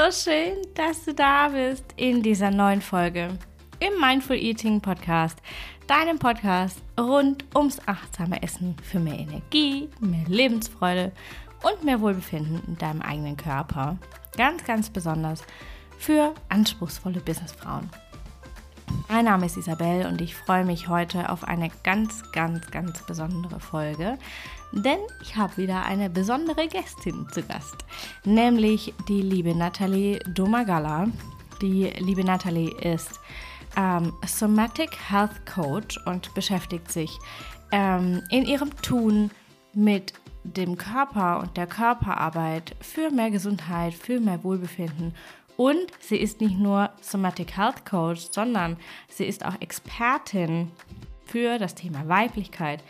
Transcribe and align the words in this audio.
So 0.00 0.30
schön, 0.30 0.56
dass 0.74 1.04
du 1.04 1.12
da 1.12 1.48
bist 1.48 1.84
in 1.96 2.22
dieser 2.22 2.50
neuen 2.50 2.80
Folge 2.80 3.36
im 3.80 4.00
Mindful 4.00 4.36
Eating 4.36 4.80
Podcast, 4.80 5.36
deinem 5.88 6.18
Podcast 6.18 6.78
rund 6.98 7.44
ums 7.54 7.80
achtsame 7.84 8.42
Essen 8.42 8.76
für 8.82 8.98
mehr 8.98 9.18
Energie, 9.18 9.90
mehr 10.00 10.24
Lebensfreude 10.26 11.12
und 11.62 11.84
mehr 11.84 12.00
Wohlbefinden 12.00 12.62
in 12.66 12.78
deinem 12.78 13.02
eigenen 13.02 13.36
Körper. 13.36 13.98
Ganz, 14.38 14.64
ganz 14.64 14.88
besonders 14.88 15.44
für 15.98 16.34
anspruchsvolle 16.48 17.20
Businessfrauen. 17.20 17.90
Mein 19.08 19.26
Name 19.26 19.46
ist 19.46 19.58
Isabel 19.58 20.06
und 20.06 20.22
ich 20.22 20.34
freue 20.34 20.64
mich 20.64 20.88
heute 20.88 21.28
auf 21.28 21.44
eine 21.44 21.70
ganz, 21.84 22.22
ganz, 22.32 22.70
ganz 22.70 23.04
besondere 23.04 23.60
Folge, 23.60 24.16
denn 24.72 24.98
ich 25.22 25.36
habe 25.36 25.56
wieder 25.56 25.84
eine 25.84 26.10
besondere 26.10 26.68
Gästin 26.68 27.26
zu 27.32 27.42
Gast, 27.42 27.76
nämlich 28.24 28.94
die 29.08 29.22
liebe 29.22 29.54
Nathalie 29.54 30.18
Domagala. 30.34 31.08
Die 31.60 31.84
liebe 31.98 32.24
Nathalie 32.24 32.70
ist 32.70 33.20
ähm, 33.76 34.12
Somatic 34.26 34.90
Health 35.10 35.44
Coach 35.46 35.98
und 36.06 36.32
beschäftigt 36.34 36.90
sich 36.90 37.10
ähm, 37.72 38.22
in 38.30 38.46
ihrem 38.46 38.74
Tun 38.82 39.30
mit 39.74 40.14
dem 40.44 40.76
Körper 40.76 41.40
und 41.40 41.56
der 41.56 41.66
Körperarbeit 41.66 42.74
für 42.80 43.10
mehr 43.10 43.30
Gesundheit, 43.30 43.92
für 43.92 44.20
mehr 44.20 44.42
Wohlbefinden. 44.42 45.14
Und 45.56 45.86
sie 46.00 46.16
ist 46.16 46.40
nicht 46.40 46.58
nur 46.58 46.90
Somatic 47.02 47.56
Health 47.56 47.84
Coach, 47.84 48.28
sondern 48.30 48.78
sie 49.08 49.26
ist 49.26 49.44
auch 49.44 49.60
Expertin 49.60 50.70
für 51.26 51.58
das 51.58 51.74
Thema 51.74 52.08
Weiblichkeit 52.08 52.82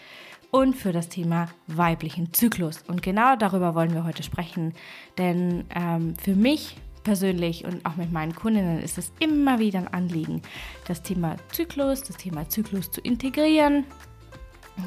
und 0.50 0.74
für 0.74 0.92
das 0.92 1.08
Thema 1.08 1.48
weiblichen 1.66 2.32
Zyklus. 2.32 2.82
Und 2.86 3.02
genau 3.02 3.36
darüber 3.36 3.74
wollen 3.74 3.94
wir 3.94 4.04
heute 4.04 4.22
sprechen, 4.22 4.74
denn 5.18 5.64
ähm, 5.74 6.16
für 6.16 6.34
mich 6.34 6.76
persönlich 7.02 7.64
und 7.64 7.84
auch 7.86 7.96
mit 7.96 8.12
meinen 8.12 8.34
Kundinnen 8.34 8.80
ist 8.80 8.98
es 8.98 9.12
immer 9.20 9.58
wieder 9.58 9.78
ein 9.78 9.88
Anliegen, 9.88 10.42
das 10.86 11.02
Thema 11.02 11.36
Zyklus, 11.52 12.02
das 12.02 12.16
Thema 12.16 12.48
Zyklus 12.48 12.90
zu 12.90 13.00
integrieren. 13.00 13.84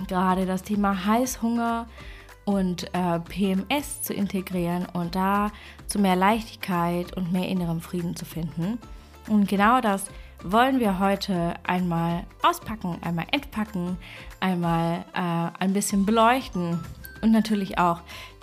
Gerade 0.07 0.45
das 0.45 0.63
Thema 0.63 1.05
Heißhunger 1.05 1.87
und 2.45 2.93
äh, 2.93 3.19
PMS 3.19 4.01
zu 4.01 4.13
integrieren 4.13 4.85
und 4.93 5.15
da 5.15 5.51
zu 5.87 5.99
mehr 5.99 6.15
Leichtigkeit 6.15 7.15
und 7.15 7.31
mehr 7.31 7.47
innerem 7.47 7.79
Frieden 7.79 8.15
zu 8.15 8.25
finden. 8.25 8.79
Und 9.29 9.47
genau 9.47 9.81
das 9.81 10.05
wollen 10.43 10.79
wir 10.79 10.99
heute 10.99 11.55
einmal 11.63 12.23
auspacken, 12.41 12.97
einmal 13.01 13.25
entpacken, 13.31 13.97
einmal 14.39 15.05
äh, 15.13 15.63
ein 15.63 15.73
bisschen 15.73 16.05
beleuchten 16.05 16.79
und 17.23 17.31
natürlich 17.31 17.77
auch 17.77 18.01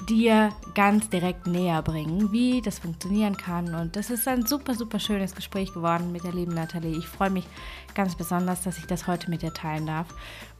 dir 0.08 0.50
ganz 0.74 1.10
direkt 1.10 1.46
näher 1.46 1.82
bringen, 1.82 2.32
wie 2.32 2.62
das 2.62 2.78
funktionieren 2.78 3.36
kann. 3.36 3.74
Und 3.74 3.94
das 3.94 4.08
ist 4.08 4.26
ein 4.26 4.46
super, 4.46 4.74
super 4.74 4.98
schönes 4.98 5.34
Gespräch 5.34 5.72
geworden 5.74 6.12
mit 6.12 6.24
der 6.24 6.32
lieben 6.32 6.54
Nathalie. 6.54 6.96
Ich 6.96 7.06
freue 7.06 7.30
mich 7.30 7.46
ganz 7.94 8.16
besonders, 8.16 8.62
dass 8.62 8.78
ich 8.78 8.86
das 8.86 9.06
heute 9.06 9.28
mit 9.28 9.42
dir 9.42 9.52
teilen 9.52 9.86
darf. 9.86 10.06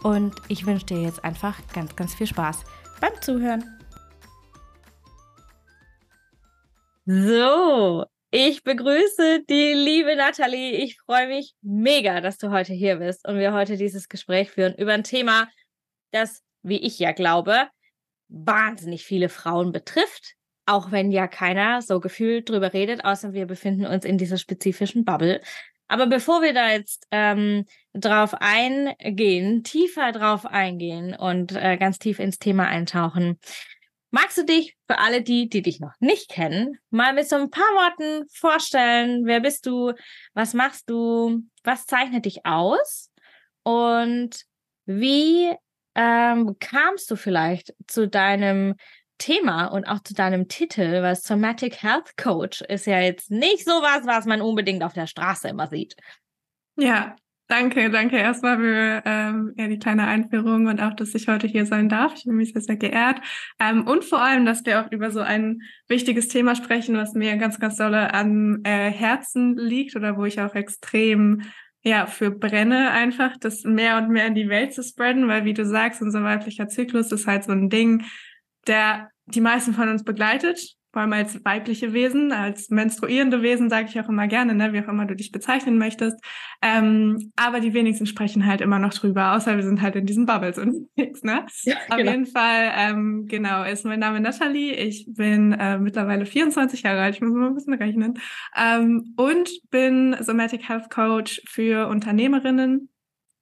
Und 0.02 0.34
ich 0.48 0.66
wünsche 0.66 0.86
dir 0.86 1.00
jetzt 1.00 1.24
einfach 1.24 1.56
ganz, 1.72 1.96
ganz 1.96 2.14
viel 2.14 2.26
Spaß 2.26 2.64
beim 3.00 3.12
Zuhören. 3.22 3.64
So, 7.06 8.04
ich 8.30 8.62
begrüße 8.62 9.44
die 9.48 9.72
liebe 9.72 10.14
Nathalie. 10.14 10.76
Ich 10.76 10.98
freue 11.00 11.26
mich 11.26 11.54
mega, 11.62 12.20
dass 12.20 12.38
du 12.38 12.50
heute 12.50 12.72
hier 12.72 12.96
bist 12.96 13.26
und 13.26 13.38
wir 13.38 13.52
heute 13.52 13.76
dieses 13.76 14.08
Gespräch 14.08 14.50
führen 14.50 14.74
über 14.74 14.92
ein 14.92 15.04
Thema, 15.04 15.48
das, 16.12 16.42
wie 16.62 16.78
ich 16.78 16.98
ja 16.98 17.12
glaube, 17.12 17.68
wahnsinnig 18.28 19.04
viele 19.04 19.28
Frauen 19.28 19.72
betrifft. 19.72 20.34
Auch 20.66 20.92
wenn 20.92 21.10
ja 21.10 21.26
keiner 21.26 21.82
so 21.82 21.98
gefühlt 21.98 22.48
drüber 22.48 22.72
redet, 22.72 23.04
außer 23.04 23.32
wir 23.32 23.46
befinden 23.46 23.86
uns 23.86 24.04
in 24.04 24.18
dieser 24.18 24.38
spezifischen 24.38 25.04
Bubble. 25.04 25.40
Aber 25.88 26.06
bevor 26.06 26.40
wir 26.40 26.54
da 26.54 26.70
jetzt 26.70 27.08
ähm, 27.10 27.64
drauf 27.92 28.34
eingehen, 28.34 29.64
tiefer 29.64 30.12
drauf 30.12 30.46
eingehen 30.46 31.16
und 31.16 31.50
äh, 31.56 31.76
ganz 31.76 31.98
tief 31.98 32.20
ins 32.20 32.38
Thema 32.38 32.68
eintauchen, 32.68 33.40
Magst 34.10 34.38
du 34.38 34.44
dich 34.44 34.76
für 34.88 34.98
alle 34.98 35.22
die, 35.22 35.48
die 35.48 35.62
dich 35.62 35.78
noch 35.78 35.92
nicht 36.00 36.28
kennen, 36.28 36.78
mal 36.90 37.14
mit 37.14 37.28
so 37.28 37.36
ein 37.36 37.50
paar 37.50 37.62
Worten 37.62 38.26
vorstellen? 38.32 39.24
Wer 39.24 39.40
bist 39.40 39.66
du? 39.66 39.92
Was 40.34 40.52
machst 40.52 40.90
du? 40.90 41.42
Was 41.62 41.86
zeichnet 41.86 42.24
dich 42.24 42.44
aus? 42.44 43.10
Und 43.62 44.44
wie 44.86 45.54
ähm, 45.94 46.56
kamst 46.58 47.10
du 47.10 47.16
vielleicht 47.16 47.74
zu 47.86 48.08
deinem 48.08 48.74
Thema 49.18 49.66
und 49.66 49.84
auch 49.84 50.00
zu 50.00 50.14
deinem 50.14 50.48
Titel, 50.48 51.02
weil 51.02 51.14
Somatic 51.14 51.82
Health 51.82 52.16
Coach 52.16 52.62
ist 52.62 52.86
ja 52.86 53.00
jetzt 53.00 53.30
nicht 53.30 53.64
sowas, 53.64 54.06
was 54.06 54.24
man 54.24 54.40
unbedingt 54.40 54.82
auf 54.82 54.94
der 54.94 55.06
Straße 55.06 55.48
immer 55.48 55.68
sieht. 55.68 55.94
Ja, 56.76 57.14
Danke, 57.50 57.90
danke 57.90 58.16
erstmal 58.16 58.58
für 58.58 59.02
ähm, 59.04 59.54
ja, 59.56 59.66
die 59.66 59.80
kleine 59.80 60.06
Einführung 60.06 60.66
und 60.66 60.80
auch, 60.80 60.94
dass 60.94 61.16
ich 61.16 61.26
heute 61.26 61.48
hier 61.48 61.66
sein 61.66 61.88
darf. 61.88 62.14
Ich 62.14 62.22
bin 62.22 62.36
mich 62.36 62.52
sehr, 62.52 62.62
sehr 62.62 62.76
geehrt. 62.76 63.20
Ähm, 63.58 63.88
und 63.88 64.04
vor 64.04 64.22
allem, 64.22 64.46
dass 64.46 64.64
wir 64.64 64.80
auch 64.80 64.92
über 64.92 65.10
so 65.10 65.18
ein 65.18 65.62
wichtiges 65.88 66.28
Thema 66.28 66.54
sprechen, 66.54 66.96
was 66.96 67.14
mir 67.14 67.36
ganz, 67.38 67.58
ganz 67.58 67.76
doll 67.76 67.92
am 67.92 68.60
äh, 68.62 68.92
Herzen 68.92 69.56
liegt 69.56 69.96
oder 69.96 70.16
wo 70.16 70.26
ich 70.26 70.40
auch 70.40 70.54
extrem 70.54 71.42
ja, 71.82 72.06
für 72.06 72.30
brenne 72.30 72.92
einfach, 72.92 73.36
das 73.36 73.64
mehr 73.64 73.98
und 73.98 74.10
mehr 74.10 74.28
in 74.28 74.36
die 74.36 74.48
Welt 74.48 74.72
zu 74.72 74.84
spreaden, 74.84 75.26
weil 75.26 75.44
wie 75.44 75.54
du 75.54 75.64
sagst, 75.64 76.02
unser 76.02 76.22
weiblicher 76.22 76.68
Zyklus 76.68 77.10
ist 77.10 77.26
halt 77.26 77.42
so 77.42 77.50
ein 77.50 77.68
Ding, 77.68 78.04
der 78.68 79.10
die 79.26 79.40
meisten 79.40 79.74
von 79.74 79.88
uns 79.88 80.04
begleitet 80.04 80.76
vor 80.92 81.02
allem 81.02 81.12
als 81.12 81.44
weibliche 81.44 81.92
Wesen, 81.92 82.32
als 82.32 82.70
menstruierende 82.70 83.42
Wesen, 83.42 83.70
sage 83.70 83.88
ich 83.88 84.00
auch 84.00 84.08
immer 84.08 84.26
gerne, 84.26 84.54
ne, 84.54 84.72
wie 84.72 84.80
auch 84.80 84.88
immer 84.88 85.06
du 85.06 85.14
dich 85.14 85.30
bezeichnen 85.30 85.78
möchtest. 85.78 86.16
Ähm, 86.62 87.32
aber 87.36 87.60
die 87.60 87.74
wenigsten 87.74 88.06
sprechen 88.06 88.46
halt 88.46 88.60
immer 88.60 88.78
noch 88.78 88.92
drüber, 88.92 89.34
außer 89.34 89.56
wir 89.56 89.62
sind 89.62 89.82
halt 89.82 89.96
in 89.96 90.06
diesen 90.06 90.26
Bubbles 90.26 90.58
unterwegs. 90.58 91.22
Ne? 91.22 91.46
Ja, 91.62 91.76
Auf 91.88 91.96
genau. 91.96 92.10
jeden 92.10 92.26
Fall, 92.26 92.72
ähm, 92.76 93.26
genau, 93.28 93.64
ist 93.64 93.84
mein 93.84 94.00
Name 94.00 94.20
Nathalie. 94.20 94.74
Ich 94.74 95.06
bin 95.08 95.52
äh, 95.52 95.78
mittlerweile 95.78 96.26
24 96.26 96.82
Jahre 96.82 97.02
alt, 97.02 97.14
ich 97.14 97.20
muss 97.20 97.32
mal 97.32 97.48
ein 97.48 97.54
bisschen 97.54 97.74
rechnen. 97.74 98.14
Ähm, 98.56 99.14
und 99.16 99.50
bin 99.70 100.16
Somatic 100.20 100.68
Health 100.68 100.90
Coach 100.90 101.40
für 101.46 101.88
Unternehmerinnen 101.88 102.88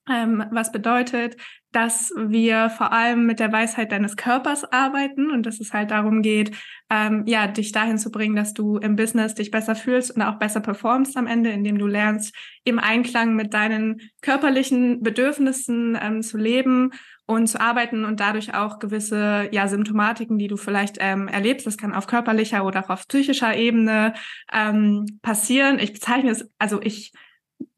ähm, 0.09 0.45
was 0.51 0.73
bedeutet, 0.73 1.37
dass 1.73 2.13
wir 2.17 2.71
vor 2.71 2.93
allem 2.93 3.27
mit 3.27 3.41
der 3.41 3.53
Weisheit 3.53 3.93
deines 3.93 4.17
Körpers 4.17 4.65
arbeiten 4.65 5.31
und 5.31 5.45
dass 5.45 5.61
es 5.61 5.73
halt 5.73 5.91
darum 5.91 6.23
geht, 6.23 6.57
ähm, 6.91 7.25
ja, 7.27 7.47
dich 7.47 7.73
dahin 7.73 7.99
zu 7.99 8.11
bringen, 8.11 8.37
dass 8.37 8.55
du 8.55 8.79
im 8.79 8.97
Business 8.97 9.35
dich 9.35 9.51
besser 9.51 9.75
fühlst 9.75 10.15
und 10.15 10.23
auch 10.23 10.39
besser 10.39 10.61
performst 10.61 11.17
am 11.17 11.27
Ende, 11.27 11.51
indem 11.51 11.79
du 11.79 11.87
lernst, 11.87 12.35
im 12.65 12.79
Einklang 12.79 13.35
mit 13.35 13.53
deinen 13.53 14.01
körperlichen 14.23 15.03
Bedürfnissen 15.03 15.99
ähm, 16.01 16.23
zu 16.23 16.39
leben 16.39 16.93
und 17.27 17.47
zu 17.47 17.61
arbeiten 17.61 18.07
und 18.07 18.21
dadurch 18.21 18.55
auch 18.55 18.79
gewisse 18.79 19.49
ja 19.53 19.69
Symptomatiken, 19.69 20.39
die 20.39 20.49
du 20.49 20.57
vielleicht 20.57 20.97
ähm, 20.99 21.29
erlebst, 21.29 21.67
das 21.67 21.77
kann 21.77 21.93
auf 21.93 22.07
körperlicher 22.07 22.65
oder 22.65 22.85
auch 22.85 22.89
auf 22.89 23.07
psychischer 23.07 23.55
Ebene 23.55 24.15
ähm, 24.51 25.19
passieren. 25.21 25.79
Ich 25.79 25.93
bezeichne 25.93 26.31
es, 26.31 26.51
also 26.59 26.81
ich 26.81 27.13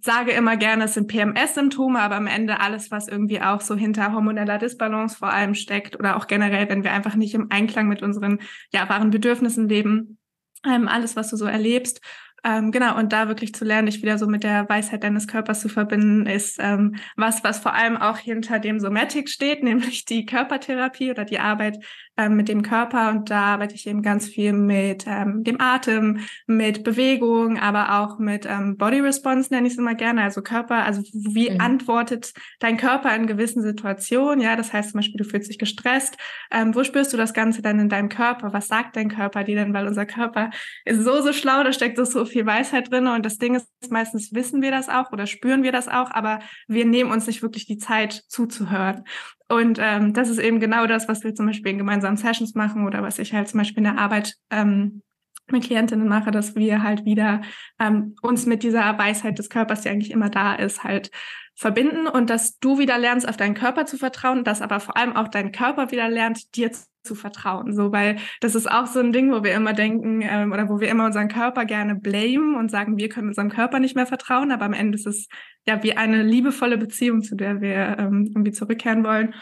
sage 0.00 0.32
immer 0.32 0.56
gerne, 0.56 0.84
es 0.84 0.94
sind 0.94 1.08
PMS-Symptome, 1.08 2.00
aber 2.00 2.16
am 2.16 2.26
Ende 2.26 2.60
alles, 2.60 2.91
was 2.91 3.08
irgendwie 3.08 3.42
auch 3.42 3.60
so 3.60 3.76
hinter 3.76 4.12
hormoneller 4.12 4.58
Disbalance 4.58 5.16
vor 5.16 5.32
allem 5.32 5.54
steckt 5.54 5.98
oder 5.98 6.16
auch 6.16 6.26
generell, 6.26 6.68
wenn 6.68 6.84
wir 6.84 6.92
einfach 6.92 7.16
nicht 7.16 7.34
im 7.34 7.50
Einklang 7.50 7.86
mit 7.86 8.02
unseren 8.02 8.40
ja, 8.72 8.88
wahren 8.88 9.10
Bedürfnissen 9.10 9.69
leben, 9.69 10.19
ähm, 10.66 10.88
alles, 10.88 11.16
was 11.16 11.30
du 11.30 11.36
so 11.36 11.44
erlebst. 11.44 12.00
Ähm, 12.42 12.72
genau, 12.72 12.96
und 12.96 13.12
da 13.12 13.28
wirklich 13.28 13.54
zu 13.54 13.66
lernen, 13.66 13.86
dich 13.86 14.00
wieder 14.00 14.16
so 14.16 14.26
mit 14.26 14.44
der 14.44 14.66
Weisheit 14.69 15.04
deines 15.04 15.26
Körpers 15.26 15.60
zu 15.60 15.69
verbinden, 15.69 16.25
ist 16.25 16.56
ähm, 16.58 16.96
was, 17.16 17.44
was 17.44 17.58
vor 17.58 17.75
allem 17.75 17.99
auch 17.99 18.16
hinter 18.16 18.58
dem 18.58 18.81
Somatic 18.81 19.28
steht, 19.28 19.62
nämlich 19.62 20.06
die 20.06 20.25
Körpertherapie 20.25 21.10
oder 21.10 21.25
die 21.25 21.38
Arbeit 21.38 21.84
ähm, 22.20 22.37
mit 22.37 22.49
dem 22.49 22.62
Körper. 22.62 23.11
Und 23.11 23.31
da 23.31 23.40
arbeite 23.43 23.75
ich 23.75 23.87
eben 23.87 24.02
ganz 24.02 24.28
viel 24.28 24.52
mit 24.52 25.05
ähm, 25.06 25.43
dem 25.43 25.61
Atem, 25.61 26.20
mit 26.46 26.84
Bewegung, 26.84 27.58
aber 27.58 28.00
auch 28.00 28.19
mit 28.19 28.46
ähm, 28.46 28.76
Body 28.76 29.00
Response, 29.00 29.52
nenne 29.52 29.67
ich 29.67 29.75
es 29.75 29.78
immer 29.78 29.94
gerne. 29.94 30.22
Also 30.22 30.43
Körper, 30.43 30.84
also 30.84 31.02
wie 31.12 31.50
mhm. 31.50 31.61
antwortet 31.61 32.32
dein 32.58 32.76
Körper 32.76 33.14
in 33.14 33.26
gewissen 33.26 33.62
Situationen? 33.62 34.40
Ja, 34.40 34.56
das 34.56 34.72
heißt 34.72 34.90
zum 34.90 34.99
Beispiel, 34.99 35.19
du 35.19 35.25
fühlst 35.25 35.49
dich 35.49 35.58
gestresst. 35.58 36.17
Ähm, 36.50 36.75
wo 36.75 36.84
spürst 36.84 37.12
du 37.12 37.17
das 37.17 37.32
Ganze 37.32 37.62
dann 37.62 37.81
in 37.81 37.88
deinem 37.88 38.08
Körper? 38.08 38.52
Was 38.52 38.69
sagt 38.69 38.96
dein 38.96 39.08
Körper 39.08 39.44
dir 39.44 39.56
denn? 39.56 39.72
Weil 39.72 39.87
unser 39.87 40.06
Körper 40.06 40.50
ist 40.84 41.02
so, 41.02 41.22
so 41.22 41.32
schlau, 41.32 41.64
da 41.64 41.72
steckt 41.72 41.96
so, 41.96 42.05
so 42.05 42.25
viel 42.25 42.46
Weisheit 42.46 42.90
drin. 42.90 43.06
Und 43.06 43.25
das 43.25 43.38
Ding 43.38 43.55
ist, 43.55 43.67
meistens 43.90 44.34
wissen 44.34 44.62
wir 44.62 44.70
das 44.70 44.88
auch 44.88 45.12
oder 45.12 45.26
spüren 45.26 45.62
wir 45.62 45.72
das 45.72 45.88
auch, 45.88 46.11
aber 46.11 46.40
wir 46.69 46.84
nehmen 46.84 47.11
uns 47.11 47.26
nicht 47.26 47.43
wirklich 47.43 47.67
die 47.67 47.78
Zeit 47.78 48.12
zuzuhören. 48.28 49.05
Und 49.50 49.79
ähm, 49.81 50.12
das 50.12 50.29
ist 50.29 50.38
eben 50.38 50.61
genau 50.61 50.87
das, 50.87 51.08
was 51.08 51.25
wir 51.25 51.35
zum 51.35 51.47
Beispiel 51.47 51.73
in 51.73 51.79
gemeinsamen 51.79 52.17
Sessions 52.17 52.55
machen 52.55 52.87
oder 52.87 53.02
was 53.02 53.19
ich 53.19 53.35
halt 53.35 53.49
zum 53.49 53.58
Beispiel 53.58 53.79
in 53.79 53.94
der 53.94 53.99
Arbeit 53.99 54.37
ähm, 54.50 55.02
mit 55.52 55.64
Klientinnen 55.64 56.08
mache, 56.08 56.31
dass 56.31 56.55
wir 56.55 56.82
halt 56.82 57.05
wieder 57.05 57.43
ähm, 57.79 58.14
uns 58.23 58.47
mit 58.47 58.62
dieser 58.62 58.99
Weisheit 58.99 59.38
des 59.38 59.49
Körpers, 59.50 59.82
die 59.82 59.88
eigentlich 59.88 60.11
immer 60.11 60.31
da 60.31 60.55
ist, 60.55 60.85
halt 60.85 61.11
verbinden 61.55 62.06
und 62.06 62.31
dass 62.31 62.58
du 62.58 62.79
wieder 62.79 62.97
lernst, 62.97 63.29
auf 63.29 63.37
deinen 63.37 63.55
Körper 63.55 63.85
zu 63.85 63.99
vertrauen, 63.99 64.44
dass 64.44 64.62
aber 64.62 64.81
vor 64.81 64.97
allem 64.97 65.14
auch 65.14 65.29
dein 65.29 65.52
Körper 65.52 65.91
wieder 65.91 66.08
lernt, 66.08 66.56
dir 66.56 66.70
zu 67.02 67.14
vertrauen. 67.14 67.75
So, 67.75 67.93
weil 67.93 68.17
das 68.41 68.55
ist 68.55 68.70
auch 68.70 68.87
so 68.87 69.00
ein 69.00 69.12
Ding, 69.12 69.31
wo 69.31 69.43
wir 69.43 69.55
immer 69.55 69.73
denken 69.73 70.23
ähm, 70.23 70.52
oder 70.52 70.69
wo 70.69 70.81
wir 70.81 70.88
immer 70.88 71.06
unseren 71.06 71.29
Körper 71.29 71.64
gerne 71.64 71.94
blamen 71.94 72.56
und 72.56 72.70
sagen, 72.70 72.96
wir 72.96 73.08
können 73.08 73.29
unserem 73.29 73.50
Körper 73.50 73.79
nicht 73.79 73.94
mehr 73.94 74.06
vertrauen, 74.06 74.53
aber 74.53 74.64
am 74.64 74.73
Ende 74.73 74.96
ist 74.96 75.06
es 75.06 75.29
ja 75.67 75.82
wie 75.82 75.96
eine 75.96 76.23
liebevolle 76.23 76.79
Beziehung, 76.79 77.23
zu 77.23 77.37
der 77.37 77.61
wir 77.61 77.99
ähm, 77.99 78.26
irgendwie 78.26 78.53
zurückkehren 78.53 79.05
wollen. 79.05 79.35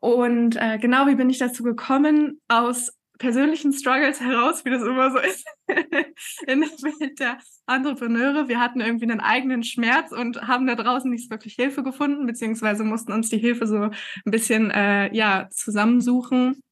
Und 0.00 0.56
äh, 0.56 0.78
genau 0.78 1.06
wie 1.06 1.14
bin 1.14 1.28
ich 1.28 1.38
dazu 1.38 1.62
gekommen? 1.62 2.40
Aus 2.48 2.90
persönlichen 3.20 3.72
Struggles 3.72 4.18
heraus, 4.20 4.64
wie 4.64 4.70
das 4.70 4.82
immer 4.82 5.10
so 5.10 5.18
ist 5.18 5.46
in 6.46 6.62
der 6.62 6.70
Welt 6.70 7.20
der 7.20 7.38
Entrepreneure. 7.68 8.48
Wir 8.48 8.58
hatten 8.58 8.80
irgendwie 8.80 9.04
einen 9.04 9.20
eigenen 9.20 9.62
Schmerz 9.62 10.10
und 10.10 10.40
haben 10.48 10.66
da 10.66 10.74
draußen 10.74 11.10
nicht 11.10 11.30
wirklich 11.30 11.54
Hilfe 11.54 11.82
gefunden, 11.82 12.26
beziehungsweise 12.26 12.82
mussten 12.82 13.12
uns 13.12 13.28
die 13.28 13.38
Hilfe 13.38 13.66
so 13.66 13.76
ein 13.84 13.92
bisschen 14.24 14.70
äh, 14.70 15.14
ja 15.14 15.48
zusammensuchen. 15.50 16.62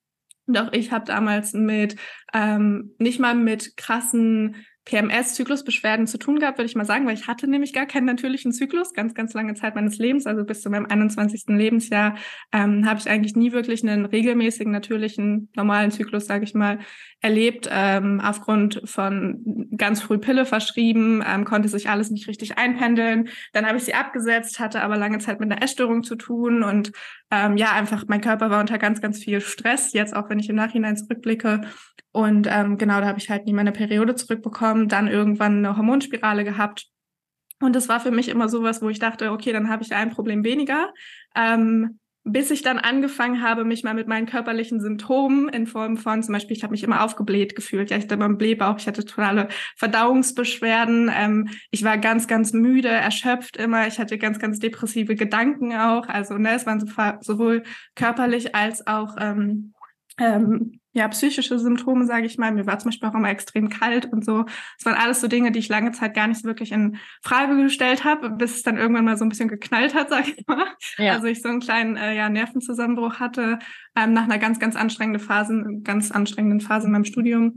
Doch 0.46 0.72
ich 0.72 0.90
habe 0.90 1.04
damals 1.04 1.52
mit 1.52 1.96
ähm, 2.32 2.94
nicht 2.98 3.20
mal 3.20 3.34
mit 3.34 3.76
krassen 3.76 4.56
PMS-Zyklusbeschwerden 4.88 6.06
zu 6.06 6.18
tun 6.18 6.38
gehabt, 6.38 6.58
würde 6.58 6.68
ich 6.68 6.74
mal 6.74 6.86
sagen, 6.86 7.06
weil 7.06 7.14
ich 7.14 7.26
hatte 7.26 7.46
nämlich 7.46 7.72
gar 7.74 7.86
keinen 7.86 8.06
natürlichen 8.06 8.52
Zyklus, 8.52 8.94
ganz, 8.94 9.14
ganz 9.14 9.34
lange 9.34 9.54
Zeit 9.54 9.74
meines 9.74 9.98
Lebens, 9.98 10.26
also 10.26 10.44
bis 10.44 10.62
zu 10.62 10.70
meinem 10.70 10.86
21. 10.86 11.44
Lebensjahr 11.48 12.16
ähm, 12.52 12.86
habe 12.86 12.98
ich 12.98 13.08
eigentlich 13.08 13.36
nie 13.36 13.52
wirklich 13.52 13.82
einen 13.82 14.06
regelmäßigen, 14.06 14.72
natürlichen, 14.72 15.50
normalen 15.54 15.90
Zyklus, 15.90 16.26
sage 16.26 16.44
ich 16.44 16.54
mal, 16.54 16.78
erlebt, 17.20 17.68
ähm, 17.70 18.20
aufgrund 18.24 18.80
von 18.84 19.68
ganz 19.76 20.00
früh 20.00 20.18
Pille 20.18 20.46
verschrieben, 20.46 21.22
ähm, 21.26 21.44
konnte 21.44 21.68
sich 21.68 21.90
alles 21.90 22.10
nicht 22.10 22.26
richtig 22.26 22.56
einpendeln. 22.56 23.28
Dann 23.52 23.66
habe 23.66 23.76
ich 23.76 23.84
sie 23.84 23.94
abgesetzt, 23.94 24.58
hatte 24.58 24.80
aber 24.82 24.96
lange 24.96 25.18
Zeit 25.18 25.38
mit 25.38 25.52
einer 25.52 25.62
Essstörung 25.62 26.02
zu 26.02 26.16
tun 26.16 26.62
und 26.62 26.92
ähm, 27.30 27.58
ja, 27.58 27.72
einfach 27.72 28.04
mein 28.08 28.22
Körper 28.22 28.48
war 28.48 28.60
unter 28.60 28.78
ganz, 28.78 29.02
ganz 29.02 29.22
viel 29.22 29.40
Stress, 29.40 29.92
jetzt 29.92 30.16
auch 30.16 30.30
wenn 30.30 30.38
ich 30.38 30.48
im 30.48 30.56
Nachhinein 30.56 30.96
zurückblicke. 30.96 31.62
Und 32.10 32.48
ähm, 32.50 32.78
genau, 32.78 33.00
da 33.00 33.06
habe 33.06 33.18
ich 33.18 33.28
halt 33.28 33.46
nie 33.46 33.52
meine 33.52 33.70
Periode 33.70 34.14
zurückbekommen, 34.14 34.77
dann 34.86 35.08
irgendwann 35.08 35.58
eine 35.58 35.76
Hormonspirale 35.76 36.44
gehabt. 36.44 36.86
Und 37.60 37.74
das 37.74 37.88
war 37.88 37.98
für 37.98 38.12
mich 38.12 38.28
immer 38.28 38.48
sowas, 38.48 38.80
wo 38.82 38.88
ich 38.88 39.00
dachte, 39.00 39.32
okay, 39.32 39.52
dann 39.52 39.68
habe 39.68 39.82
ich 39.82 39.92
ein 39.92 40.10
Problem 40.10 40.44
weniger. 40.44 40.92
Ähm, 41.34 41.98
bis 42.30 42.50
ich 42.50 42.62
dann 42.62 42.78
angefangen 42.78 43.42
habe, 43.42 43.64
mich 43.64 43.84
mal 43.84 43.94
mit 43.94 44.06
meinen 44.06 44.26
körperlichen 44.26 44.80
Symptomen 44.80 45.48
in 45.48 45.66
Form 45.66 45.96
von, 45.96 46.22
zum 46.22 46.34
Beispiel, 46.34 46.56
ich 46.56 46.62
habe 46.62 46.72
mich 46.72 46.82
immer 46.82 47.02
aufgebläht 47.02 47.54
gefühlt, 47.54 47.90
ja, 47.90 47.96
ich 47.96 48.04
hatte 48.04 48.14
immer 48.14 48.26
einen 48.26 48.38
Blähbauch, 48.38 48.78
ich 48.78 48.86
hatte 48.86 49.04
totale 49.04 49.48
Verdauungsbeschwerden, 49.76 51.10
ähm, 51.14 51.48
ich 51.70 51.84
war 51.84 51.96
ganz, 51.98 52.26
ganz 52.26 52.52
müde, 52.52 52.88
erschöpft 52.88 53.56
immer, 53.56 53.86
ich 53.86 53.98
hatte 53.98 54.18
ganz, 54.18 54.38
ganz 54.38 54.58
depressive 54.58 55.14
Gedanken 55.14 55.74
auch, 55.74 56.08
also 56.08 56.36
ne, 56.36 56.54
es 56.54 56.66
waren 56.66 56.80
sowohl 57.22 57.62
körperlich 57.94 58.54
als 58.54 58.86
auch 58.86 59.16
ähm, 59.18 59.72
ähm, 60.18 60.80
ja, 60.92 61.06
psychische 61.08 61.58
Symptome, 61.58 62.06
sage 62.06 62.26
ich 62.26 62.38
mal. 62.38 62.50
Mir 62.50 62.66
war 62.66 62.78
zum 62.78 62.90
Beispiel 62.90 63.08
auch 63.08 63.14
immer 63.14 63.30
extrem 63.30 63.68
kalt 63.68 64.06
und 64.12 64.24
so. 64.24 64.44
Es 64.78 64.84
waren 64.84 64.96
alles 64.96 65.20
so 65.20 65.28
Dinge, 65.28 65.52
die 65.52 65.60
ich 65.60 65.68
lange 65.68 65.92
Zeit 65.92 66.14
gar 66.14 66.26
nicht 66.26 66.40
so 66.40 66.48
wirklich 66.48 66.72
in 66.72 66.96
Frage 67.22 67.56
gestellt 67.62 68.04
habe, 68.04 68.30
bis 68.30 68.56
es 68.56 68.62
dann 68.62 68.78
irgendwann 68.78 69.04
mal 69.04 69.16
so 69.16 69.24
ein 69.24 69.28
bisschen 69.28 69.48
geknallt 69.48 69.94
hat, 69.94 70.10
sage 70.10 70.32
ich 70.36 70.46
mal. 70.46 70.66
Ja. 70.96 71.12
Also 71.14 71.26
ich 71.26 71.40
so 71.40 71.48
einen 71.48 71.60
kleinen 71.60 71.96
äh, 71.96 72.16
ja, 72.16 72.28
Nervenzusammenbruch 72.28 73.20
hatte 73.20 73.58
ähm, 73.96 74.12
nach 74.12 74.24
einer 74.24 74.38
ganz, 74.38 74.58
ganz 74.58 74.76
anstrengenden 74.76 75.24
Phase, 75.24 75.64
ganz 75.84 76.10
anstrengenden 76.10 76.60
Phase 76.60 76.86
in 76.86 76.92
meinem 76.92 77.04
Studium. 77.04 77.56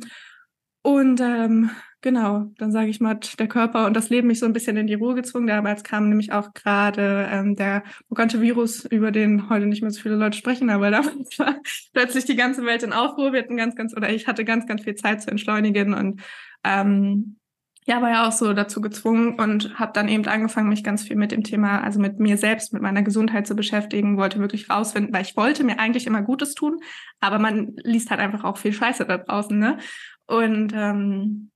Und 0.84 1.20
ähm, 1.22 1.72
Genau, 2.04 2.48
dann 2.58 2.72
sage 2.72 2.90
ich 2.90 3.00
mal, 3.00 3.20
der 3.38 3.48
Körper 3.48 3.86
und 3.86 3.96
das 3.96 4.10
Leben 4.10 4.28
mich 4.28 4.40
so 4.40 4.48
ein 4.48 4.54
bisschen 4.54 4.76
in 4.76 4.88
die 4.88 4.96
Ruhe 4.96 5.14
gezwungen. 5.14 5.46
Damals 5.46 5.84
kam 5.84 6.10
nämlich 6.10 6.34
auch 6.34 6.52
gerade 6.54 7.28
ähm, 7.32 7.56
der 7.56 7.84
bekannte 8.10 8.42
Virus, 8.42 8.86
über 8.86 9.12
den 9.12 9.50
heute 9.50 9.68
nicht 9.68 9.84
mehr 9.84 9.92
so 9.92 10.02
viele 10.02 10.16
Leute 10.16 10.36
sprechen, 10.36 10.72
aber 10.72 10.90
damals 10.90 11.38
war 11.40 11.58
plötzlich 11.94 12.26
die 12.26 12.36
ganze 12.36 12.66
Welt 12.66 12.82
in 12.82 12.92
Aufruhr. 12.92 13.34
Wir 13.34 13.44
hatten 13.44 13.56
ganz, 13.56 13.76
ganz, 13.76 13.96
oder 13.96 14.10
ich 14.10 14.26
hatte 14.26 14.44
ganz, 14.44 14.66
ganz 14.66 14.84
viel 14.84 14.96
Zeit 14.96 15.22
zu 15.22 15.30
entschleunigen 15.30 15.94
und 15.94 16.22
ähm, 16.64 17.38
ja, 17.86 18.02
war 18.02 18.10
ja 18.10 18.28
auch 18.28 18.32
so 18.32 18.54
dazu 18.54 18.82
gezwungen 18.82 19.40
und 19.40 19.78
habe 19.78 19.92
dann 19.94 20.08
eben 20.08 20.26
angefangen, 20.26 20.70
mich 20.70 20.84
ganz 20.84 21.04
viel 21.04 21.16
mit 21.16 21.32
dem 21.32 21.44
Thema, 21.44 21.84
also 21.84 22.00
mit 22.00 22.20
mir 22.20 22.38
selbst, 22.38 22.74
mit 22.74 22.82
meiner 22.82 23.04
Gesundheit 23.04 23.46
zu 23.46 23.56
beschäftigen, 23.56 24.18
wollte 24.18 24.40
wirklich 24.40 24.72
rausfinden, 24.72 25.14
weil 25.14 25.24
ich 25.24 25.38
wollte 25.38 25.64
mir 25.64 25.78
eigentlich 25.78 26.08
immer 26.08 26.24
Gutes 26.24 26.56
tun, 26.56 26.80
aber 27.20 27.38
man 27.38 27.74
liest 27.84 28.10
halt 28.10 28.22
einfach 28.22 28.44
auch 28.44 28.58
viel 28.58 28.74
Scheiße 28.74 29.06
da 29.06 29.20
draußen, 29.20 29.58
ne? 29.58 29.78
Und 30.26 30.74
ähm, 30.76 31.51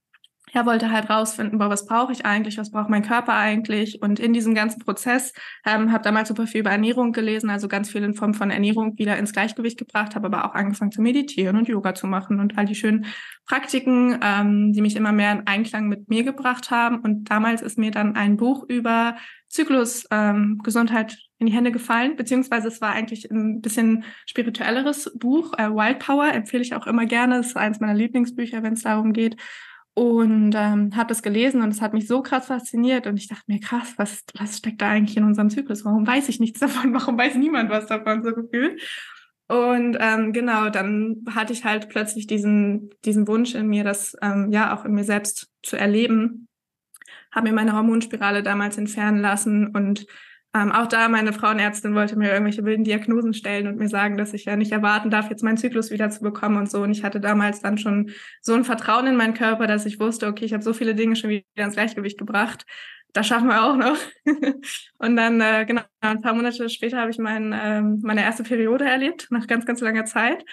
ja, 0.55 0.65
wollte 0.65 0.89
halt 0.89 1.09
rausfinden, 1.09 1.59
boah, 1.59 1.69
was 1.69 1.85
brauche 1.85 2.13
ich 2.13 2.25
eigentlich, 2.25 2.57
was 2.57 2.71
braucht 2.71 2.89
mein 2.89 3.03
Körper 3.03 3.33
eigentlich? 3.33 4.01
Und 4.01 4.21
in 4.21 4.31
diesem 4.31 4.55
ganzen 4.55 4.79
Prozess 4.79 5.33
ähm, 5.65 5.91
habe 5.91 6.01
damals 6.01 6.29
super 6.29 6.47
viel 6.47 6.61
über 6.61 6.69
Ernährung 6.69 7.11
gelesen, 7.11 7.49
also 7.49 7.67
ganz 7.67 7.91
viel 7.91 8.03
in 8.03 8.13
Form 8.13 8.33
von 8.33 8.51
Ernährung 8.51 8.97
wieder 8.97 9.17
ins 9.17 9.33
Gleichgewicht 9.33 9.77
gebracht, 9.77 10.15
habe 10.15 10.27
aber 10.27 10.45
auch 10.45 10.55
angefangen 10.55 10.93
zu 10.93 11.01
meditieren 11.01 11.57
und 11.57 11.67
Yoga 11.67 11.93
zu 11.93 12.07
machen 12.07 12.39
und 12.39 12.57
all 12.57 12.63
die 12.63 12.73
schönen 12.73 13.05
Praktiken, 13.45 14.17
ähm, 14.23 14.71
die 14.71 14.81
mich 14.81 14.95
immer 14.95 15.11
mehr 15.11 15.33
in 15.33 15.45
Einklang 15.45 15.89
mit 15.89 16.07
mir 16.09 16.23
gebracht 16.23 16.71
haben. 16.71 16.99
Und 16.99 17.29
damals 17.29 17.61
ist 17.61 17.77
mir 17.77 17.91
dann 17.91 18.15
ein 18.15 18.37
Buch 18.37 18.63
über 18.69 19.17
Zyklus 19.49 20.07
ähm, 20.09 20.61
Gesundheit 20.63 21.17
in 21.37 21.47
die 21.47 21.53
Hände 21.53 21.73
gefallen, 21.73 22.15
beziehungsweise 22.15 22.69
es 22.69 22.79
war 22.79 22.93
eigentlich 22.93 23.29
ein 23.29 23.59
bisschen 23.59 24.05
spirituelleres 24.25 25.11
Buch. 25.19 25.51
Äh, 25.57 25.69
Wild 25.69 25.99
Power 25.99 26.31
empfehle 26.31 26.63
ich 26.63 26.73
auch 26.75 26.87
immer 26.87 27.05
gerne. 27.05 27.35
Das 27.37 27.47
ist 27.47 27.57
eines 27.57 27.81
meiner 27.81 27.93
Lieblingsbücher, 27.93 28.63
wenn 28.63 28.73
es 28.73 28.83
darum 28.83 29.11
geht, 29.11 29.35
und 29.95 30.53
ähm, 30.55 30.95
habe 30.95 31.07
das 31.07 31.23
gelesen 31.23 31.61
und 31.61 31.69
es 31.69 31.81
hat 31.81 31.93
mich 31.93 32.05
so 32.05 32.21
krass 32.21 32.47
fasziniert 32.47 33.07
und 33.07 33.15
ich 33.15 33.29
dachte 33.29 33.45
mir, 33.47 33.61
krass, 33.61 33.93
was, 33.95 34.25
was 34.37 34.57
steckt 34.57 34.81
da 34.81 34.89
eigentlich 34.89 35.15
in 35.15 35.23
unserem 35.23 35.49
Zyklus? 35.49 35.85
Warum 35.85 36.05
weiß 36.05 36.27
ich 36.27 36.41
nichts 36.41 36.59
davon? 36.61 36.93
Warum 36.93 37.17
weiß 37.17 37.35
niemand 37.35 37.69
was 37.69 37.87
davon 37.87 38.21
so 38.21 38.33
gefühlt? 38.33 38.81
Und 39.47 39.97
ähm, 39.99 40.33
genau, 40.33 40.69
dann 40.69 41.23
hatte 41.33 41.53
ich 41.53 41.63
halt 41.63 41.87
plötzlich 41.87 42.27
diesen, 42.27 42.89
diesen 43.05 43.27
Wunsch 43.27 43.55
in 43.55 43.67
mir, 43.67 43.85
das 43.85 44.17
ähm, 44.21 44.51
ja 44.51 44.75
auch 44.75 44.83
in 44.83 44.93
mir 44.93 45.05
selbst 45.05 45.49
zu 45.63 45.77
erleben. 45.77 46.49
Habe 47.31 47.47
mir 47.47 47.53
meine 47.53 47.73
Hormonspirale 47.73 48.43
damals 48.43 48.77
entfernen 48.77 49.21
lassen 49.21 49.67
und 49.67 50.07
ähm, 50.55 50.71
auch 50.71 50.87
da, 50.87 51.09
meine 51.09 51.33
Frauenärztin 51.33 51.95
wollte 51.95 52.15
mir 52.15 52.31
irgendwelche 52.31 52.63
wilden 52.63 52.85
Diagnosen 52.85 53.33
stellen 53.33 53.67
und 53.67 53.75
mir 53.75 53.89
sagen, 53.89 54.15
dass 54.15 54.33
ich 54.33 54.45
ja 54.45 54.55
nicht 54.55 54.71
erwarten 54.71 55.09
darf, 55.09 55.29
jetzt 55.29 55.43
meinen 55.43 55.57
Zyklus 55.57 55.91
wieder 55.91 56.09
zu 56.09 56.21
bekommen 56.21 56.55
und 56.55 56.71
so. 56.71 56.81
Und 56.81 56.91
ich 56.91 57.03
hatte 57.03 57.19
damals 57.19 57.59
dann 57.59 57.77
schon 57.77 58.11
so 58.41 58.53
ein 58.53 58.63
Vertrauen 58.63 59.05
in 59.05 59.17
meinen 59.17 59.33
Körper, 59.33 59.67
dass 59.67 59.85
ich 59.85 59.99
wusste, 59.99 60.27
okay, 60.27 60.45
ich 60.45 60.53
habe 60.53 60.63
so 60.63 60.71
viele 60.71 60.95
Dinge 60.95 61.17
schon 61.17 61.29
wieder 61.29 61.43
ins 61.57 61.73
Gleichgewicht 61.73 62.17
gebracht. 62.17 62.65
Das 63.11 63.27
schaffen 63.27 63.49
wir 63.49 63.65
auch 63.65 63.75
noch. 63.75 63.97
und 64.97 65.17
dann, 65.17 65.41
äh, 65.41 65.65
genau, 65.65 65.81
ein 65.99 66.21
paar 66.21 66.33
Monate 66.33 66.69
später 66.69 66.99
habe 66.99 67.11
ich 67.11 67.17
mein, 67.17 67.53
ähm, 67.53 67.99
meine 68.03 68.21
erste 68.21 68.43
Periode 68.43 68.85
erlebt, 68.85 69.27
nach 69.31 69.47
ganz, 69.47 69.65
ganz 69.65 69.81
langer 69.81 70.05
Zeit. 70.05 70.45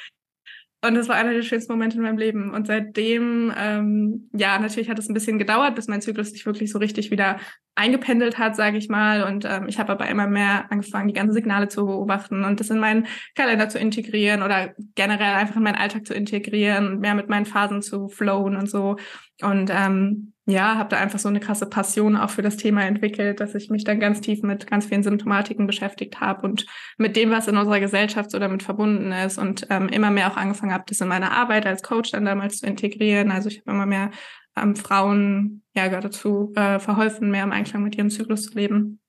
Und 0.85 0.97
das 0.97 1.09
war 1.09 1.15
einer 1.15 1.33
der 1.33 1.43
schönsten 1.43 1.73
Momente 1.73 1.97
in 1.97 2.03
meinem 2.03 2.19
Leben. 2.19 2.53
Und 2.53 2.67
seitdem, 2.67 3.53
ähm, 3.57 4.29
ja, 4.33 4.59
natürlich 4.59 4.91
hat 4.91 4.99
es 4.99 5.09
ein 5.09 5.15
bisschen 5.15 5.39
gedauert, 5.39 5.77
bis 5.77 5.87
mein 5.87 6.03
Zyklus 6.03 6.31
sich 6.31 6.45
wirklich 6.45 6.73
so 6.73 6.79
richtig 6.81 7.12
wieder 7.12 7.39
eingependelt 7.77 8.37
hat, 8.37 8.57
sage 8.57 8.79
ich 8.79 8.89
mal. 8.89 9.23
Und 9.23 9.45
ähm, 9.45 9.69
ich 9.69 9.79
habe 9.79 9.93
aber 9.93 10.09
immer 10.09 10.27
mehr 10.27 10.73
angefangen, 10.73 11.07
die 11.07 11.15
ganzen 11.15 11.35
Signale 11.35 11.69
zu 11.69 11.87
beobachten 11.87 12.45
und 12.45 12.59
das 12.59 12.71
in 12.71 12.81
meinen 12.81 13.07
Kalender 13.37 13.69
zu 13.69 13.79
integrieren 13.79 14.43
oder 14.43 14.75
generell 14.97 15.35
einfach 15.35 15.55
in 15.55 15.62
meinen 15.62 15.77
Alltag 15.77 16.05
zu 16.05 16.15
integrieren 16.15 16.89
und 16.89 17.01
mehr 17.01 17.15
mit 17.15 17.29
meinen 17.29 17.47
Phasen 17.47 17.81
zu 17.81 18.09
flowen 18.09 18.57
und 18.57 18.69
so. 18.69 18.97
Und 19.41 19.71
ähm, 19.73 20.32
ja, 20.45 20.77
habe 20.77 20.89
da 20.89 20.97
einfach 20.97 21.21
so 21.21 21.29
eine 21.29 21.39
krasse 21.39 21.67
Passion 21.67 22.17
auch 22.17 22.31
für 22.31 22.43
das 22.43 22.57
Thema 22.57 22.85
entwickelt, 22.85 23.39
dass 23.39 23.55
ich 23.55 23.71
mich 23.71 23.85
dann 23.85 24.01
ganz 24.01 24.21
tief 24.21 24.43
mit 24.43 24.67
ganz 24.67 24.87
vielen 24.87 25.05
Symptomatiken 25.05 25.69
beschäftigt 25.69 26.21
habe 26.21 26.43
und 26.43 26.67
mit 26.99 27.15
dem, 27.15 27.31
was 27.31 27.47
in 27.47 27.57
unserer 27.57 27.79
Gesellschaft 27.79 28.31
so 28.31 28.41
damit 28.41 28.65
verbunden 28.65 29.13
ist 29.13 29.39
und 29.39 29.67
ähm, 29.71 29.89
immer 29.89 30.11
mehr 30.11 30.33
auch 30.33 30.37
angefangen 30.37 30.73
habe, 30.73 30.85
das 30.89 31.01
in 31.01 31.09
meine 31.09 31.31
Arbeit 31.31 31.65
als 31.65 31.83
Coach 31.83 32.11
dann 32.11 32.25
damals 32.25 32.59
zu 32.59 32.67
integrieren. 32.67 33.31
Also 33.31 33.51
ich 33.51 33.61
habe 33.61 33.71
immer 33.71 33.87
mehr 33.87 34.11
ähm, 34.57 34.75
Frauen 34.75 35.63
ja 35.75 35.89
dazu 35.89 36.53
äh, 36.57 36.81
verholfen, 36.81 37.31
mehr 37.31 37.45
im 37.45 37.53
Einklang 37.53 37.85
mit 37.85 37.97
ihrem 37.97 38.11
Zyklus 38.11 38.43
zu 38.47 38.55
leben. 38.55 39.01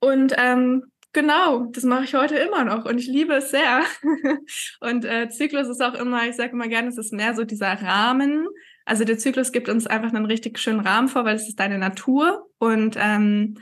Und 0.00 0.34
ähm, 0.38 0.84
Genau, 1.14 1.66
das 1.66 1.84
mache 1.84 2.04
ich 2.04 2.14
heute 2.14 2.36
immer 2.36 2.64
noch 2.64 2.86
und 2.86 2.96
ich 2.96 3.06
liebe 3.06 3.34
es 3.34 3.50
sehr. 3.50 3.82
und 4.80 5.04
äh, 5.04 5.28
Zyklus 5.28 5.68
ist 5.68 5.82
auch 5.82 5.92
immer, 5.92 6.26
ich 6.26 6.36
sage 6.36 6.52
immer 6.52 6.68
gerne, 6.68 6.88
es 6.88 6.96
ist 6.96 7.12
mehr 7.12 7.34
so 7.34 7.44
dieser 7.44 7.82
Rahmen. 7.82 8.46
Also 8.84 9.04
der 9.04 9.18
Zyklus 9.18 9.52
gibt 9.52 9.68
uns 9.68 9.86
einfach 9.86 10.12
einen 10.12 10.26
richtig 10.26 10.58
schönen 10.58 10.80
Rahmen 10.80 11.08
vor, 11.08 11.24
weil 11.24 11.36
es 11.36 11.48
ist 11.48 11.60
deine 11.60 11.78
Natur 11.78 12.48
und 12.58 12.96
ähm, 12.98 13.58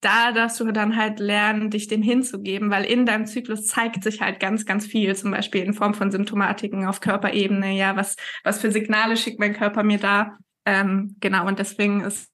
da 0.00 0.30
darfst 0.30 0.60
du 0.60 0.70
dann 0.70 0.96
halt 0.96 1.18
lernen, 1.18 1.70
dich 1.70 1.88
dem 1.88 2.02
hinzugeben, 2.02 2.70
weil 2.70 2.84
in 2.84 3.04
deinem 3.04 3.26
Zyklus 3.26 3.66
zeigt 3.66 4.04
sich 4.04 4.20
halt 4.20 4.38
ganz, 4.38 4.64
ganz 4.64 4.86
viel, 4.86 5.14
zum 5.16 5.32
Beispiel 5.32 5.62
in 5.62 5.74
Form 5.74 5.94
von 5.94 6.12
Symptomatiken 6.12 6.86
auf 6.86 7.00
Körperebene. 7.00 7.72
Ja, 7.72 7.96
was, 7.96 8.14
was 8.44 8.60
für 8.60 8.70
Signale 8.70 9.16
schickt 9.16 9.40
mein 9.40 9.54
Körper 9.54 9.82
mir 9.82 9.98
da? 9.98 10.36
Ähm, 10.64 11.16
genau, 11.20 11.46
und 11.46 11.58
deswegen 11.58 12.02
ist, 12.02 12.30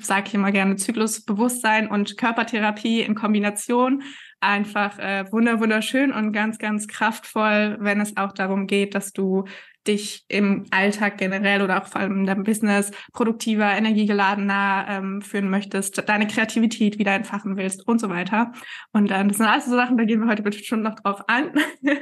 sage 0.00 0.24
ich 0.26 0.34
immer 0.34 0.52
gerne, 0.52 0.76
Zyklusbewusstsein 0.76 1.88
und 1.88 2.18
Körpertherapie 2.18 3.00
in 3.00 3.14
Kombination 3.14 4.02
einfach 4.40 4.98
äh, 4.98 5.30
wunder 5.30 5.60
wunderschön 5.60 6.12
und 6.12 6.32
ganz, 6.32 6.58
ganz 6.58 6.88
kraftvoll, 6.88 7.76
wenn 7.80 8.00
es 8.00 8.16
auch 8.16 8.32
darum 8.32 8.66
geht, 8.66 8.94
dass 8.94 9.12
du 9.12 9.44
dich 9.86 10.24
im 10.28 10.66
Alltag 10.70 11.18
generell 11.18 11.62
oder 11.62 11.82
auch 11.82 11.86
vor 11.86 12.00
allem 12.00 12.20
in 12.20 12.26
deinem 12.26 12.44
Business 12.44 12.90
produktiver, 13.12 13.72
energiegeladener 13.76 14.86
ähm, 14.88 15.22
führen 15.22 15.48
möchtest, 15.48 16.06
deine 16.08 16.26
Kreativität 16.26 16.98
wieder 16.98 17.14
entfachen 17.14 17.56
willst 17.56 17.86
und 17.88 18.00
so 18.00 18.10
weiter. 18.10 18.52
Und 18.92 19.10
ähm, 19.10 19.28
das 19.28 19.38
sind 19.38 19.46
alles 19.46 19.66
so 19.66 19.72
Sachen, 19.72 19.96
da 19.96 20.04
gehen 20.04 20.20
wir 20.20 20.28
heute 20.28 20.42
bestimmt 20.42 20.82
noch 20.82 20.96
drauf 20.96 21.22
an. 21.28 21.52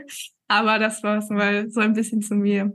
Aber 0.48 0.78
das 0.78 1.02
war 1.02 1.18
es 1.18 1.28
mal 1.28 1.70
so 1.70 1.80
ein 1.80 1.92
bisschen 1.92 2.22
zu 2.22 2.34
mir. 2.34 2.72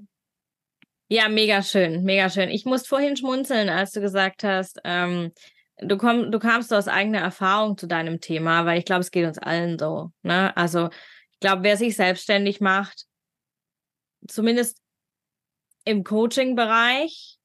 Ja, 1.10 1.28
mega 1.28 1.62
schön, 1.62 2.04
mega 2.04 2.30
schön. 2.30 2.50
Ich 2.50 2.66
musste 2.66 2.88
vorhin 2.88 3.18
schmunzeln, 3.18 3.70
als 3.70 3.92
du 3.92 4.02
gesagt 4.02 4.44
hast, 4.44 4.80
ähm, 4.84 5.32
du, 5.80 5.98
komm, 5.98 6.32
du 6.32 6.40
kamst 6.40 6.74
aus 6.74 6.88
eigener 6.88 7.20
Erfahrung 7.20 7.78
zu 7.78 7.88
deinem 7.88 8.22
Thema, 8.22 8.66
weil 8.66 8.80
ich 8.80 8.86
glaube, 8.86 9.02
es 9.02 9.12
geht 9.12 9.26
uns 9.26 9.38
allen 9.38 9.78
so. 9.78 10.12
Ne? 10.22 10.56
Also 10.56 10.90
ich 11.32 11.40
glaube, 11.40 11.64
wer 11.64 11.78
sich 11.78 11.96
selbstständig 11.96 12.62
macht, 12.62 13.06
zumindest 14.28 14.83
im 15.86 16.04
Coaching-Bereich, 16.04 17.38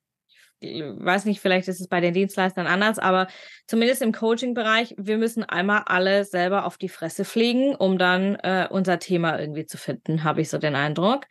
ich 0.61 0.83
weiß 0.83 1.25
nicht, 1.25 1.41
vielleicht 1.41 1.69
ist 1.69 1.81
es 1.81 1.89
bei 1.89 2.01
den 2.01 2.15
Dienstleistern 2.15 2.67
anders, 2.67 2.99
aber 2.99 3.29
zumindest 3.67 4.03
im 4.03 4.13
Coaching-Bereich, 4.13 4.95
wir 4.99 5.17
müssen 5.19 5.45
einmal 5.45 5.83
alle 5.87 6.25
selber 6.25 6.65
auf 6.65 6.79
die 6.79 6.89
Fresse 6.89 7.25
fliegen, 7.25 7.75
um 7.77 7.99
dann 7.99 8.35
äh, 8.37 8.67
unser 8.69 8.99
Thema 8.99 9.39
irgendwie 9.39 9.67
zu 9.67 9.77
finden, 9.77 10.25
habe 10.25 10.41
ich 10.41 10.49
so 10.49 10.59
den 10.59 10.75
Eindruck. 10.75 11.27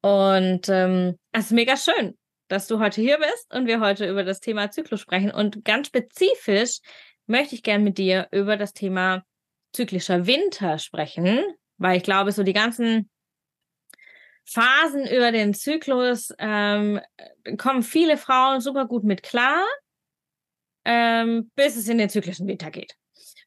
Und 0.00 0.68
ähm, 0.68 1.18
es 1.32 1.46
ist 1.46 1.52
mega 1.52 1.76
schön, 1.76 2.18
dass 2.48 2.66
du 2.66 2.80
heute 2.80 3.00
hier 3.00 3.18
bist 3.18 3.54
und 3.54 3.66
wir 3.66 3.80
heute 3.80 4.08
über 4.08 4.24
das 4.24 4.40
Thema 4.40 4.70
Zyklus 4.70 5.00
sprechen. 5.00 5.30
Und 5.30 5.64
ganz 5.64 5.88
spezifisch 5.88 6.80
möchte 7.26 7.54
ich 7.54 7.62
gern 7.62 7.84
mit 7.84 7.98
dir 7.98 8.28
über 8.32 8.56
das 8.56 8.72
Thema 8.72 9.22
zyklischer 9.72 10.26
Winter 10.26 10.78
sprechen, 10.78 11.40
weil 11.78 11.98
ich 11.98 12.02
glaube, 12.02 12.32
so 12.32 12.42
die 12.42 12.52
ganzen 12.52 13.10
Phasen 14.48 15.06
über 15.06 15.32
den 15.32 15.54
Zyklus 15.54 16.32
ähm, 16.38 17.00
kommen 17.58 17.82
viele 17.82 18.16
Frauen 18.16 18.60
super 18.60 18.86
gut 18.86 19.04
mit 19.04 19.22
klar, 19.22 19.64
ähm, 20.84 21.50
bis 21.56 21.76
es 21.76 21.88
in 21.88 21.98
den 21.98 22.08
zyklischen 22.08 22.46
Winter 22.46 22.70
geht. 22.70 22.94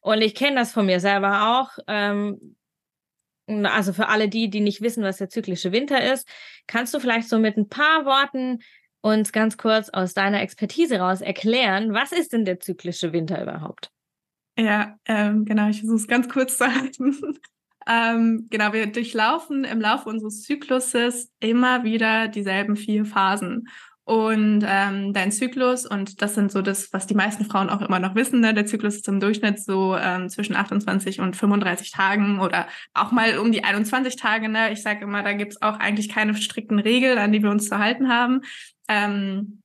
Und 0.02 0.20
ich 0.20 0.34
kenne 0.34 0.56
das 0.56 0.72
von 0.72 0.86
mir 0.86 1.00
selber 1.00 1.60
auch. 1.60 1.78
Ähm, 1.86 2.56
also 3.46 3.92
für 3.92 4.08
alle 4.08 4.28
die, 4.28 4.48
die 4.48 4.60
nicht 4.60 4.80
wissen, 4.80 5.02
was 5.02 5.16
der 5.16 5.28
zyklische 5.28 5.72
Winter 5.72 6.12
ist, 6.12 6.28
kannst 6.66 6.94
du 6.94 7.00
vielleicht 7.00 7.28
so 7.28 7.38
mit 7.38 7.56
ein 7.56 7.68
paar 7.68 8.04
Worten 8.04 8.60
uns 9.00 9.32
ganz 9.32 9.56
kurz 9.56 9.88
aus 9.88 10.14
deiner 10.14 10.42
Expertise 10.42 10.98
raus 10.98 11.20
erklären, 11.20 11.94
was 11.94 12.12
ist 12.12 12.32
denn 12.32 12.44
der 12.44 12.60
zyklische 12.60 13.12
Winter 13.12 13.42
überhaupt? 13.42 13.90
Ja, 14.58 14.98
ähm, 15.06 15.46
genau, 15.46 15.68
ich 15.68 15.80
versuche 15.80 15.96
es 15.96 16.06
ganz 16.06 16.28
kurz 16.28 16.58
zu 16.58 16.66
halten. 16.66 17.16
Ähm, 17.86 18.46
genau, 18.50 18.72
wir 18.72 18.86
durchlaufen 18.86 19.64
im 19.64 19.80
Laufe 19.80 20.08
unseres 20.08 20.42
Zykluses 20.42 21.32
immer 21.40 21.84
wieder 21.84 22.28
dieselben 22.28 22.76
vier 22.76 23.04
Phasen 23.04 23.68
und 24.10 24.64
ähm, 24.66 25.12
dein 25.12 25.30
Zyklus, 25.30 25.86
und 25.86 26.20
das 26.20 26.34
sind 26.34 26.50
so 26.50 26.62
das, 26.62 26.92
was 26.92 27.06
die 27.06 27.14
meisten 27.14 27.44
Frauen 27.44 27.70
auch 27.70 27.80
immer 27.80 28.00
noch 28.00 28.16
wissen, 28.16 28.40
ne? 28.40 28.52
der 28.52 28.66
Zyklus 28.66 28.96
ist 28.96 29.06
im 29.06 29.20
Durchschnitt 29.20 29.62
so 29.62 29.96
ähm, 29.96 30.28
zwischen 30.28 30.56
28 30.56 31.20
und 31.20 31.36
35 31.36 31.92
Tagen 31.92 32.40
oder 32.40 32.66
auch 32.92 33.12
mal 33.12 33.38
um 33.38 33.52
die 33.52 33.62
21 33.62 34.16
Tage. 34.16 34.48
Ne? 34.48 34.72
Ich 34.72 34.82
sage 34.82 35.04
immer, 35.04 35.22
da 35.22 35.32
gibt's 35.34 35.62
auch 35.62 35.78
eigentlich 35.78 36.08
keine 36.08 36.34
strikten 36.34 36.80
Regeln, 36.80 37.18
an 37.18 37.30
die 37.30 37.40
wir 37.40 37.50
uns 37.50 37.68
zu 37.68 37.78
halten 37.78 38.08
haben. 38.08 38.40
Ähm, 38.88 39.62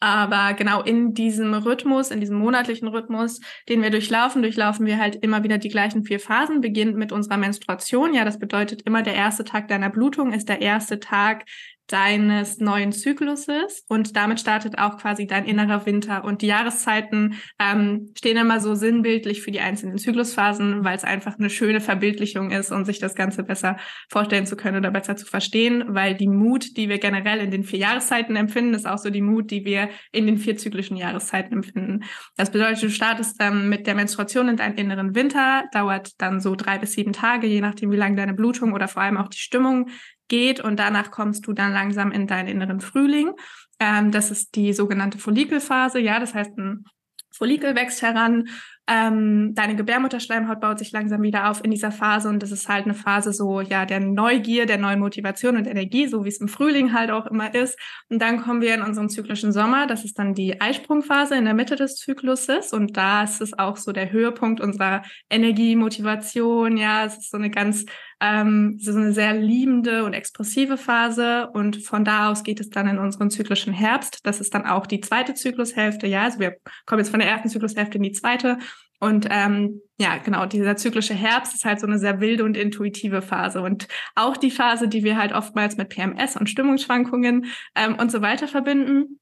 aber 0.00 0.54
genau 0.54 0.82
in 0.82 1.12
diesem 1.12 1.52
Rhythmus, 1.52 2.10
in 2.10 2.20
diesem 2.20 2.38
monatlichen 2.38 2.88
Rhythmus, 2.88 3.40
den 3.68 3.82
wir 3.82 3.90
durchlaufen, 3.90 4.42
durchlaufen 4.42 4.86
wir 4.86 4.98
halt 4.98 5.16
immer 5.16 5.44
wieder 5.44 5.58
die 5.58 5.68
gleichen 5.68 6.04
vier 6.04 6.18
Phasen, 6.18 6.62
beginnt 6.62 6.96
mit 6.96 7.12
unserer 7.12 7.36
Menstruation. 7.36 8.14
Ja, 8.14 8.24
das 8.24 8.38
bedeutet 8.38 8.82
immer 8.82 9.02
der 9.02 9.14
erste 9.14 9.44
Tag 9.44 9.68
deiner 9.68 9.90
Blutung 9.90 10.32
ist 10.32 10.48
der 10.48 10.62
erste 10.62 11.00
Tag 11.00 11.44
deines 11.92 12.58
neuen 12.58 12.92
Zykluses 12.92 13.84
und 13.88 14.16
damit 14.16 14.38
startet 14.38 14.78
auch 14.78 14.96
quasi 14.98 15.26
dein 15.26 15.44
innerer 15.44 15.86
Winter. 15.86 16.24
Und 16.24 16.42
die 16.42 16.46
Jahreszeiten 16.46 17.34
ähm, 17.58 18.12
stehen 18.16 18.36
immer 18.36 18.60
so 18.60 18.74
sinnbildlich 18.74 19.42
für 19.42 19.50
die 19.50 19.60
einzelnen 19.60 19.98
Zyklusphasen, 19.98 20.84
weil 20.84 20.96
es 20.96 21.04
einfach 21.04 21.38
eine 21.38 21.50
schöne 21.50 21.80
Verbildlichung 21.80 22.52
ist 22.52 22.70
und 22.70 22.84
sich 22.84 23.00
das 23.00 23.14
Ganze 23.14 23.42
besser 23.42 23.76
vorstellen 24.08 24.46
zu 24.46 24.56
können 24.56 24.78
oder 24.78 24.90
besser 24.90 25.16
zu 25.16 25.26
verstehen, 25.26 25.84
weil 25.88 26.14
die 26.14 26.28
Mut, 26.28 26.76
die 26.76 26.88
wir 26.88 26.98
generell 26.98 27.40
in 27.40 27.50
den 27.50 27.64
vier 27.64 27.80
Jahreszeiten 27.80 28.36
empfinden, 28.36 28.74
ist 28.74 28.86
auch 28.86 28.98
so 28.98 29.10
die 29.10 29.22
Mut, 29.22 29.50
die 29.50 29.64
wir 29.64 29.88
in 30.12 30.26
den 30.26 30.38
vier 30.38 30.56
zyklischen 30.56 30.96
Jahreszeiten 30.96 31.54
empfinden. 31.54 32.04
Das 32.36 32.50
bedeutet, 32.50 32.82
du 32.82 32.90
startest 32.90 33.36
ähm, 33.40 33.68
mit 33.68 33.86
der 33.86 33.96
Menstruation 33.96 34.48
in 34.48 34.56
deinen 34.56 34.76
inneren 34.76 35.14
Winter, 35.16 35.64
dauert 35.72 36.12
dann 36.18 36.40
so 36.40 36.54
drei 36.54 36.78
bis 36.78 36.92
sieben 36.92 37.12
Tage, 37.12 37.48
je 37.48 37.60
nachdem, 37.60 37.90
wie 37.90 37.96
lange 37.96 38.16
deine 38.16 38.34
Blutung 38.34 38.72
oder 38.72 38.86
vor 38.86 39.02
allem 39.02 39.16
auch 39.16 39.28
die 39.28 39.38
Stimmung 39.38 39.88
geht 40.30 40.60
und 40.60 40.78
danach 40.78 41.10
kommst 41.10 41.46
du 41.46 41.52
dann 41.52 41.72
langsam 41.72 42.10
in 42.10 42.26
deinen 42.26 42.48
inneren 42.48 42.80
Frühling. 42.80 43.32
Ähm, 43.78 44.10
das 44.10 44.30
ist 44.30 44.54
die 44.54 44.72
sogenannte 44.72 45.18
Follikelphase. 45.18 45.98
Ja, 45.98 46.18
das 46.18 46.32
heißt, 46.32 46.56
ein 46.56 46.84
Follikel 47.30 47.74
wächst 47.74 48.00
heran 48.00 48.48
ähm, 48.90 49.54
deine 49.54 49.76
Gebärmutterschleimhaut 49.76 50.60
baut 50.60 50.80
sich 50.80 50.90
langsam 50.90 51.22
wieder 51.22 51.48
auf 51.48 51.64
in 51.64 51.70
dieser 51.70 51.92
Phase 51.92 52.28
und 52.28 52.42
das 52.42 52.50
ist 52.50 52.68
halt 52.68 52.86
eine 52.86 52.94
Phase 52.94 53.32
so, 53.32 53.60
ja, 53.60 53.86
der 53.86 54.00
Neugier, 54.00 54.66
der 54.66 54.78
neuen 54.78 54.98
Motivation 54.98 55.56
und 55.56 55.68
Energie, 55.68 56.08
so 56.08 56.24
wie 56.24 56.28
es 56.28 56.40
im 56.40 56.48
Frühling 56.48 56.92
halt 56.92 57.12
auch 57.12 57.26
immer 57.26 57.54
ist. 57.54 57.78
Und 58.08 58.20
dann 58.20 58.42
kommen 58.42 58.60
wir 58.60 58.74
in 58.74 58.82
unseren 58.82 59.08
zyklischen 59.08 59.52
Sommer, 59.52 59.86
das 59.86 60.04
ist 60.04 60.18
dann 60.18 60.34
die 60.34 60.60
Eisprungphase 60.60 61.36
in 61.36 61.44
der 61.44 61.54
Mitte 61.54 61.76
des 61.76 61.94
Zykluses 61.96 62.72
und 62.72 62.96
da 62.96 63.22
ist 63.22 63.40
es 63.40 63.56
auch 63.56 63.76
so 63.76 63.92
der 63.92 64.10
Höhepunkt 64.10 64.60
unserer 64.60 65.02
Energie, 65.30 65.76
Motivation, 65.76 66.76
ja, 66.76 67.04
es 67.04 67.16
ist 67.16 67.30
so 67.30 67.36
eine 67.36 67.50
ganz 67.50 67.86
ähm, 68.20 68.78
so 68.80 68.92
eine 68.92 69.12
sehr 69.12 69.34
liebende 69.34 70.04
und 70.04 70.12
expressive 70.12 70.76
Phase 70.76 71.48
und 71.52 71.78
von 71.84 72.04
da 72.04 72.30
aus 72.30 72.42
geht 72.42 72.60
es 72.60 72.70
dann 72.70 72.88
in 72.88 72.98
unseren 72.98 73.30
zyklischen 73.30 73.72
Herbst. 73.72 74.20
Das 74.24 74.40
ist 74.40 74.54
dann 74.54 74.66
auch 74.66 74.86
die 74.86 75.00
zweite 75.00 75.34
Zyklushälfte. 75.34 76.06
Ja, 76.06 76.24
also 76.24 76.38
wir 76.38 76.56
kommen 76.86 77.00
jetzt 77.00 77.10
von 77.10 77.20
der 77.20 77.28
ersten 77.28 77.48
Zyklushälfte 77.48 77.98
in 77.98 78.02
die 78.02 78.12
zweite 78.12 78.58
und 79.00 79.26
ähm, 79.30 79.80
ja, 79.98 80.18
genau, 80.18 80.44
dieser 80.44 80.76
zyklische 80.76 81.14
Herbst 81.14 81.54
ist 81.54 81.64
halt 81.64 81.80
so 81.80 81.86
eine 81.86 81.98
sehr 81.98 82.20
wilde 82.20 82.44
und 82.44 82.56
intuitive 82.56 83.22
Phase. 83.22 83.62
Und 83.62 83.88
auch 84.14 84.36
die 84.36 84.50
Phase, 84.50 84.88
die 84.88 85.04
wir 85.04 85.16
halt 85.16 85.32
oftmals 85.32 85.78
mit 85.78 85.88
PMS 85.88 86.36
und 86.36 86.50
Stimmungsschwankungen 86.50 87.46
ähm, 87.74 87.96
und 87.96 88.12
so 88.12 88.20
weiter 88.20 88.46
verbinden. 88.46 89.18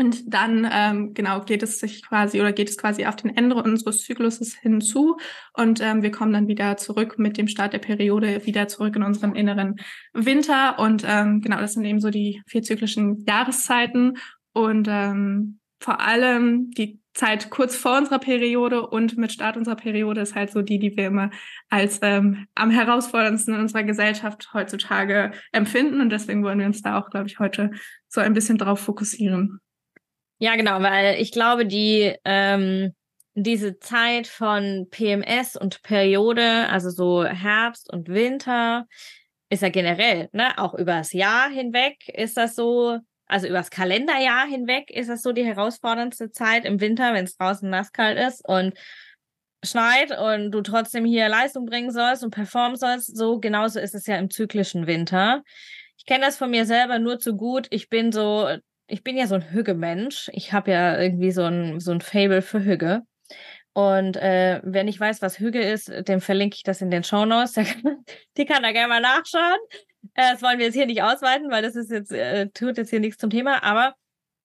Und 0.00 0.32
dann 0.32 0.66
ähm, 0.72 1.12
genau 1.12 1.42
geht 1.42 1.62
es 1.62 1.78
sich 1.78 2.02
quasi 2.02 2.40
oder 2.40 2.54
geht 2.54 2.70
es 2.70 2.78
quasi 2.78 3.04
auf 3.04 3.16
den 3.16 3.36
Ende 3.36 3.54
unseres 3.56 4.02
Zykluses 4.02 4.54
hinzu 4.54 5.18
und 5.52 5.82
ähm, 5.82 6.02
wir 6.02 6.10
kommen 6.10 6.32
dann 6.32 6.48
wieder 6.48 6.78
zurück 6.78 7.18
mit 7.18 7.36
dem 7.36 7.48
Start 7.48 7.74
der 7.74 7.80
Periode 7.80 8.46
wieder 8.46 8.66
zurück 8.66 8.96
in 8.96 9.02
unseren 9.02 9.34
inneren 9.34 9.76
Winter 10.14 10.78
und 10.78 11.04
ähm, 11.06 11.42
genau 11.42 11.58
das 11.58 11.74
sind 11.74 11.84
eben 11.84 12.00
so 12.00 12.08
die 12.08 12.40
vier 12.46 12.62
zyklischen 12.62 13.26
Jahreszeiten 13.26 14.16
und 14.54 14.88
ähm, 14.90 15.58
vor 15.80 16.00
allem 16.00 16.70
die 16.70 16.98
Zeit 17.12 17.50
kurz 17.50 17.76
vor 17.76 17.98
unserer 17.98 18.20
Periode 18.20 18.86
und 18.86 19.18
mit 19.18 19.32
Start 19.32 19.58
unserer 19.58 19.76
Periode 19.76 20.22
ist 20.22 20.34
halt 20.34 20.50
so 20.50 20.62
die, 20.62 20.78
die 20.78 20.96
wir 20.96 21.08
immer 21.08 21.28
als 21.68 21.98
ähm, 22.00 22.46
am 22.54 22.70
herausforderndsten 22.70 23.52
in 23.52 23.60
unserer 23.60 23.82
Gesellschaft 23.82 24.54
heutzutage 24.54 25.32
empfinden. 25.52 26.00
Und 26.00 26.08
deswegen 26.08 26.42
wollen 26.42 26.60
wir 26.60 26.66
uns 26.66 26.80
da 26.80 26.98
auch, 26.98 27.10
glaube 27.10 27.26
ich, 27.26 27.38
heute 27.38 27.72
so 28.08 28.22
ein 28.22 28.32
bisschen 28.32 28.56
drauf 28.56 28.80
fokussieren. 28.80 29.60
Ja, 30.42 30.56
genau, 30.56 30.80
weil 30.80 31.20
ich 31.20 31.32
glaube, 31.32 31.66
die 31.66 32.14
ähm, 32.24 32.94
diese 33.34 33.78
Zeit 33.78 34.26
von 34.26 34.88
PMS 34.90 35.54
und 35.56 35.82
Periode, 35.82 36.66
also 36.70 36.88
so 36.88 37.24
Herbst 37.24 37.92
und 37.92 38.08
Winter, 38.08 38.86
ist 39.50 39.62
ja 39.62 39.68
generell, 39.68 40.30
ne, 40.32 40.56
auch 40.58 40.74
übers 40.74 41.12
Jahr 41.12 41.50
hinweg 41.50 42.08
ist 42.08 42.36
das 42.36 42.54
so 42.54 42.98
also 43.26 43.46
übers 43.46 43.70
Kalenderjahr 43.70 44.46
hinweg 44.46 44.90
ist 44.90 45.08
das 45.08 45.22
so 45.22 45.32
die 45.32 45.44
herausforderndste 45.44 46.32
Zeit 46.32 46.64
im 46.64 46.80
Winter, 46.80 47.14
wenn 47.14 47.26
es 47.26 47.36
draußen 47.36 47.68
nasskalt 47.70 48.18
ist 48.18 48.42
und 48.48 48.74
schneit 49.62 50.10
und 50.18 50.50
du 50.50 50.62
trotzdem 50.62 51.04
hier 51.04 51.28
Leistung 51.28 51.66
bringen 51.66 51.92
sollst 51.92 52.24
und 52.24 52.32
performen 52.32 52.76
sollst. 52.76 53.16
So 53.16 53.38
genauso 53.38 53.78
ist 53.78 53.94
es 53.94 54.06
ja 54.06 54.16
im 54.16 54.30
zyklischen 54.30 54.86
Winter. 54.86 55.42
Ich 55.96 56.06
kenne 56.06 56.24
das 56.24 56.38
von 56.38 56.50
mir 56.50 56.64
selber 56.66 56.98
nur 56.98 57.18
zu 57.20 57.36
gut. 57.36 57.66
Ich 57.70 57.88
bin 57.88 58.10
so, 58.10 58.48
ich 58.90 59.02
bin 59.02 59.16
ja 59.16 59.26
so 59.26 59.36
ein 59.36 59.50
Hügge-Mensch. 59.50 60.30
Ich 60.32 60.52
habe 60.52 60.70
ja 60.72 61.00
irgendwie 61.00 61.30
so 61.30 61.44
ein, 61.44 61.80
so 61.80 61.92
ein 61.92 62.00
Fable 62.00 62.42
für 62.42 62.64
Hügge. 62.64 63.02
Und 63.72 64.16
äh, 64.16 64.60
wenn 64.64 64.88
ich 64.88 64.98
weiß, 64.98 65.22
was 65.22 65.38
Hügge 65.38 65.62
ist, 65.62 65.88
dem 66.08 66.20
verlinke 66.20 66.56
ich 66.56 66.64
das 66.64 66.82
in 66.82 66.90
den 66.90 67.04
Show 67.04 67.24
Notes. 67.24 67.54
Die 68.36 68.44
kann 68.44 68.62
da 68.62 68.72
gerne 68.72 68.88
mal 68.88 69.00
nachschauen. 69.00 69.58
Äh, 70.14 70.32
das 70.32 70.42
wollen 70.42 70.58
wir 70.58 70.66
jetzt 70.66 70.74
hier 70.74 70.86
nicht 70.86 71.02
ausweiten, 71.02 71.50
weil 71.50 71.62
das 71.62 71.76
ist 71.76 71.90
jetzt, 71.90 72.12
äh, 72.12 72.48
tut 72.48 72.78
jetzt 72.78 72.90
hier 72.90 73.00
nichts 73.00 73.18
zum 73.18 73.30
Thema, 73.30 73.62
aber 73.62 73.94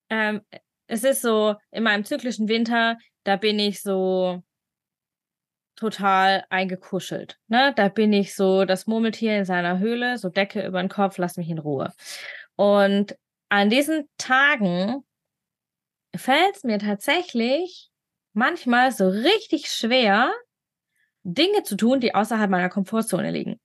ähm, 0.09 0.41
es 0.87 1.03
ist 1.03 1.21
so, 1.21 1.55
in 1.71 1.83
meinem 1.83 2.05
zyklischen 2.05 2.47
Winter, 2.47 2.97
da 3.23 3.37
bin 3.37 3.57
ich 3.57 3.81
so 3.81 4.43
total 5.75 6.45
eingekuschelt. 6.49 7.39
Ne? 7.47 7.73
Da 7.75 7.89
bin 7.89 8.13
ich 8.13 8.35
so 8.35 8.65
das 8.65 8.85
Murmeltier 8.85 9.39
in 9.39 9.45
seiner 9.45 9.79
Höhle, 9.79 10.17
so 10.17 10.29
Decke 10.29 10.65
über 10.65 10.81
den 10.81 10.89
Kopf, 10.89 11.17
lass 11.17 11.37
mich 11.37 11.49
in 11.49 11.57
Ruhe. 11.57 11.91
Und 12.55 13.17
an 13.49 13.69
diesen 13.69 14.09
Tagen 14.17 15.03
fällt 16.15 16.55
es 16.55 16.63
mir 16.63 16.79
tatsächlich 16.79 17.89
manchmal 18.33 18.91
so 18.91 19.07
richtig 19.07 19.67
schwer, 19.69 20.31
Dinge 21.23 21.63
zu 21.63 21.75
tun, 21.75 21.99
die 21.99 22.13
außerhalb 22.13 22.49
meiner 22.49 22.69
Komfortzone 22.69 23.31
liegen. 23.31 23.59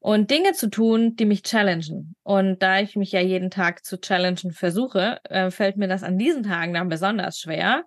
und 0.00 0.30
Dinge 0.30 0.52
zu 0.52 0.70
tun, 0.70 1.16
die 1.16 1.24
mich 1.24 1.42
challengen. 1.42 2.14
Und 2.22 2.62
da 2.62 2.80
ich 2.80 2.96
mich 2.96 3.12
ja 3.12 3.20
jeden 3.20 3.50
Tag 3.50 3.84
zu 3.84 4.00
challengen 4.00 4.52
versuche, 4.52 5.18
äh, 5.24 5.50
fällt 5.50 5.76
mir 5.76 5.88
das 5.88 6.02
an 6.02 6.18
diesen 6.18 6.42
Tagen 6.44 6.74
dann 6.74 6.88
besonders 6.88 7.38
schwer. 7.38 7.84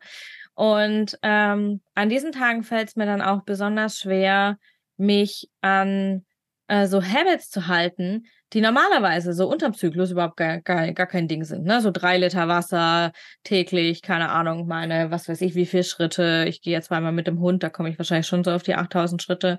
Und 0.54 1.18
ähm, 1.24 1.82
an 1.96 2.10
diesen 2.10 2.32
Tagen 2.34 2.63
fällt 2.63 2.90
es 2.90 2.96
mir 2.96 3.06
dann 3.06 3.22
auch 3.22 3.44
besonders 3.44 3.98
schwer, 4.00 4.58
mich 4.98 5.50
an 5.62 6.25
äh, 6.72 6.88
so 6.88 7.04
Habits 7.04 7.50
zu 7.50 7.68
halten, 7.68 8.28
die 8.54 8.62
normalerweise 8.62 9.34
so 9.34 9.50
unterm 9.50 9.74
Zyklus 9.74 10.12
überhaupt 10.12 10.38
gar, 10.38 10.62
gar, 10.62 10.90
gar 10.94 11.06
kein 11.06 11.28
Ding 11.28 11.44
sind. 11.44 11.66
Ne? 11.66 11.82
So 11.82 11.92
drei 11.92 12.18
Liter 12.18 12.48
Wasser 12.48 13.12
täglich, 13.44 14.01
keine 14.01 14.30
Ahnung, 14.30 14.68
meine, 14.68 15.12
was 15.12 15.28
weiß 15.28 15.42
ich, 15.42 15.54
wie 15.54 15.66
viele 15.66 15.84
Schritte. 15.84 16.46
Ich 16.48 16.62
gehe 16.62 16.72
jetzt 16.72 16.88
zweimal 16.88 17.12
mit 17.12 17.28
dem 17.28 17.42
Hund, 17.42 17.62
da 17.62 17.70
komme 17.70 17.90
ich 17.90 18.00
wahrscheinlich 18.00 18.28
schon 18.28 18.46
so 18.46 18.51
auf 18.51 18.63
die 18.63 18.75
8000 18.75 19.22
Schritte. 19.22 19.58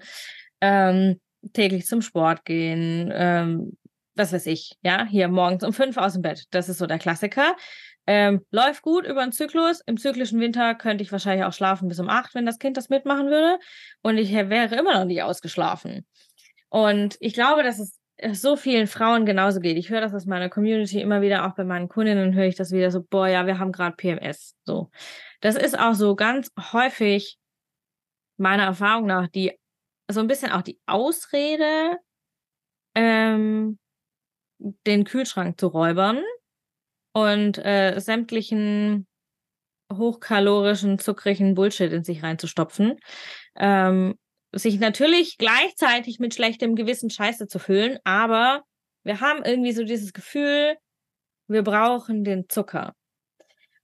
Ähm, 0.63 1.21
täglich 1.53 1.85
zum 1.85 2.01
Sport 2.01 2.47
gehen, 2.47 3.13
ähm, 3.15 3.77
was 4.15 4.33
weiß 4.33 4.47
ich, 4.47 4.79
ja, 4.83 5.05
hier 5.05 5.29
morgens 5.29 5.65
um 5.65 5.75
fünf 5.75 5.99
aus 5.99 6.15
dem 6.15 6.23
Bett. 6.23 6.45
Das 6.51 6.71
ist 6.71 6.79
so 6.79 6.87
der 6.87 6.99
Klassiker. 6.99 7.57
Ähm, 8.07 8.41
läuft 8.51 8.83
gut 8.83 9.07
über 9.07 9.23
den 9.23 9.33
Zyklus. 9.33 9.83
Im 9.85 9.99
zyklischen 9.99 10.41
Winter 10.41 10.75
könnte 10.75 11.05
ich 11.05 11.13
wahrscheinlich 11.13 11.45
auch 11.45 11.53
schlafen 11.53 11.89
bis 11.89 12.01
um 12.01 12.09
acht, 12.09 12.35
wenn 12.35 12.47
das 12.47 12.59
Kind 12.59 12.79
das 12.79 12.89
mitmachen 12.89 13.27
würde. 13.27 13.59
Und 14.03 14.17
ich 14.17 14.33
wäre 14.33 14.75
immer 14.75 14.95
noch 14.95 15.05
nicht 15.05 15.23
ausgeschlafen. 15.23 16.07
Und 16.73 17.19
ich 17.21 17.35
glaube, 17.35 17.63
dass 17.63 17.79
es 17.79 18.01
so 18.41 18.57
vielen 18.57 18.87
Frauen 18.87 19.27
genauso 19.27 19.61
geht. 19.61 19.77
Ich 19.77 19.91
höre 19.91 20.01
das 20.01 20.15
aus 20.15 20.25
meiner 20.25 20.49
Community 20.49 21.03
immer 21.03 21.21
wieder, 21.21 21.47
auch 21.47 21.55
bei 21.55 21.65
meinen 21.65 21.89
Kundinnen 21.89 22.33
höre 22.33 22.47
ich 22.47 22.55
das 22.55 22.73
wieder 22.73 22.91
so, 22.91 23.03
boah, 23.03 23.29
ja, 23.29 23.47
wir 23.47 23.59
haben 23.59 23.73
gerade 23.73 23.95
PMS. 23.95 24.57
So. 24.65 24.91
Das 25.43 25.57
ist 25.57 25.79
auch 25.79 25.93
so 25.93 26.17
ganz 26.17 26.51
häufig 26.73 27.37
meiner 28.39 28.63
Erfahrung 28.65 29.05
nach 29.05 29.29
die 29.29 29.53
so 30.11 30.21
ein 30.21 30.29
bisschen 30.29 30.51
auch 30.51 30.63
die 30.63 30.81
Ausrede, 30.87 31.99
ähm, 32.95 33.79
den 34.59 35.05
Kühlschrank 35.05 35.61
zu 35.61 35.67
räubern 35.67 36.23
und 37.13 37.59
äh, 37.59 37.99
sämtlichen 37.99 39.07
hochkalorischen, 39.93 40.99
zuckrigen 40.99 41.55
Bullshit 41.55 41.93
in 41.93 42.03
sich 42.03 42.23
reinzustopfen. 42.23 42.99
Ähm, 43.57 44.15
sich 44.53 44.79
natürlich 44.79 45.39
gleichzeitig 45.39 46.19
mit 46.19 46.35
schlechtem 46.35 46.75
Gewissen 46.75 47.11
Scheiße 47.11 47.47
zu 47.47 47.59
füllen, 47.59 47.99
aber 48.05 48.63
wir 49.05 49.21
haben 49.21 49.45
irgendwie 49.45 49.73
so 49.73 49.85
dieses 49.85 50.13
Gefühl, 50.13 50.77
wir 51.49 51.63
brauchen 51.63 52.25
den 52.25 52.49
Zucker. 52.49 52.95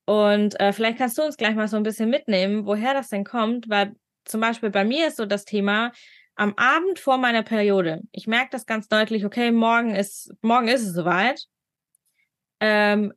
Und 0.05 0.59
äh, 0.61 0.73
vielleicht 0.73 0.99
kannst 0.99 1.19
du 1.19 1.23
uns 1.23 1.37
gleich 1.37 1.55
mal 1.55 1.69
so 1.69 1.77
ein 1.77 1.83
bisschen 1.83 2.09
mitnehmen, 2.09 2.67
woher 2.67 2.95
das 2.95 3.09
denn 3.09 3.25
kommt, 3.25 3.69
weil 3.69 3.95
zum 4.25 4.41
Beispiel 4.41 4.71
bei 4.71 4.85
mir 4.85 5.09
ist 5.09 5.17
so 5.17 5.27
das 5.27 5.45
Thema, 5.45 5.93
am 6.35 6.55
Abend 6.57 6.99
vor 6.99 7.19
meiner 7.19 7.43
Periode, 7.43 8.03
ich 8.13 8.27
merke 8.27 8.51
das 8.53 8.65
ganz 8.65 8.89
deutlich, 8.89 9.25
okay, 9.25 9.51
morgen 9.51 9.95
ist, 9.95 10.33
morgen 10.41 10.69
ist 10.69 10.83
es 10.83 10.95
soweit. 10.95 11.45
Ähm, 12.61 13.13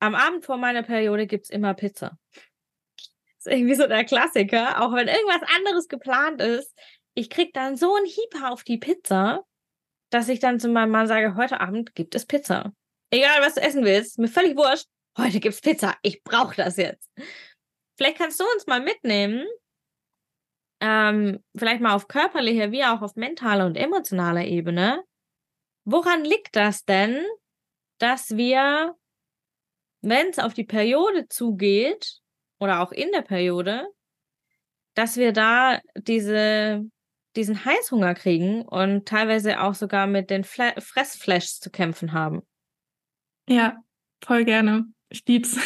am 0.00 0.14
Abend 0.14 0.44
vor 0.46 0.56
meiner 0.56 0.82
Periode 0.82 1.26
gibt 1.26 1.44
es 1.44 1.50
immer 1.50 1.74
Pizza. 1.74 2.18
Ist 3.40 3.46
irgendwie 3.46 3.74
so 3.74 3.86
der 3.86 4.04
Klassiker, 4.04 4.82
auch 4.82 4.92
wenn 4.92 5.08
irgendwas 5.08 5.48
anderes 5.56 5.88
geplant 5.88 6.42
ist. 6.42 6.76
Ich 7.14 7.30
krieg 7.30 7.54
dann 7.54 7.74
so 7.74 7.94
einen 7.94 8.04
Hieb 8.04 8.44
auf 8.44 8.64
die 8.64 8.76
Pizza, 8.76 9.46
dass 10.10 10.28
ich 10.28 10.40
dann 10.40 10.60
zu 10.60 10.68
meinem 10.68 10.90
Mann 10.90 11.06
sage, 11.06 11.36
heute 11.36 11.58
Abend 11.58 11.94
gibt 11.94 12.14
es 12.14 12.26
Pizza. 12.26 12.74
Egal, 13.10 13.40
was 13.40 13.54
du 13.54 13.62
essen 13.62 13.82
willst, 13.82 14.18
mir 14.18 14.28
völlig 14.28 14.58
wurscht. 14.58 14.88
Heute 15.16 15.40
gibt's 15.40 15.62
Pizza. 15.62 15.96
Ich 16.02 16.22
brauche 16.22 16.54
das 16.54 16.76
jetzt. 16.76 17.10
Vielleicht 17.96 18.18
kannst 18.18 18.40
du 18.40 18.44
uns 18.54 18.66
mal 18.66 18.82
mitnehmen, 18.82 19.46
ähm, 20.82 21.42
vielleicht 21.56 21.80
mal 21.80 21.94
auf 21.94 22.08
körperlicher 22.08 22.72
wie 22.72 22.84
auch 22.84 23.00
auf 23.00 23.16
mentaler 23.16 23.64
und 23.64 23.76
emotionaler 23.76 24.44
Ebene, 24.44 25.02
woran 25.84 26.24
liegt 26.24 26.56
das 26.56 26.84
denn, 26.84 27.24
dass 27.98 28.36
wir, 28.36 28.96
wenn 30.02 30.28
es 30.28 30.38
auf 30.38 30.52
die 30.52 30.64
Periode 30.64 31.26
zugeht 31.28 32.19
oder 32.60 32.80
auch 32.80 32.92
in 32.92 33.10
der 33.12 33.22
Periode, 33.22 33.88
dass 34.94 35.16
wir 35.16 35.32
da 35.32 35.80
diese, 35.96 36.84
diesen 37.34 37.64
Heißhunger 37.64 38.14
kriegen 38.14 38.62
und 38.62 39.06
teilweise 39.08 39.60
auch 39.60 39.74
sogar 39.74 40.06
mit 40.06 40.30
den 40.30 40.44
Fle 40.44 40.74
Fressflashs 40.78 41.58
zu 41.58 41.70
kämpfen 41.70 42.12
haben? 42.12 42.42
Ja, 43.48 43.78
voll 44.22 44.44
gerne. 44.44 44.84
Ich 45.08 45.24
lieb's. 45.26 45.58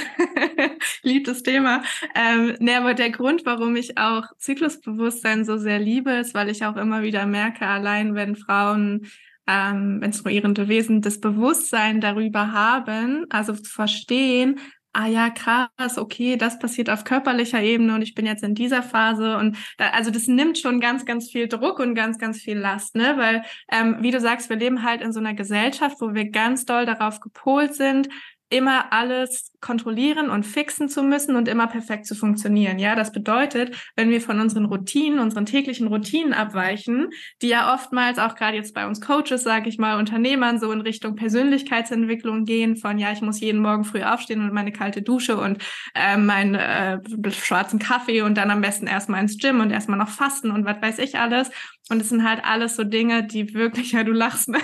lieb 1.03 1.25
das 1.25 1.43
Thema. 1.43 1.83
Ähm, 2.15 2.57
ne, 2.61 2.79
aber 2.79 2.95
der 2.95 3.11
Grund, 3.11 3.45
warum 3.45 3.77
ich 3.77 3.99
auch 3.99 4.25
Zyklusbewusstsein 4.39 5.45
so 5.45 5.59
sehr 5.59 5.79
liebe, 5.79 6.13
ist, 6.13 6.33
weil 6.33 6.49
ich 6.49 6.65
auch 6.65 6.77
immer 6.77 7.03
wieder 7.03 7.27
merke, 7.27 7.67
allein 7.67 8.15
wenn 8.15 8.37
Frauen 8.37 9.07
ähm, 9.47 9.99
menstruierende 9.99 10.69
Wesen 10.69 11.03
das 11.03 11.21
Bewusstsein 11.21 12.01
darüber 12.01 12.53
haben, 12.53 13.27
also 13.29 13.53
zu 13.53 13.71
verstehen, 13.71 14.59
ah 14.95 15.07
ja, 15.07 15.29
krass, 15.29 15.99
okay, 15.99 16.37
das 16.37 16.59
passiert 16.59 16.89
auf 16.89 17.05
körperlicher 17.05 17.61
Ebene 17.61 17.95
und 17.95 18.03
ich 18.03 18.15
bin 18.15 18.27
jetzt 18.27 18.45
in 18.45 18.55
dieser 18.55 18.83
Phase 18.83 19.37
und 19.37 19.57
da, 19.77 19.91
also 19.91 20.11
das 20.11 20.29
nimmt 20.29 20.57
schon 20.57 20.81
ganz, 20.81 21.05
ganz 21.05 21.31
viel 21.31 21.49
Druck 21.49 21.81
und 21.81 21.95
ganz, 21.95 22.19
ganz 22.19 22.41
viel 22.41 22.57
Last, 22.57 22.95
ne? 22.95 23.15
Weil, 23.17 23.43
ähm, 23.71 23.97
wie 24.01 24.13
du 24.13 24.21
sagst, 24.21 24.49
wir 24.49 24.57
leben 24.57 24.85
halt 24.85 25.03
in 25.03 25.13
so 25.13 25.19
einer 25.19 25.35
Gesellschaft, 25.35 26.01
wo 26.01 26.15
wir 26.15 26.31
ganz 26.31 26.65
doll 26.65 26.87
darauf 26.87 27.21
gepolt 27.21 27.75
sind, 27.75 28.09
immer 28.51 28.93
alles 28.93 29.53
kontrollieren 29.65 30.29
und 30.29 30.45
fixen 30.45 30.91
zu 30.91 31.03
müssen 31.03 31.37
und 31.37 31.49
immer 31.49 31.67
perfekt 31.67 32.05
zu 32.05 32.15
funktionieren. 32.15 32.79
Ja, 32.79 32.95
das 32.95 33.13
bedeutet, 33.13 33.75
wenn 33.97 34.11
wir 34.11 34.21
von 34.21 34.39
unseren 34.39 34.67
Routinen, 34.67 35.19
unseren 35.19 35.47
täglichen 35.47 35.87
Routinen 35.87 36.35
abweichen, 36.35 37.09
die 37.41 37.49
ja 37.49 37.73
oftmals 37.73 38.19
auch 38.19 38.35
gerade 38.35 38.59
jetzt 38.59 38.75
bei 38.75 38.87
uns 38.87 39.01
Coaches, 39.01 39.43
sage 39.43 39.71
ich 39.71 39.79
mal, 39.79 39.99
Unternehmern 39.99 40.59
so 40.59 40.71
in 40.71 40.83
Richtung 40.83 41.17
Persönlichkeitsentwicklung 41.17 42.45
gehen, 42.45 42.77
von 42.77 42.99
ja, 42.99 43.11
ich 43.11 43.23
muss 43.23 43.41
jeden 43.41 43.63
Morgen 43.63 43.85
früh 43.85 44.03
aufstehen 44.03 44.43
und 44.43 44.53
meine 44.53 44.71
kalte 44.71 45.01
Dusche 45.01 45.39
und 45.39 45.63
äh, 45.95 46.19
meinen 46.19 46.57
äh, 46.57 46.99
schwarzen 47.31 47.79
Kaffee 47.79 48.21
und 48.21 48.37
dann 48.37 48.51
am 48.51 48.61
besten 48.61 48.87
erstmal 48.87 49.23
ins 49.23 49.39
Gym 49.39 49.61
und 49.61 49.71
erstmal 49.71 49.99
noch 49.99 50.11
fasten 50.11 50.51
und 50.51 50.67
was 50.67 50.83
weiß 50.83 50.99
ich 50.99 51.19
alles. 51.19 51.51
Und 51.89 52.01
es 52.01 52.11
sind 52.11 52.29
halt 52.29 52.45
alles 52.45 52.77
so 52.77 52.85
Dinge, 52.85 53.25
die 53.25 53.55
wirklich, 53.55 53.93
ja, 53.93 54.05
du 54.05 54.13
lachst. 54.13 54.51
Ne? 54.51 54.61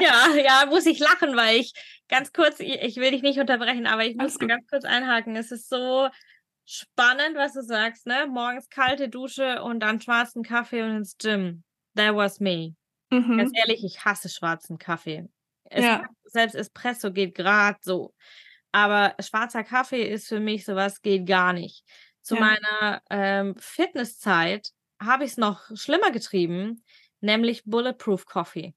ja, 0.00 0.34
ja, 0.36 0.66
muss 0.68 0.86
ich 0.86 0.98
lachen, 0.98 1.36
weil 1.36 1.60
ich 1.60 1.72
ganz 2.12 2.32
kurz, 2.32 2.60
ich 2.60 2.96
will 2.96 3.10
dich 3.10 3.22
nicht 3.22 3.38
unterbrechen, 3.38 3.86
aber 3.86 4.04
ich 4.04 4.16
muss 4.16 4.31
ganz 4.38 4.66
kurz 4.68 4.84
einhaken. 4.84 5.36
Es 5.36 5.50
ist 5.50 5.68
so 5.68 6.08
spannend, 6.64 7.36
was 7.36 7.54
du 7.54 7.62
sagst, 7.62 8.06
ne? 8.06 8.26
Morgens 8.26 8.68
kalte 8.68 9.08
Dusche 9.08 9.62
und 9.62 9.80
dann 9.80 10.00
schwarzen 10.00 10.42
Kaffee 10.42 10.82
und 10.82 10.96
ins 10.96 11.16
Gym. 11.18 11.64
That 11.94 12.14
was 12.14 12.40
me. 12.40 12.74
Mhm. 13.10 13.38
Ganz 13.38 13.52
ehrlich, 13.54 13.84
ich 13.84 14.04
hasse 14.04 14.28
schwarzen 14.28 14.78
Kaffee. 14.78 15.28
Es, 15.64 15.84
ja. 15.84 16.04
Selbst 16.24 16.54
Espresso 16.54 17.12
geht 17.12 17.34
gerade 17.34 17.78
so. 17.82 18.14
Aber 18.72 19.14
schwarzer 19.20 19.64
Kaffee 19.64 20.02
ist 20.02 20.28
für 20.28 20.40
mich 20.40 20.64
sowas, 20.64 21.02
geht 21.02 21.26
gar 21.26 21.52
nicht. 21.52 21.84
Zu 22.22 22.36
ja. 22.36 22.40
meiner 22.40 23.02
ähm, 23.10 23.54
Fitnesszeit 23.58 24.70
habe 25.00 25.24
ich 25.24 25.32
es 25.32 25.36
noch 25.36 25.64
schlimmer 25.74 26.10
getrieben, 26.10 26.84
nämlich 27.20 27.64
Bulletproof 27.64 28.24
Coffee. 28.24 28.74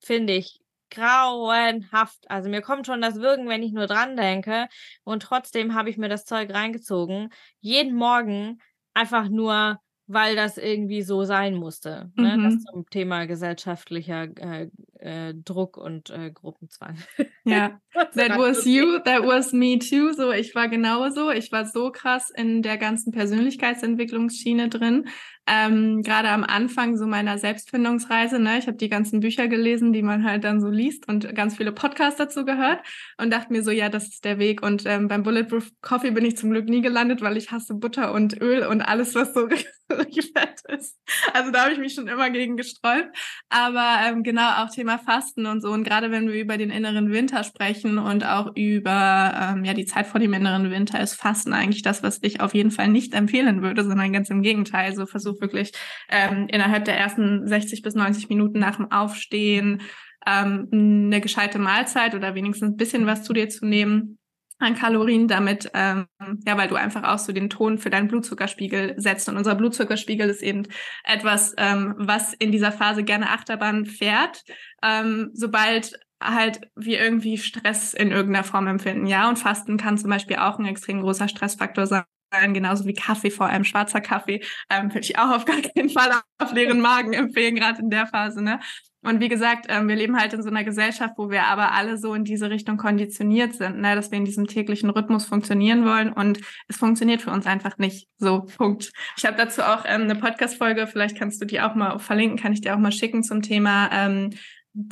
Finde 0.00 0.34
ich 0.34 0.59
grauenhaft. 0.90 2.30
Also 2.30 2.48
mir 2.48 2.60
kommt 2.60 2.86
schon 2.86 3.00
das 3.00 3.16
Würgen, 3.16 3.48
wenn 3.48 3.62
ich 3.62 3.72
nur 3.72 3.86
dran 3.86 4.16
denke. 4.16 4.68
Und 5.04 5.22
trotzdem 5.22 5.74
habe 5.74 5.90
ich 5.90 5.96
mir 5.96 6.08
das 6.08 6.24
Zeug 6.24 6.52
reingezogen. 6.52 7.30
Jeden 7.60 7.94
Morgen 7.94 8.58
einfach 8.94 9.28
nur, 9.28 9.78
weil 10.06 10.34
das 10.34 10.58
irgendwie 10.58 11.02
so 11.02 11.22
sein 11.24 11.54
musste. 11.54 12.10
Mhm. 12.16 12.22
Ne? 12.22 12.38
Das 12.42 12.54
mhm. 12.54 12.64
zum 12.70 12.86
Thema 12.90 13.26
gesellschaftlicher 13.26 14.28
äh, 14.38 14.68
äh, 14.98 15.34
Druck 15.34 15.76
und 15.76 16.10
äh, 16.10 16.30
Gruppenzwang. 16.32 16.98
Ja, 17.44 17.80
that 18.14 18.36
was 18.36 18.64
you, 18.64 18.98
that 19.04 19.22
was 19.22 19.52
me 19.52 19.78
too. 19.78 20.12
So, 20.12 20.32
ich 20.32 20.54
war 20.54 20.68
genauso. 20.68 21.30
Ich 21.30 21.52
war 21.52 21.64
so 21.64 21.92
krass 21.92 22.30
in 22.30 22.62
der 22.62 22.76
ganzen 22.76 23.12
Persönlichkeitsentwicklungsschiene 23.12 24.68
drin. 24.68 25.08
Ähm, 25.46 26.02
Gerade 26.02 26.28
am 26.28 26.44
Anfang 26.44 26.96
so 26.96 27.06
meiner 27.06 27.38
Selbstfindungsreise, 27.38 28.38
ne, 28.38 28.58
ich 28.58 28.66
habe 28.66 28.76
die 28.76 28.88
ganzen 28.88 29.20
Bücher 29.20 29.48
gelesen, 29.48 29.92
die 29.92 30.02
man 30.02 30.24
halt 30.24 30.44
dann 30.44 30.60
so 30.60 30.68
liest 30.68 31.08
und 31.08 31.34
ganz 31.34 31.56
viele 31.56 31.72
Podcasts 31.72 32.18
dazu 32.18 32.44
gehört 32.44 32.80
und 33.18 33.30
dachte 33.30 33.52
mir 33.52 33.62
so, 33.62 33.70
ja, 33.70 33.88
das 33.88 34.08
ist 34.08 34.24
der 34.24 34.38
Weg. 34.38 34.62
Und 34.62 34.84
ähm, 34.86 35.08
beim 35.08 35.22
Bulletproof 35.22 35.70
Coffee 35.80 36.12
bin 36.12 36.24
ich 36.24 36.36
zum 36.36 36.50
Glück 36.50 36.66
nie 36.66 36.82
gelandet, 36.82 37.20
weil 37.22 37.36
ich 37.36 37.50
hasse 37.50 37.74
Butter 37.74 38.12
und 38.12 38.40
Öl 38.40 38.66
und 38.66 38.82
alles, 38.82 39.14
was 39.14 39.34
so 39.34 39.48
fett 39.90 40.60
ist. 40.68 40.98
Also 41.32 41.50
da 41.50 41.64
habe 41.64 41.72
ich 41.72 41.78
mich 41.78 41.94
schon 41.94 42.08
immer 42.08 42.30
gegen 42.30 42.56
gesträubt. 42.56 43.16
Aber 43.48 43.96
ähm, 44.06 44.22
genau 44.22 44.62
auch 44.62 44.70
Thema 44.70 44.98
Fasten 44.98 45.46
und 45.46 45.60
so. 45.60 45.70
Und 45.70 45.84
gerade 45.84 46.10
wenn 46.10 46.28
wir 46.28 46.40
über 46.40 46.56
den 46.56 46.70
inneren 46.70 47.10
Winter 47.10 47.44
sprechen 47.44 47.98
und 47.98 48.24
auch 48.24 48.54
über 48.54 49.52
ähm, 49.54 49.64
ja 49.64 49.74
die 49.74 49.86
Zeit 49.86 50.06
vor 50.06 50.20
dem 50.20 50.32
inneren 50.32 50.70
Winter, 50.70 51.00
ist 51.00 51.14
Fasten 51.14 51.52
eigentlich 51.52 51.82
das, 51.82 52.02
was 52.02 52.18
ich 52.22 52.40
auf 52.40 52.54
jeden 52.54 52.70
Fall 52.70 52.88
nicht 52.88 53.14
empfehlen 53.14 53.62
würde, 53.62 53.84
sondern 53.84 54.12
ganz 54.12 54.30
im 54.30 54.42
Gegenteil. 54.42 54.94
So 54.94 55.06
versuch 55.30 55.40
wirklich 55.40 55.72
ähm, 56.08 56.46
innerhalb 56.48 56.84
der 56.84 56.98
ersten 56.98 57.46
60 57.46 57.82
bis 57.82 57.94
90 57.94 58.28
Minuten 58.28 58.58
nach 58.58 58.76
dem 58.76 58.90
Aufstehen 58.90 59.82
ähm, 60.26 60.68
eine 60.72 61.20
gescheite 61.20 61.58
Mahlzeit 61.58 62.14
oder 62.14 62.34
wenigstens 62.34 62.72
ein 62.72 62.76
bisschen 62.76 63.06
was 63.06 63.22
zu 63.22 63.32
dir 63.32 63.48
zu 63.48 63.66
nehmen 63.66 64.18
an 64.58 64.74
Kalorien 64.74 65.26
damit, 65.26 65.70
ähm, 65.72 66.06
ja, 66.46 66.58
weil 66.58 66.68
du 66.68 66.74
einfach 66.74 67.04
auch 67.04 67.18
so 67.18 67.32
den 67.32 67.48
Ton 67.48 67.78
für 67.78 67.88
deinen 67.88 68.08
Blutzuckerspiegel 68.08 68.92
setzt. 68.98 69.26
Und 69.30 69.38
unser 69.38 69.54
Blutzuckerspiegel 69.54 70.28
ist 70.28 70.42
eben 70.42 70.66
etwas, 71.02 71.54
ähm, 71.56 71.94
was 71.96 72.34
in 72.34 72.52
dieser 72.52 72.70
Phase 72.70 73.02
gerne 73.02 73.30
Achterbahn 73.30 73.86
fährt, 73.86 74.42
ähm, 74.82 75.30
sobald 75.32 75.98
halt 76.22 76.60
wir 76.76 77.00
irgendwie 77.00 77.38
Stress 77.38 77.94
in 77.94 78.10
irgendeiner 78.10 78.44
Form 78.44 78.66
empfinden, 78.66 79.06
ja. 79.06 79.30
Und 79.30 79.38
Fasten 79.38 79.78
kann 79.78 79.96
zum 79.96 80.10
Beispiel 80.10 80.36
auch 80.36 80.58
ein 80.58 80.66
extrem 80.66 81.00
großer 81.00 81.28
Stressfaktor 81.28 81.86
sein 81.86 82.04
genauso 82.52 82.86
wie 82.86 82.94
Kaffee, 82.94 83.30
vor 83.30 83.46
allem 83.46 83.64
schwarzer 83.64 84.00
Kaffee, 84.00 84.42
ähm, 84.70 84.88
würde 84.88 85.00
ich 85.00 85.18
auch 85.18 85.30
auf 85.30 85.44
gar 85.44 85.60
keinen 85.60 85.90
Fall 85.90 86.10
auf 86.38 86.52
leeren 86.52 86.80
Magen 86.80 87.12
empfehlen, 87.12 87.56
gerade 87.56 87.80
in 87.80 87.90
der 87.90 88.06
Phase. 88.06 88.42
Ne? 88.42 88.60
Und 89.02 89.20
wie 89.20 89.28
gesagt, 89.28 89.66
ähm, 89.68 89.88
wir 89.88 89.96
leben 89.96 90.18
halt 90.18 90.34
in 90.34 90.42
so 90.42 90.50
einer 90.50 90.62
Gesellschaft, 90.62 91.14
wo 91.16 91.30
wir 91.30 91.44
aber 91.44 91.72
alle 91.72 91.96
so 91.96 92.12
in 92.14 92.24
diese 92.24 92.50
Richtung 92.50 92.76
konditioniert 92.76 93.54
sind, 93.54 93.80
ne? 93.80 93.94
dass 93.94 94.10
wir 94.10 94.18
in 94.18 94.26
diesem 94.26 94.46
täglichen 94.46 94.90
Rhythmus 94.90 95.24
funktionieren 95.24 95.86
wollen 95.86 96.12
und 96.12 96.40
es 96.68 96.76
funktioniert 96.76 97.22
für 97.22 97.30
uns 97.30 97.46
einfach 97.46 97.78
nicht. 97.78 98.08
So, 98.18 98.42
Punkt. 98.42 98.92
Ich 99.16 99.24
habe 99.24 99.38
dazu 99.38 99.62
auch 99.62 99.84
ähm, 99.86 100.02
eine 100.02 100.16
Podcast-Folge, 100.16 100.86
vielleicht 100.86 101.16
kannst 101.16 101.40
du 101.40 101.46
die 101.46 101.60
auch 101.60 101.74
mal 101.74 101.98
verlinken, 101.98 102.38
kann 102.38 102.52
ich 102.52 102.60
dir 102.60 102.74
auch 102.74 102.78
mal 102.78 102.92
schicken 102.92 103.22
zum 103.22 103.40
Thema, 103.40 103.88
ähm, 103.92 104.30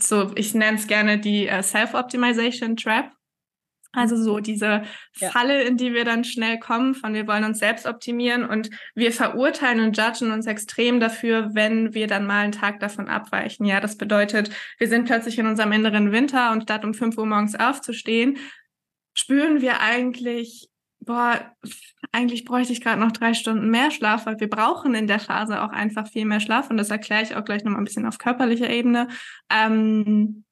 so 0.01 0.33
ich 0.35 0.55
nenne 0.55 0.79
es 0.79 0.87
gerne 0.87 1.18
die 1.18 1.46
äh, 1.46 1.62
Self-Optimization 1.62 2.77
Trap. 2.77 3.12
Also 3.92 4.22
so 4.22 4.38
diese 4.40 4.83
Falle, 5.12 5.62
ja. 5.62 5.68
in 5.68 5.79
die 5.79 5.94
wir 5.94 6.05
dann 6.05 6.22
schnell 6.22 6.59
kommen, 6.59 6.94
von 6.94 7.14
wir 7.14 7.27
wollen 7.27 7.44
uns 7.44 7.59
selbst 7.59 7.87
optimieren 7.87 8.44
und 8.44 8.68
wir 8.94 9.12
verurteilen 9.12 9.81
und 9.81 9.96
judgen 9.96 10.31
uns 10.31 10.46
extrem 10.46 11.01
dafür, 11.01 11.55
wenn 11.55 11.94
wir 11.94 12.07
dann 12.07 12.27
mal 12.27 12.44
einen 12.44 12.53
Tag 12.53 12.81
davon 12.81 13.09
abweichen. 13.09 13.64
Ja, 13.64 13.81
das 13.81 13.96
bedeutet, 13.96 14.51
wir 14.79 14.88
sind 14.88 15.07
plötzlich 15.07 15.38
in 15.38 15.46
unserem 15.46 15.72
inneren 15.72 16.12
Winter 16.12 16.53
und 16.53 16.64
statt 16.64 16.85
um 16.85 16.92
fünf 16.92 17.16
Uhr 17.16 17.24
morgens 17.24 17.55
aufzustehen, 17.55 18.37
spüren 19.16 19.62
wir 19.62 19.81
eigentlich, 19.81 20.68
boah, 21.01 21.57
eigentlich 22.12 22.44
bräuchte 22.44 22.74
ich 22.74 22.83
gerade 22.83 23.01
noch 23.01 23.12
drei 23.12 23.33
Stunden 23.33 23.70
mehr 23.70 23.90
Schlaf, 23.90 24.27
weil 24.27 24.38
wir 24.38 24.51
brauchen 24.51 24.94
in 24.94 25.07
der 25.07 25.18
Phase 25.18 25.62
auch 25.62 25.70
einfach 25.70 26.07
viel 26.09 26.27
mehr 26.27 26.40
Schlaf 26.40 26.68
und 26.68 26.77
das 26.77 26.90
erkläre 26.90 27.22
ich 27.22 27.37
auch 27.37 27.44
gleich 27.44 27.64
nochmal 27.64 27.81
ein 27.81 27.85
bisschen 27.85 28.07
auf 28.07 28.18
körperlicher 28.18 28.68
Ebene. 28.68 29.09
Ähm, 29.51 30.44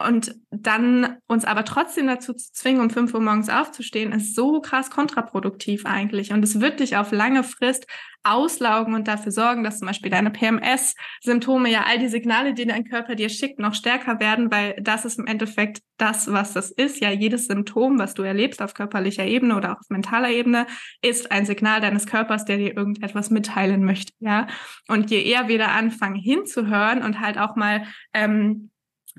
und 0.00 0.36
dann 0.50 1.16
uns 1.26 1.44
aber 1.44 1.64
trotzdem 1.64 2.06
dazu 2.06 2.32
zu 2.32 2.52
zwingen, 2.52 2.80
um 2.80 2.90
fünf 2.90 3.12
Uhr 3.14 3.20
morgens 3.20 3.48
aufzustehen, 3.48 4.12
ist 4.12 4.36
so 4.36 4.60
krass 4.60 4.90
kontraproduktiv 4.90 5.86
eigentlich. 5.86 6.32
Und 6.32 6.44
es 6.44 6.60
wird 6.60 6.78
dich 6.78 6.96
auf 6.96 7.10
lange 7.10 7.42
Frist 7.42 7.86
auslaugen 8.22 8.94
und 8.94 9.08
dafür 9.08 9.32
sorgen, 9.32 9.64
dass 9.64 9.78
zum 9.78 9.88
Beispiel 9.88 10.10
deine 10.10 10.30
PMS-Symptome, 10.30 11.70
ja 11.70 11.84
all 11.88 11.98
die 11.98 12.08
Signale, 12.08 12.54
die 12.54 12.66
dein 12.66 12.84
Körper 12.84 13.16
dir 13.16 13.28
schickt, 13.28 13.58
noch 13.58 13.74
stärker 13.74 14.20
werden, 14.20 14.52
weil 14.52 14.76
das 14.80 15.04
ist 15.04 15.18
im 15.18 15.26
Endeffekt 15.26 15.80
das, 15.96 16.30
was 16.30 16.52
das 16.52 16.70
ist. 16.70 17.00
Ja, 17.00 17.10
jedes 17.10 17.46
Symptom, 17.46 17.98
was 17.98 18.14
du 18.14 18.22
erlebst 18.22 18.62
auf 18.62 18.74
körperlicher 18.74 19.24
Ebene 19.24 19.56
oder 19.56 19.72
auch 19.72 19.80
auf 19.80 19.88
mentaler 19.88 20.30
Ebene, 20.30 20.66
ist 21.02 21.32
ein 21.32 21.46
Signal 21.46 21.80
deines 21.80 22.06
Körpers, 22.06 22.44
der 22.44 22.58
dir 22.58 22.76
irgendetwas 22.76 23.30
mitteilen 23.30 23.84
möchte. 23.84 24.12
Ja, 24.20 24.46
und 24.86 25.10
je 25.10 25.22
eher 25.22 25.48
wir 25.48 25.58
da 25.58 25.68
anfangen 25.68 26.16
hinzuhören 26.16 27.02
und 27.02 27.20
halt 27.20 27.38
auch 27.38 27.56
mal 27.56 27.84
ähm, 28.14 28.70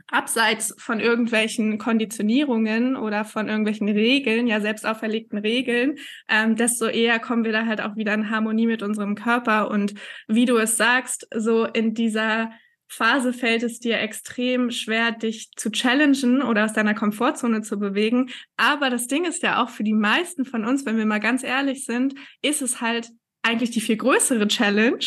abseits 0.08 0.74
von 0.78 1.00
irgendwelchen 1.00 1.78
Konditionierungen 1.78 2.96
oder 2.96 3.26
von 3.26 3.48
irgendwelchen 3.48 3.90
Regeln, 3.90 4.48
ja 4.48 4.62
selbst 4.62 4.86
auferlegten 4.86 5.40
Regeln, 5.40 5.98
ähm, 6.28 6.56
desto 6.56 6.86
eher 6.86 7.20
kommen 7.20 7.44
wir 7.44 7.52
da 7.52 7.66
halt 7.66 7.82
auch 7.82 7.96
wieder 7.96 8.14
in 8.14 8.30
Harmonie 8.30 8.68
mit 8.68 8.84
unserem 8.84 9.16
Körper. 9.16 9.70
Und 9.70 9.94
wie 10.28 10.46
du 10.46 10.58
es 10.58 10.78
sagst, 10.78 11.28
so 11.36 11.66
in 11.66 11.94
dieser 11.94 12.52
Phase 12.92 13.34
fällt 13.34 13.62
es 13.62 13.80
dir 13.80 14.00
extrem 14.00 14.72
schwer, 14.72 15.12
dich 15.12 15.52
zu 15.56 15.70
challengen 15.70 16.42
oder 16.42 16.66
aus 16.66 16.74
deiner 16.74 16.96
Komfortzone 16.96 17.62
zu 17.62 17.78
bewegen. 17.78 18.32
Aber 18.58 18.90
das 18.90 19.06
Ding 19.06 19.26
ist 19.26 19.44
ja 19.44 19.64
auch 19.64 19.70
für 19.70 19.84
die 19.84 19.94
meisten 19.94 20.44
von 20.44 20.66
uns, 20.66 20.86
wenn 20.86 20.98
wir 20.98 21.06
mal 21.06 21.20
ganz 21.20 21.44
ehrlich 21.44 21.86
sind, 21.86 22.16
ist 22.42 22.64
es 22.64 22.82
halt 22.82 23.12
eigentlich 23.44 23.70
die 23.70 23.82
viel 23.82 23.98
größere 23.98 24.48
Challenge. 24.48 25.06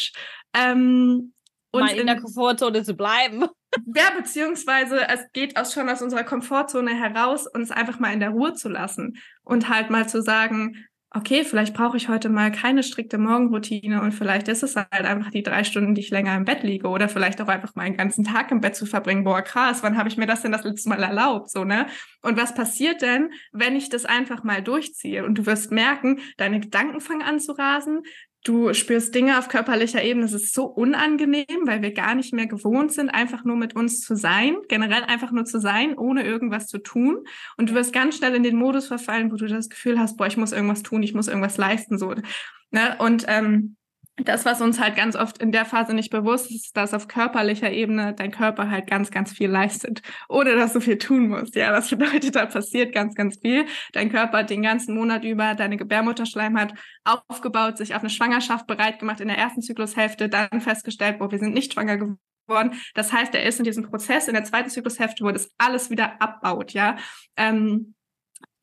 Ähm, 0.55 1.33
mal 1.73 1.91
in, 1.91 2.01
in 2.01 2.07
der 2.07 2.21
Komfortzone 2.21 2.85
zu 2.85 2.95
bleiben. 2.95 3.47
Ja, 3.95 4.11
beziehungsweise 4.17 5.09
es 5.09 5.21
geht 5.33 5.57
auch 5.57 5.71
schon 5.71 5.89
aus 5.89 6.03
unserer 6.03 6.25
Komfortzone 6.25 6.95
heraus, 6.95 7.47
uns 7.47 7.71
einfach 7.71 7.99
mal 7.99 8.13
in 8.13 8.21
der 8.21 8.31
Ruhe 8.31 8.53
zu 8.53 8.69
lassen 8.69 9.17
und 9.45 9.69
halt 9.69 9.89
mal 9.89 10.09
zu 10.09 10.21
sagen, 10.23 10.87
okay, 11.15 11.45
vielleicht 11.45 11.75
brauche 11.75 11.97
ich 11.97 12.09
heute 12.09 12.29
mal 12.29 12.51
keine 12.51 12.83
strikte 12.83 13.19
Morgenroutine 13.19 14.01
und 14.01 14.13
vielleicht 14.13 14.49
ist 14.49 14.63
es 14.63 14.77
halt 14.77 14.91
einfach 14.93 15.31
die 15.31 15.43
drei 15.43 15.63
Stunden, 15.65 15.95
die 15.95 16.01
ich 16.01 16.11
länger 16.11 16.35
im 16.37 16.45
Bett 16.45 16.63
liege 16.63 16.89
oder 16.89 17.09
vielleicht 17.09 17.41
auch 17.41 17.49
einfach 17.49 17.75
mal 17.75 17.83
einen 17.83 17.97
ganzen 17.97 18.25
Tag 18.25 18.51
im 18.51 18.61
Bett 18.61 18.77
zu 18.77 18.87
verbringen. 18.87 19.25
Boah, 19.25 19.43
krass, 19.43 19.83
wann 19.83 19.99
habe 19.99 20.09
ich 20.09 20.17
mir 20.17 20.27
das 20.27 20.43
denn 20.43 20.53
das 20.53 20.65
letzte 20.65 20.89
Mal 20.89 21.03
erlaubt? 21.03 21.51
So, 21.51 21.65
ne? 21.65 21.87
Und 22.23 22.39
was 22.39 22.55
passiert 22.55 23.03
denn, 23.03 23.31
wenn 23.53 23.77
ich 23.77 23.91
das 23.91 24.07
einfach 24.07 24.43
mal 24.43 24.63
durchziehe? 24.63 25.25
Und 25.25 25.37
du 25.37 25.45
wirst 25.45 25.71
merken, 25.71 26.21
deine 26.39 26.61
Gedanken 26.61 27.01
fangen 27.01 27.23
an 27.23 27.41
zu 27.41 27.53
rasen, 27.53 28.03
Du 28.45 28.75
spürst 28.75 29.15
Dinge 29.15 29.39
auf 29.39 29.49
körperlicher 29.49 30.03
Ebene. 30.03 30.25
Es 30.25 30.33
ist 30.33 30.53
so 30.53 30.65
unangenehm, 30.65 31.65
weil 31.65 31.81
wir 31.81 31.93
gar 31.93 32.17
nicht 32.17 32.35
mehr 32.35 32.49
gewohnt 32.49 32.93
sind, 32.93 33.09
einfach 33.09 33.45
nur 33.45 33.57
mit 33.57 33.77
uns 33.77 34.01
zu 34.01 34.17
sein, 34.17 34.57
generell 34.69 35.05
einfach 35.05 35.31
nur 35.31 35.45
zu 35.45 35.61
sein, 35.61 35.97
ohne 35.97 36.25
irgendwas 36.25 36.67
zu 36.67 36.79
tun. 36.79 37.25
Und 37.57 37.71
du 37.71 37.75
wirst 37.75 37.93
ganz 37.93 38.17
schnell 38.17 38.35
in 38.35 38.43
den 38.43 38.57
Modus 38.57 38.89
verfallen, 38.89 39.31
wo 39.31 39.37
du 39.37 39.47
das 39.47 39.69
Gefühl 39.69 39.99
hast, 39.99 40.17
boah, 40.17 40.27
ich 40.27 40.37
muss 40.37 40.51
irgendwas 40.51 40.83
tun, 40.83 41.05
ich 41.05 41.15
muss 41.15 41.29
irgendwas 41.29 41.57
leisten, 41.57 41.99
so. 41.99 42.15
Ne? 42.73 42.97
Und 42.99 43.27
ähm, 43.29 43.77
das, 44.25 44.45
was 44.45 44.61
uns 44.61 44.81
halt 44.81 44.97
ganz 44.97 45.17
oft 45.17 45.39
in 45.39 45.53
der 45.53 45.65
Phase 45.65 45.95
nicht 45.95 46.11
bewusst 46.11 46.51
ist, 46.51 46.77
dass 46.77 46.95
auf 46.95 47.09
körperlicher 47.09 47.71
Ebene 47.71 48.15
dein 48.15 48.31
Körper 48.31 48.71
halt 48.71 48.87
ganz, 48.87 49.11
ganz 49.11 49.33
viel 49.33 49.49
leistet, 49.49 50.03
ohne 50.29 50.55
dass 50.55 50.73
du 50.73 50.81
viel 50.81 50.99
tun 50.99 51.29
musst. 51.29 51.55
Ja, 51.55 51.73
das 51.73 51.91
bedeutet, 51.91 52.37
da 52.37 52.47
passiert 52.47 52.95
ganz, 52.95 53.15
ganz 53.15 53.39
viel. 53.39 53.67
Dein 53.93 54.11
Körper 54.11 54.39
hat 54.39 54.51
den 54.51 54.63
ganzen 54.63 54.95
Monat 54.95 55.25
über 55.25 55.55
deine 55.55 55.77
Gebärmutterschleimhaut 55.77 56.75
aufgebaut, 57.05 57.79
sich 57.79 57.95
auf 57.95 58.01
eine 58.01 58.11
Schwangerschaft 58.11 58.67
bereit 58.67 58.99
gemacht 58.99 59.21
in 59.21 59.29
der 59.29 59.39
ersten 59.39 59.63
Zyklushälfte, 59.63 60.29
dann 60.29 60.61
festgestellt, 60.61 61.19
boah, 61.19 61.31
wir 61.31 61.39
sind 61.39 61.55
nicht 61.55 61.73
schwanger 61.75 61.97
geworden. 61.97 62.75
Das 62.95 63.13
heißt, 63.13 63.35
er 63.35 63.45
ist 63.45 63.59
in 63.59 63.65
diesem 63.65 63.85
Prozess 63.85 64.29
in 64.29 64.35
der 64.35 64.45
zweiten 64.45 64.71
Zyklushälfte, 64.71 65.25
wo 65.25 65.31
das 65.31 65.51
alles 65.59 65.91
wieder 65.91 66.21
abbaut, 66.21 66.73
ja. 66.73 66.97
Ähm, 67.37 67.95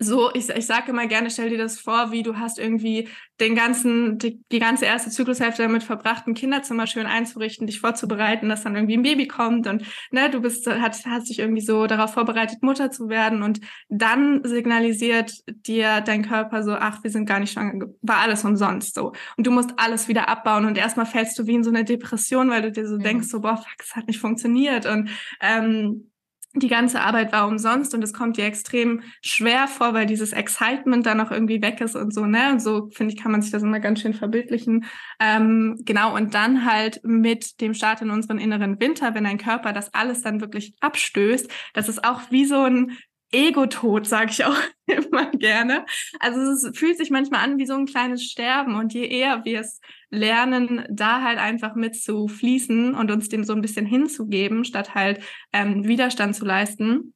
so, 0.01 0.31
ich, 0.33 0.47
ich 0.49 0.65
sage 0.65 0.91
immer 0.91 1.07
gerne, 1.07 1.29
stell 1.29 1.49
dir 1.49 1.57
das 1.57 1.77
vor, 1.77 2.13
wie 2.13 2.23
du 2.23 2.37
hast 2.37 2.57
irgendwie 2.57 3.09
den 3.41 3.53
ganzen, 3.53 4.17
die, 4.17 4.41
die 4.49 4.59
ganze 4.59 4.85
erste 4.85 5.09
Zyklushälfte 5.09 5.61
damit 5.61 5.83
verbracht, 5.83 6.25
ein 6.25 6.35
Kinderzimmer 6.35 6.87
schön 6.87 7.05
einzurichten, 7.05 7.67
dich 7.67 7.81
vorzubereiten, 7.81 8.47
dass 8.47 8.63
dann 8.63 8.75
irgendwie 8.75 8.95
ein 8.95 9.03
Baby 9.03 9.27
kommt 9.27 9.67
und 9.67 9.83
ne, 10.11 10.29
du 10.29 10.39
bist, 10.39 10.65
hast, 10.67 11.05
hast 11.05 11.29
dich 11.29 11.39
irgendwie 11.39 11.61
so 11.61 11.85
darauf 11.85 12.13
vorbereitet, 12.13 12.63
Mutter 12.63 12.91
zu 12.91 13.09
werden 13.09 13.43
und 13.43 13.59
dann 13.89 14.41
signalisiert 14.45 15.33
dir 15.67 15.99
dein 15.99 16.25
Körper 16.25 16.63
so, 16.63 16.71
ach, 16.71 17.03
wir 17.03 17.11
sind 17.11 17.25
gar 17.25 17.41
nicht 17.41 17.51
schwanger, 17.51 17.87
war 18.01 18.19
alles 18.19 18.45
umsonst 18.45 18.95
so. 18.95 19.11
Und 19.35 19.47
du 19.47 19.51
musst 19.51 19.71
alles 19.75 20.07
wieder 20.07 20.29
abbauen 20.29 20.63
und 20.65 20.77
erstmal 20.77 21.07
fällst 21.07 21.37
du 21.37 21.45
wie 21.45 21.55
in 21.55 21.63
so 21.63 21.71
eine 21.71 21.83
Depression, 21.83 22.49
weil 22.49 22.61
du 22.61 22.71
dir 22.71 22.87
so 22.87 22.95
mhm. 22.95 23.03
denkst, 23.03 23.27
so, 23.27 23.41
boah, 23.41 23.57
fuck, 23.57 23.83
es 23.83 23.95
hat 23.97 24.07
nicht 24.07 24.19
funktioniert 24.19 24.85
und 24.85 25.09
ähm, 25.41 26.08
die 26.55 26.67
ganze 26.67 27.01
Arbeit 27.01 27.31
war 27.31 27.47
umsonst 27.47 27.93
und 27.93 28.03
es 28.03 28.13
kommt 28.13 28.37
dir 28.37 28.45
extrem 28.45 29.03
schwer 29.21 29.67
vor, 29.67 29.93
weil 29.93 30.07
dieses 30.07 30.33
Excitement 30.33 31.05
da 31.05 31.13
noch 31.13 31.31
irgendwie 31.31 31.61
weg 31.61 31.79
ist 31.79 31.95
und 31.95 32.11
so, 32.13 32.25
ne? 32.25 32.51
Und 32.51 32.59
so, 32.59 32.89
finde 32.91 33.13
ich, 33.13 33.21
kann 33.21 33.31
man 33.31 33.43
sich 33.43 33.51
das 33.51 33.61
immer 33.61 33.79
ganz 33.79 34.01
schön 34.01 34.15
verbildlichen. 34.15 34.85
Ähm, 35.19 35.79
genau, 35.85 36.15
und 36.15 36.33
dann 36.33 36.65
halt 36.65 37.01
mit 37.03 37.61
dem 37.61 37.75
Start 37.75 38.01
in 38.01 38.09
unseren 38.09 38.39
inneren 38.39 38.79
Winter, 38.79 39.13
wenn 39.13 39.25
dein 39.25 39.37
Körper 39.37 39.73
das 39.73 39.93
alles 39.93 40.21
dann 40.21 40.41
wirklich 40.41 40.73
abstößt, 40.79 41.51
das 41.73 41.87
ist 41.87 42.03
auch 42.03 42.21
wie 42.31 42.45
so 42.45 42.63
ein 42.63 42.97
Ego-Tod, 43.31 44.07
sage 44.07 44.31
ich 44.31 44.43
auch 44.43 44.57
immer 44.87 45.29
gerne. 45.31 45.85
Also 46.19 46.39
es 46.41 46.77
fühlt 46.77 46.97
sich 46.97 47.11
manchmal 47.11 47.43
an 47.43 47.59
wie 47.59 47.67
so 47.67 47.75
ein 47.75 47.85
kleines 47.85 48.23
Sterben 48.23 48.75
und 48.75 48.93
je 48.93 49.05
eher 49.05 49.45
wir 49.45 49.59
es 49.59 49.79
lernen, 50.09 50.85
da 50.89 51.21
halt 51.21 51.37
einfach 51.37 51.75
mit 51.75 51.95
zu 51.95 52.27
fließen 52.27 52.95
und 52.95 53.11
uns 53.11 53.29
dem 53.29 53.43
so 53.43 53.53
ein 53.53 53.61
bisschen 53.61 53.85
hinzugeben, 53.85 54.65
statt 54.65 54.95
halt 54.95 55.21
ähm, 55.53 55.87
Widerstand 55.87 56.35
zu 56.35 56.45
leisten, 56.45 57.13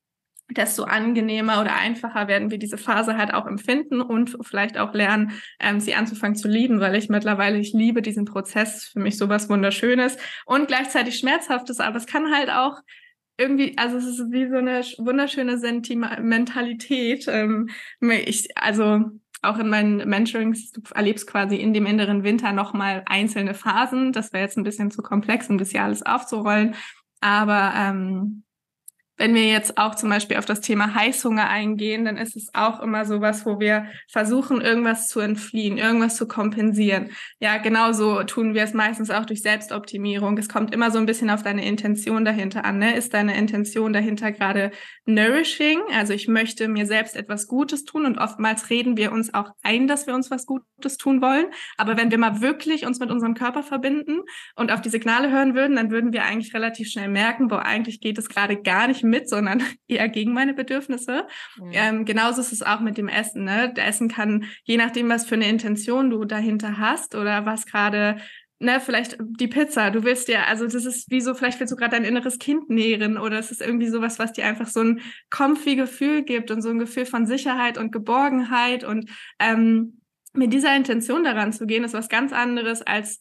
desto 0.50 0.84
angenehmer 0.84 1.62
oder 1.62 1.76
einfacher 1.76 2.28
werden 2.28 2.52
wir 2.52 2.58
diese 2.58 2.78
Phase 2.78 3.18
halt 3.18 3.34
auch 3.34 3.48
empfinden 3.48 4.02
und 4.02 4.38
vielleicht 4.42 4.78
auch 4.78 4.94
lernen, 4.94 5.32
ähm, 5.60 5.80
sie 5.80 5.96
anzufangen 5.96 6.36
zu 6.36 6.48
lieben, 6.48 6.80
weil 6.80 6.96
ich 6.96 7.10
mittlerweile, 7.10 7.58
ich 7.58 7.74
liebe 7.74 8.02
diesen 8.02 8.26
Prozess, 8.26 8.86
für 8.86 9.00
mich 9.00 9.18
sowas 9.18 9.50
Wunderschönes 9.50 10.18
und 10.46 10.68
gleichzeitig 10.68 11.18
Schmerzhaftes, 11.18 11.80
aber 11.80 11.98
es 11.98 12.06
kann 12.06 12.34
halt 12.34 12.50
auch 12.50 12.80
irgendwie, 13.38 13.76
also 13.78 13.98
es 13.98 14.06
ist 14.06 14.32
wie 14.32 14.48
so 14.48 14.58
eine 14.58 14.82
wunderschöne 14.98 15.58
Sentimentalität. 15.58 17.26
Ähm, 17.28 17.70
ich, 18.00 18.56
also 18.56 19.02
auch 19.44 19.60
in 19.60 19.70
meinen 19.70 20.08
Mentorings, 20.10 20.72
du 20.72 20.82
erlebst 20.94 21.28
quasi 21.28 21.58
in 21.58 21.74
dem 21.74 21.86
inneren 21.86 22.24
Winter 22.24 22.52
nochmal 22.54 23.04
einzelne 23.06 23.54
Phasen. 23.54 24.12
Das 24.12 24.34
wäre 24.34 24.44
jetzt 24.44 24.58
ein 24.58 24.64
bisschen 24.64 24.92
zu 24.92 25.02
komplex, 25.02 25.50
um 25.50 25.58
das 25.58 25.72
hier 25.72 25.84
alles 25.84 26.04
aufzurollen. 26.04 26.76
Aber 27.22 27.74
ähm, 27.76 28.44
wenn 29.18 29.36
wir 29.36 29.46
jetzt 29.46 29.78
auch 29.78 29.94
zum 29.96 30.10
Beispiel 30.10 30.38
auf 30.38 30.46
das 30.46 30.62
Thema 30.62 30.96
Heißhunger 30.96 31.48
eingehen, 31.48 32.06
dann 32.06 32.18
ist 32.18 32.36
es 32.36 32.50
auch 32.54 32.82
immer 32.82 33.06
so 33.06 33.22
was, 33.22 33.46
wo 33.46 33.60
wir 33.60 33.86
versuchen, 34.12 34.60
irgendwas 34.60 35.08
zu 35.08 35.20
entfliehen, 35.20 35.78
irgendwas 35.78 36.16
zu 36.16 36.28
kompensieren. 36.28 37.12
Ja, 37.40 37.58
genauso 37.58 38.24
tun 38.24 38.56
wir 38.56 38.64
es 38.64 38.74
meistens 38.74 39.12
auch 39.12 39.26
durch 39.26 39.44
Selbstoptimierung. 39.44 40.38
Es 40.38 40.50
kommt 40.50 40.74
immer 40.74 40.90
so 40.90 40.98
ein 40.98 41.06
bisschen 41.06 41.30
auf 41.30 41.44
deine 41.44 41.66
Intention 41.66 42.26
dahinter 42.26 42.66
an. 42.66 42.80
Ne? 42.80 42.96
Ist 42.96 43.14
deine 43.14 43.38
Intention 43.38 43.94
dahinter 43.94 44.32
gerade 44.32 44.72
nourishing? 45.06 45.80
Also 45.96 46.14
ich 46.14 46.28
möchte 46.28 46.68
mir 46.68 46.88
selbst 46.88 47.16
etwas 47.16 47.48
Gutes 47.48 47.86
tun 47.86 48.06
und 48.06 48.18
oftmals 48.18 48.72
reden 48.72 48.98
wir 48.98 49.12
uns 49.12 49.34
auch 49.34 49.52
ein, 49.62 49.88
dass 49.88 50.08
wir 50.08 50.16
uns 50.16 50.32
was 50.32 50.48
Gutes 50.48 50.98
tun 50.98 51.22
wollen. 51.22 51.46
Aber 51.78 51.98
wenn 51.98 52.10
wir 52.10 52.18
mal 52.18 52.42
wirklich 52.42 52.88
uns 52.88 53.00
mit 53.00 53.12
unserem 53.12 53.36
Körper 53.36 53.62
verbinden 53.62 54.22
und 54.56 54.72
auf 54.72 54.82
die 54.82 54.90
Signale 54.90 55.32
hören 55.32 55.54
würden, 55.54 55.76
dann 55.76 55.92
würden 55.92 56.14
wir 56.14 56.24
eigentlich 56.24 56.56
relativ 56.56 56.90
schnell 56.90 57.10
merken, 57.10 57.52
wo 57.52 57.56
eigentlich 57.56 58.02
geht 58.02 58.18
es 58.18 58.28
gerade 58.28 58.60
gar 58.60 58.88
nicht 58.88 59.03
mit, 59.04 59.30
sondern 59.30 59.64
eher 59.88 60.10
gegen 60.10 60.34
meine 60.34 60.54
Bedürfnisse. 60.54 61.28
Mhm. 61.58 61.72
Ähm, 61.74 62.06
genauso 62.06 62.42
ist 62.42 62.52
es 62.52 62.62
auch 62.62 62.80
mit 62.80 62.98
dem 62.98 63.08
Essen. 63.08 63.44
Ne? 63.44 63.74
Der 63.74 63.88
Essen 63.88 64.10
kann, 64.10 64.46
je 64.64 64.78
nachdem, 64.78 65.10
was 65.10 65.26
für 65.26 65.36
eine 65.36 65.50
Intention 65.50 66.10
du 66.10 66.26
dahinter 66.26 66.78
hast 66.78 67.16
oder 67.16 67.46
was 67.46 67.66
gerade 67.66 68.18
ne, 68.64 68.80
vielleicht 68.80 69.18
die 69.20 69.48
Pizza, 69.48 69.92
du 69.92 70.04
willst 70.04 70.30
ja, 70.30 70.46
also 70.46 70.66
das 70.66 70.86
ist 70.86 71.12
wie 71.12 71.22
so, 71.22 71.34
vielleicht 71.34 71.60
willst 71.60 71.74
du 71.74 71.76
gerade 71.76 71.96
dein 71.98 72.06
inneres 72.06 72.40
Kind 72.40 72.70
nähren 72.70 73.18
oder 73.18 73.38
es 73.38 73.52
ist 73.52 73.62
irgendwie 73.62 73.90
sowas, 73.90 74.20
was 74.20 74.34
dir 74.34 74.46
einfach 74.46 74.68
so 74.68 74.82
ein 74.82 75.02
comfy 75.30 75.76
Gefühl 75.76 76.24
gibt 76.24 76.50
und 76.50 76.62
so 76.62 76.70
ein 76.70 76.80
Gefühl 76.80 77.06
von 77.06 77.26
Sicherheit 77.26 77.78
und 77.78 77.92
Geborgenheit 77.92 78.84
und 78.84 79.10
ähm, 79.40 80.00
mit 80.34 80.52
dieser 80.52 80.76
Intention 80.76 81.24
daran 81.24 81.54
zu 81.54 81.68
gehen, 81.68 81.84
ist 81.84 81.94
was 81.94 82.10
ganz 82.10 82.34
anderes 82.34 82.82
als 82.82 83.20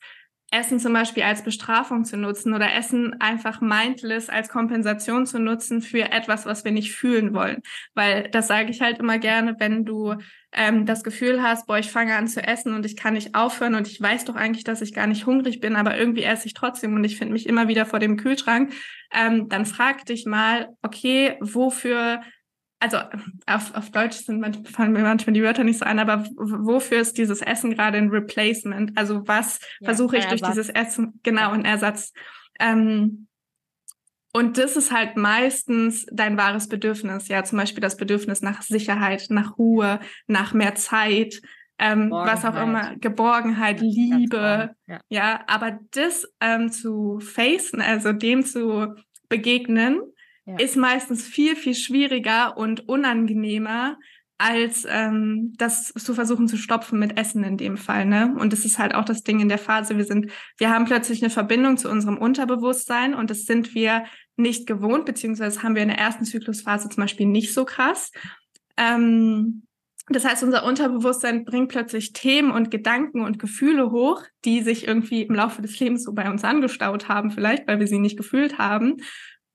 Essen 0.53 0.79
zum 0.79 0.93
Beispiel 0.93 1.23
als 1.23 1.43
Bestrafung 1.43 2.05
zu 2.05 2.17
nutzen 2.17 2.53
oder 2.53 2.75
Essen 2.75 3.21
einfach 3.21 3.61
mindless 3.61 4.29
als 4.29 4.51
Kompensation 4.51 5.27
zu 5.27 5.39
nutzen 5.39 5.81
für 5.81 6.13
etwas, 6.13 6.45
was 6.45 6.65
wir 6.65 6.73
nicht 6.73 6.93
fühlen 6.93 7.33
wollen. 7.33 7.63
Weil 7.95 8.29
das 8.31 8.49
sage 8.49 8.71
ich 8.71 8.83
halt 8.83 8.99
immer 8.99 9.19
gerne, 9.19 9.57
wenn 9.59 9.85
du 9.85 10.15
ähm, 10.53 10.85
das 10.85 11.03
Gefühl 11.03 11.43
hast, 11.43 11.67
boah, 11.67 11.79
ich 11.79 11.91
fange 11.91 12.15
an 12.15 12.29
zu 12.29 12.43
essen 12.43 12.75
und 12.75 12.85
ich 12.85 12.97
kann 12.97 13.15
nicht 13.15 13.35
aufhören 13.35 13.75
und 13.75 13.89
ich 13.89 14.01
weiß 14.01 14.27
doch 14.27 14.37
eigentlich, 14.37 14.65
dass 14.65 14.83
ich 14.83 14.93
gar 14.93 15.07
nicht 15.07 15.25
hungrig 15.25 15.61
bin, 15.61 15.75
aber 15.75 15.97
irgendwie 15.97 16.25
esse 16.25 16.47
ich 16.47 16.55
trotzdem 16.55 16.95
und 16.95 17.05
ich 17.05 17.17
finde 17.17 17.33
mich 17.33 17.49
immer 17.49 17.69
wieder 17.69 17.87
vor 17.87 17.99
dem 17.99 18.19
Kühlschrank, 18.19 18.73
ähm, 19.11 19.49
dann 19.49 19.65
frag 19.65 20.05
dich 20.05 20.27
mal, 20.27 20.69
okay, 20.83 21.37
wofür 21.41 22.21
also 22.83 22.99
auf, 23.47 23.75
auf 23.77 23.91
Deutsch 23.91 24.17
sind 24.17 24.41
manchmal, 24.41 24.73
fallen 24.73 24.93
mir 24.93 25.03
manchmal 25.03 25.35
die 25.35 25.43
Wörter 25.43 25.63
nicht 25.63 25.79
so 25.79 25.85
ein, 25.85 26.01
aber 26.01 26.25
wofür 26.35 26.99
ist 26.99 27.17
dieses 27.17 27.41
Essen 27.41 27.75
gerade 27.75 27.97
ein 27.97 28.09
Replacement? 28.09 28.99
Also 28.99 29.27
was 29.29 29.61
ja, 29.81 29.87
versuche 29.87 30.17
ich 30.17 30.27
durch 30.27 30.43
dieses 30.43 30.69
Essen, 30.69 31.21
genau, 31.23 31.43
ja. 31.43 31.53
ein 31.53 31.65
Ersatz. 31.65 32.13
Ähm, 32.59 33.29
und 34.33 34.59
das 34.59 34.77
ist 34.77 34.91
halt 34.91 35.17
meistens 35.17 36.07
dein 36.11 36.37
wahres 36.37 36.69
Bedürfnis, 36.69 37.29
ja, 37.29 37.45
zum 37.45 37.59
Beispiel 37.59 37.83
das 37.83 37.97
Bedürfnis 37.97 38.43
nach 38.43 38.63
Sicherheit, 38.63 39.27
nach 39.29 39.59
Ruhe, 39.59 40.01
nach 40.27 40.53
mehr 40.53 40.75
Zeit, 40.75 41.41
ähm, 41.79 42.11
was 42.11 42.45
auch 42.45 42.61
immer, 42.61 42.97
Geborgenheit, 42.97 43.81
Liebe, 43.81 44.75
ja. 44.87 45.01
ja. 45.09 45.41
aber 45.47 45.79
das 45.93 46.27
ähm, 46.41 46.73
zu 46.73 47.21
facen, 47.21 47.81
also 47.81 48.13
dem 48.13 48.45
zu 48.45 48.97
begegnen, 49.29 50.01
ja. 50.45 50.57
ist 50.57 50.77
meistens 50.77 51.25
viel, 51.25 51.57
viel 51.57 51.75
schwieriger 51.75 52.57
und 52.57 52.89
unangenehmer, 52.89 53.97
als 54.39 54.85
ähm, 54.89 55.55
das 55.57 55.93
zu 55.95 56.15
versuchen 56.15 56.49
zu 56.49 56.57
stopfen 56.57 56.99
mit 56.99 57.17
Essen 57.17 57.45
in 57.45 57.57
dem 57.57 57.77
Fall. 57.77 58.07
Ne? 58.07 58.35
Und 58.39 58.53
das 58.53 58.65
ist 58.65 58.79
halt 58.79 58.95
auch 58.95 59.05
das 59.05 59.23
Ding 59.23 59.39
in 59.39 59.49
der 59.49 59.59
Phase. 59.59 59.97
Wir 59.97 60.05
sind, 60.05 60.33
wir 60.59 60.71
haben 60.71 60.85
plötzlich 60.85 61.23
eine 61.23 61.31
Verbindung 61.31 61.77
zu 61.77 61.89
unserem 61.89 62.19
Unterbewusstsein 62.19 63.15
und 63.15 63.31
das 63.31 63.45
sind 63.45 63.75
wir 63.75 64.05
nicht 64.37 64.67
gewohnt, 64.67 65.07
beziehungsweise 65.07 65.63
haben 65.63 65.77
wir 65.77 65.83
in 65.83 65.89
der 65.89 65.99
ersten 65.99 66.25
Zyklusphase 66.25 66.89
zum 66.89 67.03
Beispiel 67.03 67.27
nicht 67.27 67.55
so 67.55 67.65
krass. 67.65 68.11
Ähm, 68.77 69.63
das 70.09 70.25
heißt, 70.25 70.43
unser 70.43 70.65
Unterbewusstsein 70.65 71.45
bringt 71.45 71.69
plötzlich 71.69 72.13
Themen 72.13 72.51
und 72.51 72.73
Gedanken 72.73 73.21
und 73.21 73.39
Gefühle 73.39 73.93
hoch, 73.93 74.23
die 74.45 74.61
sich 74.63 74.89
irgendwie 74.89 75.23
im 75.23 75.35
Laufe 75.37 75.63
des 75.63 75.79
Lebens 75.79 76.03
so 76.03 76.13
bei 76.13 76.29
uns 76.29 76.43
angestaut 76.43 77.09
haben, 77.09 77.31
vielleicht, 77.31 77.69
weil 77.69 77.79
wir 77.79 77.87
sie 77.87 78.01
nicht 78.01 78.17
gefühlt 78.17 78.59
haben. 78.59 78.97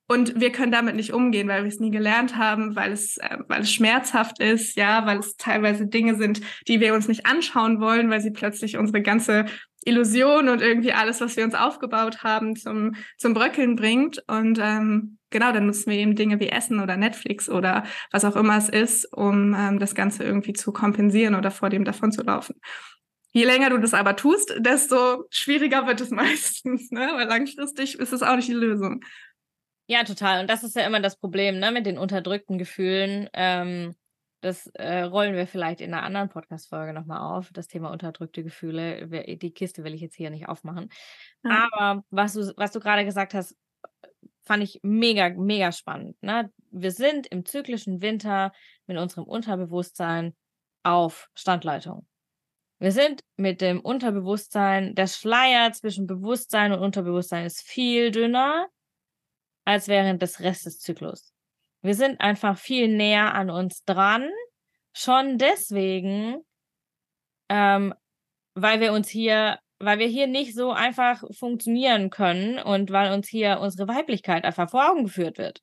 Und 0.08 0.40
wir 0.40 0.52
können 0.52 0.72
damit 0.72 0.96
nicht 0.96 1.12
umgehen, 1.12 1.50
weil 1.50 1.64
wir 1.64 1.70
es 1.70 1.82
nie 1.82 1.92
gelernt 1.92 2.38
haben, 2.38 2.76
weil 2.76 2.94
es, 2.94 3.18
äh, 3.18 3.38
weil 3.48 3.62
es 3.62 3.72
schmerzhaft 3.72 4.40
ist, 4.40 4.78
ja, 4.78 5.06
weil 5.06 5.20
es 5.20 5.36
teilweise 5.36 5.86
Dinge 5.86 6.16
sind, 6.16 6.42
die 6.68 6.80
wir 6.80 6.94
uns 6.94 7.08
nicht 7.08 7.26
anschauen 7.26 7.82
wollen, 7.82 8.10
weil 8.10 8.22
sie 8.22 8.32
plötzlich 8.32 8.78
unsere 8.78 9.02
ganze 9.02 9.46
Illusion 9.88 10.50
und 10.50 10.62
irgendwie 10.62 10.94
alles, 10.94 11.22
was 11.22 11.38
wir 11.38 11.44
uns 11.44 11.56
aufgebaut 11.56 12.24
haben, 12.24 12.56
zum, 12.56 12.96
zum 13.18 13.34
Bröckeln 13.34 13.76
bringt. 13.76 14.24
Und 14.28 14.60
ähm, 14.62 15.18
genau, 15.30 15.52
dann 15.52 15.66
nutzen 15.66 15.92
wir 15.92 15.98
eben 15.98 16.16
Dinge 16.16 16.40
wie 16.40 16.50
Essen 16.50 16.80
oder 16.80 16.98
Netflix 16.98 17.50
oder 17.50 17.84
was 18.12 18.26
auch 18.26 18.36
immer 18.36 18.58
es 18.58 18.70
ist, 18.70 19.06
um 19.14 19.56
ähm, 19.58 19.80
das 19.80 19.96
Ganze 19.96 20.24
irgendwie 20.24 20.54
zu 20.54 20.72
kompensieren 20.72 21.36
oder 21.36 21.52
vor 21.52 21.70
dem 21.70 21.86
davon 21.86 22.12
zu 22.12 22.22
laufen. 22.22 22.56
Je 23.32 23.46
länger 23.46 23.70
du 23.70 23.78
das 23.78 23.94
aber 23.94 24.16
tust, 24.16 24.56
desto 24.60 25.26
schwieriger 25.30 25.86
wird 25.86 26.02
es 26.02 26.10
meistens, 26.12 26.92
ne? 26.92 27.10
weil 27.14 27.28
langfristig 27.28 28.00
ist 28.00 28.14
es 28.14 28.24
auch 28.24 28.36
nicht 28.36 28.50
die 28.50 28.54
Lösung. 28.54 29.02
Ja, 29.88 30.04
total. 30.04 30.42
Und 30.42 30.50
das 30.50 30.64
ist 30.64 30.76
ja 30.76 30.86
immer 30.86 31.00
das 31.00 31.18
Problem, 31.18 31.60
ne, 31.60 31.72
mit 31.72 31.86
den 31.86 31.98
unterdrückten 31.98 32.58
Gefühlen. 32.58 33.30
Ähm, 33.34 33.96
das 34.42 34.68
äh, 34.76 35.02
rollen 35.02 35.34
wir 35.34 35.48
vielleicht 35.48 35.82
in 35.82 35.94
einer 35.94 36.04
anderen 36.04 36.30
Podcast-Folge 36.30 36.94
nochmal 36.94 37.22
auf, 37.22 37.52
das 37.54 37.68
Thema 37.68 37.90
unterdrückte 37.92 38.44
Gefühle. 38.44 39.08
Die 39.38 39.52
Kiste 39.52 39.84
will 39.84 39.94
ich 39.94 40.02
jetzt 40.02 40.16
hier 40.16 40.30
nicht 40.30 40.48
aufmachen. 40.48 40.90
Ja. 41.44 41.68
Aber 41.72 42.04
was 42.12 42.34
du, 42.34 42.54
was 42.58 42.72
du 42.72 42.80
gerade 42.80 43.06
gesagt 43.06 43.34
hast, 43.34 43.58
fand 44.44 44.64
ich 44.64 44.80
mega, 44.84 45.30
mega 45.30 45.72
spannend. 45.72 46.22
Ne? 46.22 46.52
Wir 46.72 46.92
sind 46.92 47.28
im 47.28 47.46
zyklischen 47.46 48.02
Winter 48.02 48.52
mit 48.86 48.98
unserem 48.98 49.24
Unterbewusstsein 49.24 50.36
auf 50.84 51.30
Standleitung. 51.34 52.06
Wir 52.80 52.92
sind 52.92 53.22
mit 53.38 53.62
dem 53.62 53.80
Unterbewusstsein, 53.80 54.94
der 54.94 55.08
Schleier 55.08 55.72
zwischen 55.72 56.06
Bewusstsein 56.06 56.72
und 56.74 56.80
Unterbewusstsein 56.80 57.46
ist 57.46 57.62
viel 57.62 58.12
dünner 58.12 58.68
als 59.68 59.90
während 59.90 60.22
des 60.22 60.40
Restes 60.40 60.80
Zyklus. 60.80 61.34
Wir 61.82 61.94
sind 61.94 62.22
einfach 62.22 62.58
viel 62.58 62.88
näher 62.88 63.36
an 63.36 63.50
uns 63.50 63.84
dran, 63.84 64.30
schon 64.94 65.38
deswegen, 65.38 66.38
ähm, 67.50 67.94
weil 68.56 68.80
wir 68.80 68.94
uns 68.94 69.10
hier, 69.10 69.60
weil 69.80 70.00
wir 70.00 70.08
hier 70.08 70.28
nicht 70.28 70.56
so 70.56 70.72
einfach 70.72 71.22
funktionieren 71.38 72.10
können 72.10 72.60
und 72.60 72.92
weil 72.92 73.12
uns 73.12 73.28
hier 73.28 73.60
unsere 73.60 73.90
Weiblichkeit 73.90 74.46
einfach 74.46 74.70
vor 74.70 74.90
Augen 74.90 75.04
geführt 75.04 75.38
wird. 75.38 75.62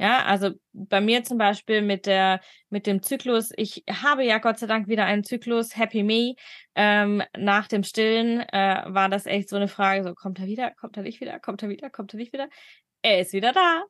Ja, 0.00 0.24
also 0.24 0.50
bei 0.72 1.00
mir 1.00 1.24
zum 1.24 1.38
Beispiel 1.38 1.82
mit 1.82 2.06
der, 2.06 2.40
mit 2.70 2.86
dem 2.86 3.02
Zyklus, 3.02 3.50
ich 3.56 3.84
habe 3.90 4.24
ja 4.24 4.38
Gott 4.38 4.58
sei 4.58 4.66
Dank 4.66 4.86
wieder 4.86 5.04
einen 5.04 5.24
Zyklus, 5.24 5.76
Happy 5.76 6.04
Me. 6.04 6.34
Ähm, 6.76 7.22
nach 7.36 7.66
dem 7.66 7.82
Stillen 7.82 8.40
äh, 8.40 8.82
war 8.86 9.08
das 9.08 9.26
echt 9.26 9.48
so 9.48 9.56
eine 9.56 9.66
Frage, 9.66 10.04
so 10.04 10.14
kommt 10.14 10.38
er 10.38 10.46
wieder, 10.46 10.72
kommt 10.72 10.96
er 10.96 11.02
nicht 11.02 11.20
wieder, 11.20 11.40
kommt 11.40 11.62
er 11.64 11.68
wieder, 11.68 11.90
kommt 11.90 12.14
er 12.14 12.18
nicht 12.18 12.32
wieder 12.32 12.48
er 13.02 13.20
ist 13.20 13.32
wieder 13.32 13.52
da. 13.52 13.82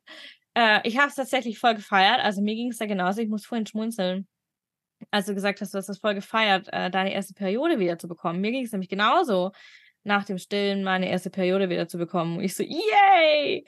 Äh, 0.55 0.87
ich 0.87 0.97
habe 0.97 1.09
es 1.09 1.15
tatsächlich 1.15 1.59
voll 1.59 1.75
gefeiert. 1.75 2.19
Also 2.21 2.41
mir 2.41 2.55
ging 2.55 2.69
es 2.69 2.77
da 2.77 2.85
genauso. 2.85 3.21
Ich 3.21 3.29
muss 3.29 3.45
vorhin 3.45 3.65
schmunzeln. 3.65 4.27
Als 5.11 5.27
du 5.27 5.33
gesagt 5.33 5.61
hast, 5.61 5.73
du 5.73 5.77
hast 5.77 5.87
das 5.87 5.99
voll 5.99 6.13
gefeiert, 6.15 6.67
äh, 6.73 6.91
deine 6.91 7.13
erste 7.13 7.33
Periode 7.33 7.79
wieder 7.79 7.97
zu 7.97 8.07
bekommen. 8.07 8.41
Mir 8.41 8.51
ging 8.51 8.65
es 8.65 8.71
nämlich 8.71 8.89
genauso, 8.89 9.51
nach 10.03 10.25
dem 10.25 10.37
Stillen 10.37 10.83
meine 10.83 11.09
erste 11.09 11.29
Periode 11.29 11.69
wieder 11.69 11.87
zu 11.87 11.97
bekommen. 11.97 12.37
Und 12.37 12.43
ich 12.43 12.55
so, 12.55 12.63
yay! 12.63 13.65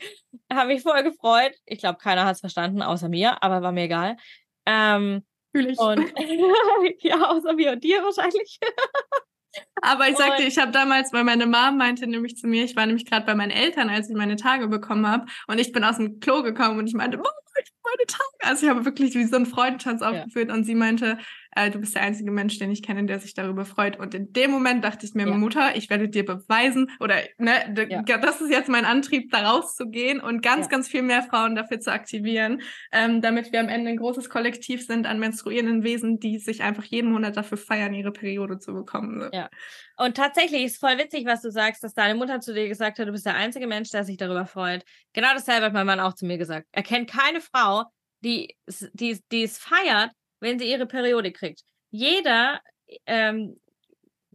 Habe 0.51 0.67
mich 0.67 0.81
voll 0.81 1.03
gefreut. 1.03 1.53
Ich 1.65 1.79
glaube, 1.79 1.99
keiner 1.99 2.25
hat 2.25 2.35
es 2.35 2.41
verstanden, 2.41 2.81
außer 2.81 3.09
mir, 3.09 3.41
aber 3.43 3.61
war 3.61 3.71
mir 3.71 3.83
egal. 3.83 4.17
Ähm, 4.65 5.23
Fühl 5.51 5.69
ich. 5.69 5.79
Und, 5.79 5.99
ja, 6.99 7.29
außer 7.29 7.53
mir 7.53 7.71
und 7.73 7.83
dir 7.83 8.03
wahrscheinlich. 8.03 8.59
Aber 9.81 10.07
ich 10.07 10.17
sagte, 10.17 10.43
ich 10.43 10.57
habe 10.57 10.71
damals, 10.71 11.11
weil 11.11 11.23
meine 11.23 11.45
Mom 11.45 11.77
meinte 11.77 12.07
nämlich 12.07 12.37
zu 12.37 12.47
mir, 12.47 12.63
ich 12.63 12.75
war 12.75 12.85
nämlich 12.85 13.05
gerade 13.05 13.25
bei 13.25 13.35
meinen 13.35 13.51
Eltern, 13.51 13.89
als 13.89 14.09
ich 14.09 14.15
meine 14.15 14.35
Tage 14.35 14.67
bekommen 14.67 15.07
habe, 15.07 15.25
und 15.47 15.59
ich 15.59 15.71
bin 15.71 15.83
aus 15.83 15.97
dem 15.97 16.19
Klo 16.19 16.43
gekommen 16.43 16.79
und 16.79 16.87
ich 16.87 16.93
meinte, 16.93 17.17
Mom, 17.17 17.27
ich 17.61 17.73
meine 17.83 18.07
Tage. 18.07 18.49
Also 18.49 18.65
ich 18.65 18.69
habe 18.69 18.85
wirklich 18.85 19.13
wie 19.15 19.25
so 19.25 19.35
einen 19.35 19.45
Freudentanz 19.45 20.01
aufgeführt 20.01 20.49
ja. 20.49 20.53
und 20.53 20.63
sie 20.63 20.75
meinte, 20.75 21.17
du 21.55 21.79
bist 21.79 21.95
der 21.95 22.03
einzige 22.03 22.31
Mensch, 22.31 22.57
den 22.59 22.71
ich 22.71 22.81
kenne, 22.81 23.05
der 23.05 23.19
sich 23.19 23.33
darüber 23.33 23.65
freut. 23.65 23.99
Und 23.99 24.13
in 24.13 24.31
dem 24.33 24.51
Moment 24.51 24.83
dachte 24.83 25.05
ich 25.05 25.13
mir, 25.13 25.27
ja. 25.27 25.33
Mutter, 25.33 25.75
ich 25.75 25.89
werde 25.89 26.07
dir 26.07 26.25
beweisen, 26.25 26.89
oder 26.99 27.15
ne, 27.37 27.53
ja. 27.89 28.17
das 28.17 28.41
ist 28.41 28.49
jetzt 28.49 28.69
mein 28.69 28.85
Antrieb, 28.85 29.31
da 29.31 29.49
rauszugehen 29.49 30.19
und 30.21 30.41
ganz, 30.41 30.69
ganz 30.69 30.87
viel 30.87 31.01
mehr 31.01 31.23
Frauen 31.23 31.55
dafür 31.55 31.79
zu 31.79 31.91
aktivieren, 31.91 32.61
ähm, 32.91 33.21
damit 33.21 33.51
wir 33.51 33.59
am 33.59 33.69
Ende 33.69 33.89
ein 33.89 33.97
großes 33.97 34.29
Kollektiv 34.29 34.85
sind 34.85 35.05
an 35.05 35.19
menstruierenden 35.19 35.83
Wesen, 35.83 36.19
die 36.19 36.39
sich 36.39 36.63
einfach 36.63 36.85
jeden 36.85 37.11
Monat 37.11 37.35
dafür 37.37 37.57
feiern, 37.57 37.93
ihre 37.93 38.11
Periode 38.11 38.59
zu 38.59 38.73
bekommen. 38.73 39.29
Ja. 39.33 39.49
Und 39.97 40.15
tatsächlich 40.17 40.63
ist 40.63 40.79
voll 40.79 40.97
witzig, 40.97 41.25
was 41.25 41.41
du 41.41 41.51
sagst, 41.51 41.83
dass 41.83 41.93
deine 41.93 42.15
Mutter 42.15 42.39
zu 42.39 42.53
dir 42.53 42.67
gesagt 42.67 42.97
hat, 42.97 43.07
du 43.07 43.11
bist 43.11 43.25
der 43.25 43.35
einzige 43.35 43.67
Mensch, 43.67 43.89
der 43.91 44.03
sich 44.03 44.17
darüber 44.17 44.45
freut. 44.45 44.83
Genau 45.13 45.33
dasselbe 45.33 45.65
hat 45.65 45.73
mein 45.73 45.85
Mann 45.85 45.99
auch 45.99 46.13
zu 46.13 46.25
mir 46.25 46.37
gesagt. 46.37 46.67
Er 46.71 46.83
kennt 46.83 47.09
keine 47.09 47.41
Frau, 47.41 47.83
die, 48.23 48.55
die, 48.93 49.19
die 49.31 49.43
es 49.43 49.57
feiert, 49.57 50.11
wenn 50.41 50.59
sie 50.59 50.69
ihre 50.69 50.85
Periode 50.85 51.31
kriegt. 51.31 51.63
Jeder 51.89 52.61
ähm, 53.05 53.59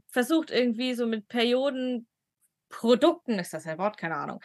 versucht 0.08 0.50
irgendwie 0.50 0.94
so 0.94 1.06
mit 1.06 1.28
Periodenprodukten, 1.28 3.38
ist 3.38 3.52
das 3.52 3.66
ein 3.66 3.76
Wort, 3.78 3.98
keine 3.98 4.16
Ahnung, 4.16 4.40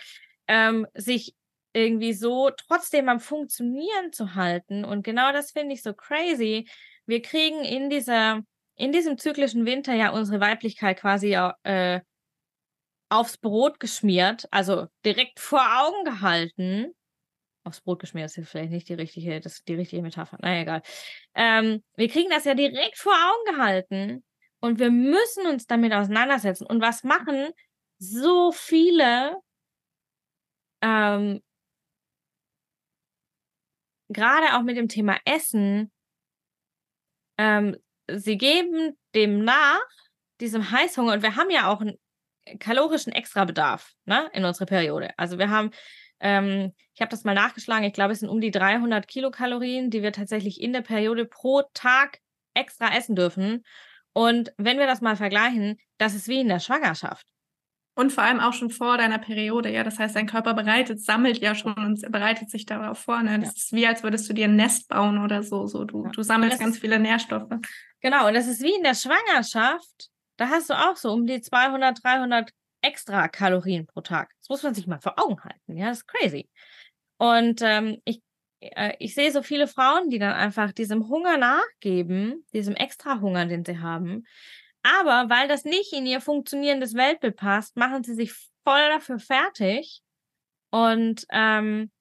ähm, 0.48 0.86
sich 0.94 1.34
irgendwie 1.74 2.14
so 2.14 2.50
trotzdem 2.50 3.08
am 3.08 3.22
Funktionieren 3.22 4.12
zu 4.12 4.36
halten. 4.36 4.84
Und 4.84 5.04
genau 5.04 5.32
das 5.32 5.52
finde 5.52 5.74
ich 5.74 5.84
so 5.84 5.94
crazy. 5.94 6.70
Wir 7.06 7.22
kriegen 7.22 7.64
in 7.64 7.90
dieser, 7.90 8.42
in 8.76 8.92
diesem 8.92 9.18
zyklischen 9.18 9.66
Winter 9.66 9.94
ja 9.94 10.10
unsere 10.10 10.42
Weiblichkeit 10.42 11.00
quasi 11.00 11.38
äh, 11.64 12.02
aufs 13.10 13.38
Brot 13.38 13.80
geschmiert, 13.80 14.50
also 14.52 14.88
direkt 15.06 15.40
vor 15.40 15.62
Augen 15.62 16.04
gehalten. 16.04 16.94
Aufs 17.64 17.82
Brot 17.82 18.00
geschmiert 18.00 18.36
ist 18.36 18.50
vielleicht 18.50 18.72
nicht 18.72 18.90
die 18.90 18.96
richtige, 18.96 19.40
das 19.40 19.64
die 19.64 19.76
richtige 19.76 20.02
Metapher. 20.02 20.38
Naja, 20.42 20.62
egal. 20.62 20.82
Ähm, 21.36 21.84
wir 21.96 22.10
kriegen 22.10 22.30
das 22.30 22.46
ja 22.46 22.56
direkt 22.56 22.98
vor 22.98 23.14
Augen 23.14 23.56
gehalten 23.56 24.24
und 24.60 24.80
wir 24.80 24.90
müssen 24.90 25.46
uns 25.48 25.68
damit 25.68 25.94
auseinandersetzen. 25.94 26.66
Und 26.66 26.82
was 26.82 27.04
machen 27.04 27.52
so 28.00 28.52
viele 28.52 29.38
ähm, 30.82 31.42
gerade 34.10 34.56
auch 34.56 34.64
mit 34.64 34.78
dem 34.78 34.88
Thema 34.88 35.18
Essen, 35.26 35.92
ähm, 37.38 37.78
sie 38.08 38.38
geben 38.38 38.98
dem 39.16 39.44
nach, 39.44 39.82
diesem 40.40 40.72
Heißhunger, 40.72 41.14
und 41.14 41.22
wir 41.22 41.36
haben 41.36 41.50
ja 41.50 41.72
auch 41.72 41.82
einen 41.82 41.98
kalorischen 42.60 43.14
Extrabedarf 43.14 43.94
ne, 44.06 44.30
in 44.34 44.44
unserer 44.44 44.66
Periode. 44.66 45.12
Also 45.18 45.38
wir 45.38 45.50
haben, 45.50 45.72
ähm, 46.22 46.74
ich 46.94 47.02
habe 47.02 47.10
das 47.10 47.24
mal 47.24 47.36
nachgeschlagen, 47.36 47.86
ich 47.86 47.94
glaube, 47.94 48.14
es 48.14 48.20
sind 48.20 48.30
um 48.30 48.42
die 48.42 48.52
300 48.52 49.08
Kilokalorien, 49.08 49.90
die 49.90 50.04
wir 50.04 50.14
tatsächlich 50.14 50.62
in 50.62 50.74
der 50.74 50.82
Periode 50.82 51.26
pro 51.26 51.64
Tag 51.74 52.20
extra 52.54 52.96
essen 52.96 53.16
dürfen. 53.16 53.64
Und 54.14 54.54
wenn 54.58 54.78
wir 54.78 54.88
das 54.88 55.02
mal 55.02 55.16
vergleichen, 55.16 55.80
das 55.98 56.16
ist 56.16 56.28
wie 56.28 56.42
in 56.42 56.50
der 56.50 56.60
Schwangerschaft. 56.60 57.26
Und 57.94 58.12
vor 58.12 58.24
allem 58.24 58.40
auch 58.40 58.54
schon 58.54 58.70
vor 58.70 58.98
deiner 58.98 59.20
Periode, 59.20 59.72
ja. 59.72 59.84
Das 59.84 60.00
heißt, 60.00 60.16
dein 60.16 60.26
Körper 60.26 60.54
bereitet, 60.54 61.04
sammelt 61.04 61.40
ja 61.40 61.56
schon 61.56 61.74
und 61.74 62.10
bereitet 62.12 62.50
sich 62.50 62.66
darauf 62.66 63.00
vor. 63.00 63.22
Ne? 63.22 63.40
Das 63.40 63.50
ja. 63.50 63.54
ist 63.56 63.74
wie, 63.74 63.88
als 63.88 64.02
würdest 64.02 64.30
du 64.30 64.34
dir 64.34 64.46
ein 64.46 64.56
Nest 64.56 64.88
bauen 64.88 65.22
oder 65.22 65.44
so. 65.44 65.68
so 65.68 65.84
du, 65.84 66.06
ja. 66.06 66.12
du 66.12 66.24
sammelst 66.24 66.60
ganz 66.60 66.80
viele 66.80 67.00
Nährstoffe. 67.00 67.50
Genau, 68.00 68.28
und 68.28 68.34
das 68.34 68.48
ist 68.48 68.62
wie 68.62 68.74
in 68.74 68.84
der 68.84 68.96
Schwangerschaft. 68.96 70.10
Da 70.38 70.50
hast 70.50 70.70
du 70.70 70.74
auch 70.74 70.96
so 70.96 71.12
um 71.12 71.28
die 71.28 71.42
200, 71.42 72.04
300 72.04 72.52
extra 72.82 73.28
Kalorien 73.28 73.86
pro 73.86 74.02
Tag. 74.02 74.32
Das 74.40 74.50
muss 74.50 74.64
man 74.64 74.74
sich 74.74 74.88
mal 74.88 75.00
vor 75.00 75.20
Augen 75.20 75.44
halten. 75.44 75.78
Ja, 75.78 75.90
das 75.90 76.00
ist 76.00 76.08
crazy. 76.08 76.50
Und 77.18 77.62
ähm, 77.62 78.02
ich, 78.06 78.22
äh, 78.60 78.94
ich 79.00 79.14
sehe 79.14 79.32
so 79.32 79.44
viele 79.44 79.68
Frauen, 79.68 80.10
die 80.10 80.20
dann 80.20 80.34
einfach 80.34 80.72
diesem 80.72 81.08
Hunger 81.08 81.38
nachgeben, 81.38 82.46
diesem 82.54 82.76
extra 82.76 83.22
Hunger, 83.22 83.46
den 83.46 83.64
sie 83.64 83.80
haben, 83.80 84.26
aber 84.84 85.30
weil 85.30 85.48
das 85.48 85.64
nicht 85.64 85.94
in 85.94 86.06
ihr 86.06 86.22
funktionierendes 86.22 86.96
Weltbild 86.96 87.36
passt, 87.36 87.78
machen 87.78 88.04
sie 88.04 88.16
sich 88.16 88.34
voll 88.64 88.90
dafür 88.90 89.20
fertig 89.20 90.02
und 90.72 91.26
ähm, 91.32 91.92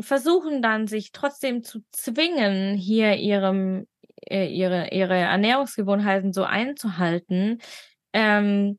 versuchen 0.00 0.62
dann, 0.62 0.86
sich 0.86 1.12
trotzdem 1.12 1.62
zu 1.62 1.84
zwingen, 1.92 2.76
hier 2.76 3.16
ihrem, 3.16 3.86
äh, 4.28 4.48
ihre, 4.48 4.88
ihre 4.90 5.14
Ernährungsgewohnheiten 5.14 6.32
so 6.32 6.42
einzuhalten, 6.42 7.60
ähm, 8.12 8.78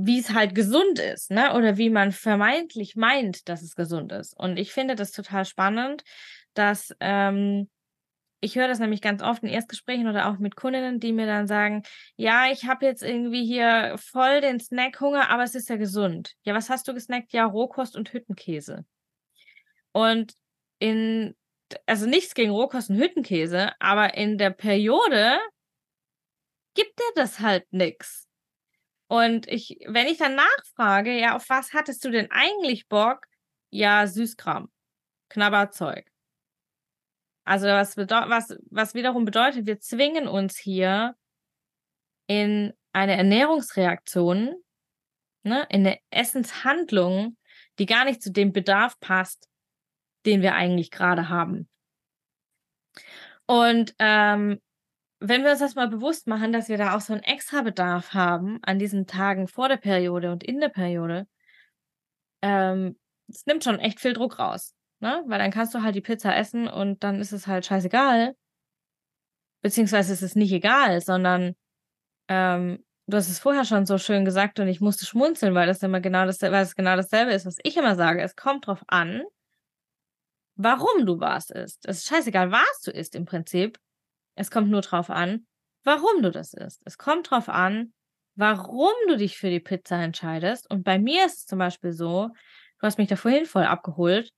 wie 0.00 0.20
es 0.20 0.32
halt 0.32 0.54
gesund 0.54 1.00
ist, 1.00 1.32
ne? 1.32 1.54
Oder 1.54 1.76
wie 1.76 1.90
man 1.90 2.12
vermeintlich 2.12 2.94
meint, 2.94 3.48
dass 3.48 3.62
es 3.62 3.74
gesund 3.74 4.12
ist. 4.12 4.32
Und 4.38 4.56
ich 4.56 4.72
finde 4.72 4.94
das 4.94 5.10
total 5.10 5.44
spannend, 5.44 6.04
dass 6.54 6.94
ähm, 7.00 7.68
ich 8.40 8.54
höre 8.54 8.68
das 8.68 8.78
nämlich 8.78 9.02
ganz 9.02 9.22
oft 9.22 9.42
in 9.42 9.48
Erstgesprächen 9.48 10.06
oder 10.06 10.28
auch 10.28 10.38
mit 10.38 10.54
Kundinnen, 10.54 11.00
die 11.00 11.12
mir 11.12 11.26
dann 11.26 11.48
sagen, 11.48 11.82
ja, 12.14 12.46
ich 12.52 12.66
habe 12.66 12.86
jetzt 12.86 13.02
irgendwie 13.02 13.44
hier 13.44 13.96
voll 13.98 14.40
den 14.40 14.60
Snackhunger, 14.60 15.30
aber 15.30 15.42
es 15.42 15.56
ist 15.56 15.68
ja 15.68 15.76
gesund. 15.76 16.34
Ja, 16.44 16.54
was 16.54 16.70
hast 16.70 16.86
du 16.86 16.94
gesnackt? 16.94 17.32
Ja, 17.32 17.44
Rohkost 17.44 17.96
und 17.96 18.12
Hüttenkäse. 18.12 18.84
Und 19.90 20.34
in, 20.78 21.34
also 21.86 22.06
nichts 22.06 22.34
gegen 22.34 22.52
Rohkost 22.52 22.90
und 22.90 22.98
Hüttenkäse, 22.98 23.72
aber 23.80 24.14
in 24.14 24.38
der 24.38 24.50
Periode 24.50 25.38
gibt 26.74 26.96
dir 26.96 27.12
das 27.16 27.40
halt 27.40 27.64
nichts. 27.72 28.27
Und 29.08 29.48
ich, 29.48 29.78
wenn 29.86 30.06
ich 30.06 30.18
dann 30.18 30.34
nachfrage, 30.34 31.18
ja, 31.18 31.34
auf 31.34 31.48
was 31.48 31.72
hattest 31.72 32.04
du 32.04 32.10
denn 32.10 32.30
eigentlich 32.30 32.88
Bock? 32.88 33.26
Ja, 33.70 34.06
Süßkram, 34.06 34.70
Knabberzeug. 35.30 36.06
Also 37.44 37.66
was, 37.66 37.96
was, 37.96 38.58
was 38.70 38.94
wiederum 38.94 39.24
bedeutet, 39.24 39.66
wir 39.66 39.80
zwingen 39.80 40.28
uns 40.28 40.58
hier 40.58 41.16
in 42.26 42.74
eine 42.92 43.16
Ernährungsreaktion, 43.16 44.54
ne, 45.44 45.66
in 45.70 45.86
eine 45.86 45.98
Essenshandlung, 46.10 47.38
die 47.78 47.86
gar 47.86 48.04
nicht 48.04 48.22
zu 48.22 48.30
dem 48.30 48.52
Bedarf 48.52 49.00
passt, 49.00 49.48
den 50.26 50.42
wir 50.42 50.54
eigentlich 50.54 50.90
gerade 50.90 51.30
haben. 51.30 51.70
Und 53.46 53.94
ähm, 53.98 54.60
wenn 55.20 55.42
wir 55.42 55.50
uns 55.50 55.60
das 55.60 55.74
mal 55.74 55.88
bewusst 55.88 56.26
machen, 56.26 56.52
dass 56.52 56.68
wir 56.68 56.78
da 56.78 56.96
auch 56.96 57.00
so 57.00 57.12
einen 57.12 57.22
extra 57.22 57.62
Bedarf 57.62 58.14
haben 58.14 58.58
an 58.62 58.78
diesen 58.78 59.06
Tagen 59.06 59.48
vor 59.48 59.68
der 59.68 59.76
Periode 59.76 60.30
und 60.30 60.44
in 60.44 60.60
der 60.60 60.68
Periode, 60.68 61.26
ähm, 62.42 62.96
es 63.28 63.46
nimmt 63.46 63.64
schon 63.64 63.78
echt 63.80 64.00
viel 64.00 64.12
Druck 64.12 64.38
raus 64.38 64.74
ne? 65.00 65.22
Weil 65.26 65.38
dann 65.38 65.50
kannst 65.50 65.74
du 65.74 65.82
halt 65.82 65.94
die 65.94 66.00
Pizza 66.00 66.36
essen 66.36 66.68
und 66.68 67.02
dann 67.04 67.20
ist 67.20 67.32
es 67.32 67.46
halt 67.46 67.66
scheißegal. 67.66 68.34
Beziehungsweise 69.62 70.12
ist 70.12 70.22
es 70.22 70.36
nicht 70.36 70.52
egal, 70.52 71.00
sondern 71.00 71.54
ähm, 72.28 72.84
du 73.06 73.16
hast 73.16 73.28
es 73.28 73.40
vorher 73.40 73.64
schon 73.64 73.86
so 73.86 73.98
schön 73.98 74.24
gesagt 74.24 74.60
und 74.60 74.68
ich 74.68 74.80
musste 74.80 75.06
schmunzeln, 75.06 75.54
weil 75.54 75.66
das 75.66 75.82
immer 75.82 76.00
genau 76.00 76.26
das, 76.26 76.40
weil 76.42 76.62
es 76.62 76.76
genau 76.76 76.96
dasselbe 76.96 77.32
ist, 77.32 77.46
was 77.46 77.58
ich 77.62 77.76
immer 77.76 77.96
sage. 77.96 78.22
Es 78.22 78.36
kommt 78.36 78.66
drauf 78.66 78.84
an, 78.86 79.22
warum 80.56 81.06
du 81.06 81.18
was 81.20 81.50
isst. 81.50 81.86
Es 81.86 81.98
ist 81.98 82.06
scheißegal, 82.08 82.52
was 82.52 82.80
du 82.84 82.90
isst 82.92 83.14
im 83.14 83.24
Prinzip. 83.24 83.78
Es 84.38 84.50
kommt 84.50 84.70
nur 84.70 84.80
drauf 84.80 85.10
an, 85.10 85.46
warum 85.84 86.22
du 86.22 86.30
das 86.30 86.54
isst. 86.54 86.82
Es 86.84 86.98
kommt 86.98 87.30
drauf 87.30 87.48
an, 87.48 87.92
warum 88.36 88.92
du 89.08 89.16
dich 89.16 89.36
für 89.36 89.50
die 89.50 89.60
Pizza 89.60 89.96
entscheidest. 89.96 90.70
Und 90.70 90.84
bei 90.84 90.98
mir 90.98 91.26
ist 91.26 91.38
es 91.38 91.46
zum 91.46 91.58
Beispiel 91.58 91.92
so, 91.92 92.28
du 92.28 92.86
hast 92.86 92.98
mich 92.98 93.08
da 93.08 93.16
vorhin 93.16 93.46
voll 93.46 93.64
abgeholt 93.64 94.32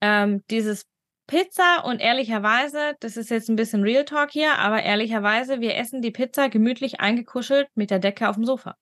ähm, 0.00 0.44
dieses 0.50 0.86
Pizza 1.26 1.84
und 1.84 2.00
ehrlicherweise, 2.00 2.94
das 3.00 3.16
ist 3.16 3.30
jetzt 3.30 3.50
ein 3.50 3.56
bisschen 3.56 3.82
Real 3.82 4.04
Talk 4.04 4.30
hier, 4.30 4.58
aber 4.58 4.82
ehrlicherweise, 4.82 5.60
wir 5.60 5.76
essen 5.76 6.00
die 6.00 6.10
Pizza 6.10 6.48
gemütlich 6.48 7.00
eingekuschelt 7.00 7.68
mit 7.74 7.90
der 7.90 7.98
Decke 7.98 8.28
auf 8.28 8.36
dem 8.36 8.46
Sofa. 8.46 8.76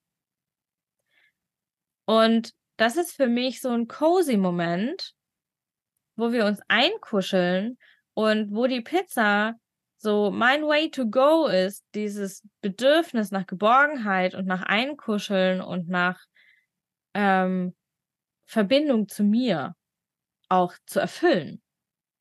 Und 2.05 2.53
das 2.77 2.97
ist 2.97 3.17
für 3.17 3.27
mich 3.27 3.61
so 3.61 3.71
ein 3.71 3.89
cozy 3.89 4.37
Moment, 4.37 5.15
wo 6.15 6.31
wir 6.31 6.45
uns 6.45 6.61
einkuscheln 6.69 7.79
und 8.15 8.55
wo 8.55 8.67
die 8.67 8.81
Pizza 8.81 9.55
so 9.97 10.31
mein 10.31 10.63
way 10.63 10.91
to 10.91 11.07
go 11.07 11.47
ist, 11.47 11.85
dieses 11.95 12.47
Bedürfnis 12.61 13.31
nach 13.31 13.47
Geborgenheit 13.47 14.35
und 14.35 14.47
nach 14.47 14.63
Einkuscheln 14.63 15.61
und 15.61 15.89
nach 15.89 16.21
ähm, 17.15 17.75
Verbindung 18.47 19.09
zu 19.09 19.25
mir 19.25 19.75
auch 20.49 20.75
zu 20.87 21.01
erfüllen. 21.01 21.63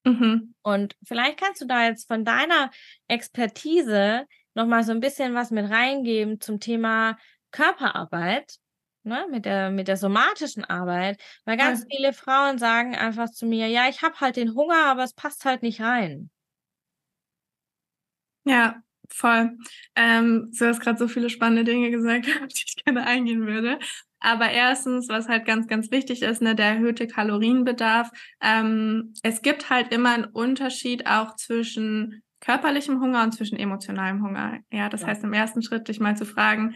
Mhm. 0.06 0.56
Und 0.62 0.96
vielleicht 1.04 1.40
kannst 1.40 1.62
du 1.62 1.66
da 1.66 1.86
jetzt 1.86 2.08
von 2.08 2.24
deiner 2.26 2.72
Expertise 3.08 4.26
nochmal 4.54 4.84
so 4.84 4.92
ein 4.92 5.00
bisschen 5.00 5.34
was 5.34 5.52
mit 5.52 5.70
reingeben 5.70 6.40
zum 6.40 6.60
Thema 6.60 7.18
Körperarbeit, 7.52 8.58
ne, 9.04 9.28
mit 9.30 9.46
der, 9.46 9.72
mit 9.72 9.88
der 9.88 9.98
somatischen 9.98 10.64
Arbeit, 10.64 11.22
weil 11.44 11.58
ganz 11.58 11.82
ja. 11.82 11.86
viele 11.92 12.14
Frauen 12.14 12.58
sagen 12.58 12.96
einfach 12.96 13.30
zu 13.30 13.46
mir, 13.46 13.68
ja, 13.68 13.88
ich 13.90 14.02
habe 14.02 14.20
halt 14.20 14.36
den 14.36 14.56
Hunger, 14.56 14.86
aber 14.86 15.04
es 15.04 15.14
passt 15.14 15.46
halt 15.46 15.62
nicht 15.62 15.82
rein. 15.82 16.30
Ja, 18.46 18.82
voll. 19.10 19.58
Ähm, 19.96 20.52
du 20.58 20.66
hast 20.66 20.80
gerade 20.80 20.98
so 20.98 21.08
viele 21.08 21.30
spannende 21.30 21.64
Dinge 21.64 21.92
gesagt, 21.92 22.28
auf 22.44 22.48
die 22.48 22.64
ich 22.66 22.84
gerne 22.84 23.06
eingehen 23.06 23.46
würde. 23.46 23.80
Aber 24.20 24.50
erstens, 24.50 25.08
was 25.10 25.28
halt 25.28 25.46
ganz, 25.46 25.68
ganz 25.68 25.92
wichtig 25.92 26.22
ist, 26.24 26.42
ne, 26.42 26.56
der 26.56 26.68
erhöhte 26.68 27.08
Kalorienbedarf. 27.08 28.10
Ähm, 28.42 29.14
es 29.22 29.42
gibt 29.42 29.70
halt 29.70 29.94
immer 29.94 30.14
einen 30.14 30.26
Unterschied 30.26 31.06
auch 31.06 31.36
zwischen 31.36 32.24
körperlichem 32.40 33.02
Hunger 33.02 33.24
und 33.24 33.34
zwischen 33.34 33.58
emotionalem 33.58 34.24
Hunger. 34.24 34.60
Ja, 34.72 34.90
das 34.90 35.02
ja. 35.02 35.08
heißt, 35.08 35.24
im 35.24 35.34
ersten 35.34 35.62
Schritt 35.62 35.88
dich 35.88 36.00
mal 36.00 36.16
zu 36.16 36.26
fragen, 36.26 36.76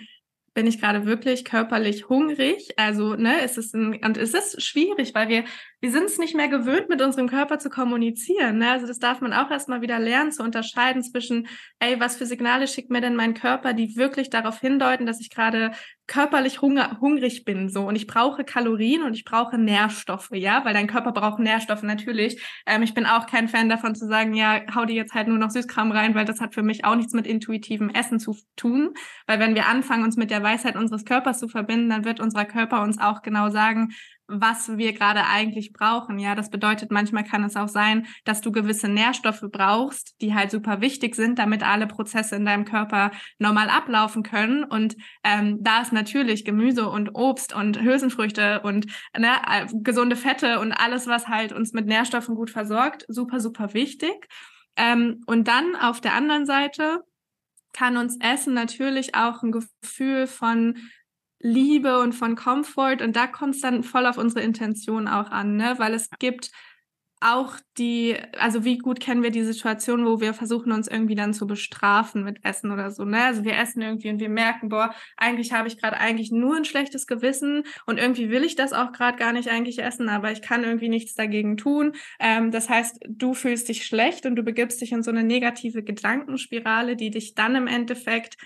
bin 0.59 0.67
ich 0.67 0.81
gerade 0.81 1.05
wirklich 1.05 1.45
körperlich 1.45 2.09
hungrig? 2.09 2.73
Also, 2.75 3.15
ne, 3.15 3.45
ist 3.45 3.57
es 3.57 3.73
ein, 3.73 4.03
und 4.03 4.17
es 4.17 4.33
ist 4.33 4.61
schwierig, 4.61 5.15
weil 5.15 5.29
wir, 5.29 5.45
wir 5.79 5.89
sind 5.89 6.03
es 6.03 6.17
nicht 6.17 6.35
mehr 6.35 6.49
gewöhnt, 6.49 6.89
mit 6.89 7.01
unserem 7.01 7.29
Körper 7.29 7.59
zu 7.59 7.69
kommunizieren. 7.69 8.57
Ne? 8.57 8.69
Also, 8.69 8.85
das 8.85 8.99
darf 8.99 9.21
man 9.21 9.31
auch 9.31 9.49
erstmal 9.49 9.79
wieder 9.81 9.99
lernen, 9.99 10.33
zu 10.33 10.43
unterscheiden 10.43 11.01
zwischen, 11.01 11.47
ey, 11.79 11.97
was 12.01 12.17
für 12.17 12.25
Signale 12.25 12.67
schickt 12.67 12.89
mir 12.89 12.99
denn 12.99 13.15
mein 13.15 13.35
Körper, 13.35 13.71
die 13.71 13.95
wirklich 13.95 14.29
darauf 14.29 14.59
hindeuten, 14.59 15.05
dass 15.05 15.21
ich 15.21 15.29
gerade 15.29 15.71
körperlich 16.09 16.61
hunger, 16.61 16.97
hungrig 16.99 17.45
bin, 17.45 17.69
so. 17.69 17.87
Und 17.87 17.95
ich 17.95 18.07
brauche 18.07 18.43
Kalorien 18.43 19.03
und 19.03 19.13
ich 19.13 19.23
brauche 19.23 19.57
Nährstoffe, 19.57 20.31
ja, 20.33 20.65
weil 20.65 20.73
dein 20.73 20.87
Körper 20.87 21.11
braucht 21.13 21.39
Nährstoffe 21.39 21.83
natürlich. 21.83 22.41
Ähm, 22.65 22.81
ich 22.81 22.93
bin 22.93 23.05
auch 23.05 23.27
kein 23.27 23.47
Fan 23.47 23.69
davon 23.69 23.95
zu 23.95 24.07
sagen, 24.07 24.33
ja, 24.33 24.61
hau 24.75 24.85
dir 24.85 24.95
jetzt 24.95 25.13
halt 25.13 25.27
nur 25.27 25.37
noch 25.37 25.51
Süßkram 25.51 25.91
rein, 25.91 26.15
weil 26.15 26.25
das 26.25 26.41
hat 26.41 26.55
für 26.55 26.63
mich 26.63 26.83
auch 26.83 26.95
nichts 26.95 27.13
mit 27.13 27.27
intuitivem 27.27 27.89
Essen 27.89 28.19
zu 28.19 28.35
tun. 28.55 28.93
Weil 29.27 29.39
wenn 29.39 29.55
wir 29.55 29.67
anfangen, 29.67 30.03
uns 30.03 30.17
mit 30.17 30.31
der 30.31 30.43
Weisheit 30.43 30.75
unseres 30.75 31.05
Körpers 31.05 31.39
zu 31.39 31.47
verbinden, 31.47 31.89
dann 31.89 32.05
wird 32.05 32.19
unser 32.19 32.43
Körper 32.43 32.81
uns 32.81 32.99
auch 32.99 33.21
genau 33.21 33.49
sagen, 33.49 33.89
was 34.29 34.77
wir 34.77 34.93
gerade 34.93 35.25
eigentlich 35.25 35.73
brauchen. 35.73 36.19
Ja, 36.19 36.35
das 36.35 36.49
bedeutet, 36.49 36.91
manchmal 36.91 37.23
kann 37.23 37.43
es 37.43 37.55
auch 37.55 37.67
sein, 37.67 38.07
dass 38.23 38.41
du 38.41 38.51
gewisse 38.51 38.87
Nährstoffe 38.87 39.43
brauchst, 39.51 40.15
die 40.21 40.35
halt 40.35 40.51
super 40.51 40.81
wichtig 40.81 41.15
sind, 41.15 41.39
damit 41.39 41.63
alle 41.63 41.87
Prozesse 41.87 42.35
in 42.35 42.45
deinem 42.45 42.65
Körper 42.65 43.11
normal 43.39 43.69
ablaufen 43.69 44.23
können. 44.23 44.63
Und 44.63 44.95
ähm, 45.23 45.57
da 45.61 45.81
ist 45.81 45.91
natürlich 45.91 46.45
Gemüse 46.45 46.87
und 46.87 47.15
Obst 47.15 47.53
und 47.55 47.81
Hülsenfrüchte 47.81 48.61
und 48.61 48.85
ne, 49.17 49.31
äh, 49.49 49.65
gesunde 49.73 50.15
Fette 50.15 50.59
und 50.59 50.71
alles, 50.71 51.07
was 51.07 51.27
halt 51.27 51.51
uns 51.51 51.73
mit 51.73 51.87
Nährstoffen 51.87 52.35
gut 52.35 52.51
versorgt, 52.51 53.05
super, 53.07 53.39
super 53.39 53.73
wichtig. 53.73 54.27
Ähm, 54.75 55.21
und 55.25 55.47
dann 55.47 55.75
auf 55.75 55.99
der 55.99 56.13
anderen 56.13 56.45
Seite 56.45 57.03
kann 57.73 57.97
uns 57.97 58.17
Essen 58.19 58.53
natürlich 58.53 59.15
auch 59.15 59.43
ein 59.43 59.51
Gefühl 59.51 60.27
von 60.27 60.77
Liebe 61.39 61.99
und 61.99 62.13
von 62.13 62.35
Comfort 62.35 62.97
und 63.01 63.15
da 63.15 63.27
kommt 63.27 63.55
es 63.55 63.61
dann 63.61 63.83
voll 63.83 64.05
auf 64.05 64.17
unsere 64.17 64.41
Intention 64.41 65.07
auch 65.07 65.31
an, 65.31 65.55
ne? 65.55 65.75
Weil 65.77 65.93
es 65.93 66.09
gibt 66.19 66.51
auch 67.21 67.55
die, 67.77 68.15
also 68.37 68.63
wie 68.63 68.77
gut 68.77 69.01
kennen 69.01 69.23
wir 69.23 69.31
die 69.31 69.43
Situation, 69.43 70.05
wo 70.05 70.21
wir 70.21 70.33
versuchen, 70.33 70.71
uns 70.71 70.87
irgendwie 70.87 71.15
dann 71.15 71.33
zu 71.33 71.47
bestrafen 71.47 72.23
mit 72.23 72.45
Essen 72.45 72.71
oder 72.71 72.91
so, 72.91 73.03
ne? 73.03 73.23
Also 73.23 73.43
wir 73.43 73.57
essen 73.57 73.81
irgendwie 73.81 74.09
und 74.09 74.19
wir 74.19 74.29
merken, 74.29 74.69
boah, 74.69 74.93
eigentlich 75.17 75.51
habe 75.51 75.67
ich 75.67 75.77
gerade 75.77 75.97
eigentlich 75.97 76.31
nur 76.31 76.55
ein 76.55 76.65
schlechtes 76.65 77.07
Gewissen 77.07 77.63
und 77.85 77.99
irgendwie 77.99 78.29
will 78.29 78.43
ich 78.45 78.55
das 78.55 78.71
auch 78.71 78.93
gerade 78.93 79.17
gar 79.17 79.33
nicht 79.33 79.49
eigentlich 79.49 79.79
essen, 79.79 80.07
aber 80.07 80.31
ich 80.31 80.41
kann 80.41 80.63
irgendwie 80.63 80.89
nichts 80.89 81.13
dagegen 81.13 81.57
tun. 81.57 81.93
Ähm, 82.19 82.51
das 82.51 82.69
heißt, 82.69 82.99
du 83.07 83.33
fühlst 83.33 83.67
dich 83.67 83.85
schlecht 83.85 84.25
und 84.25 84.37
du 84.37 84.43
begibst 84.43 84.79
dich 84.79 84.93
in 84.93 85.03
so 85.03 85.11
eine 85.11 85.23
negative 85.23 85.83
Gedankenspirale, 85.83 86.95
die 86.95 87.11
dich 87.11 87.33
dann 87.33 87.55
im 87.55 87.67
Endeffekt 87.67 88.37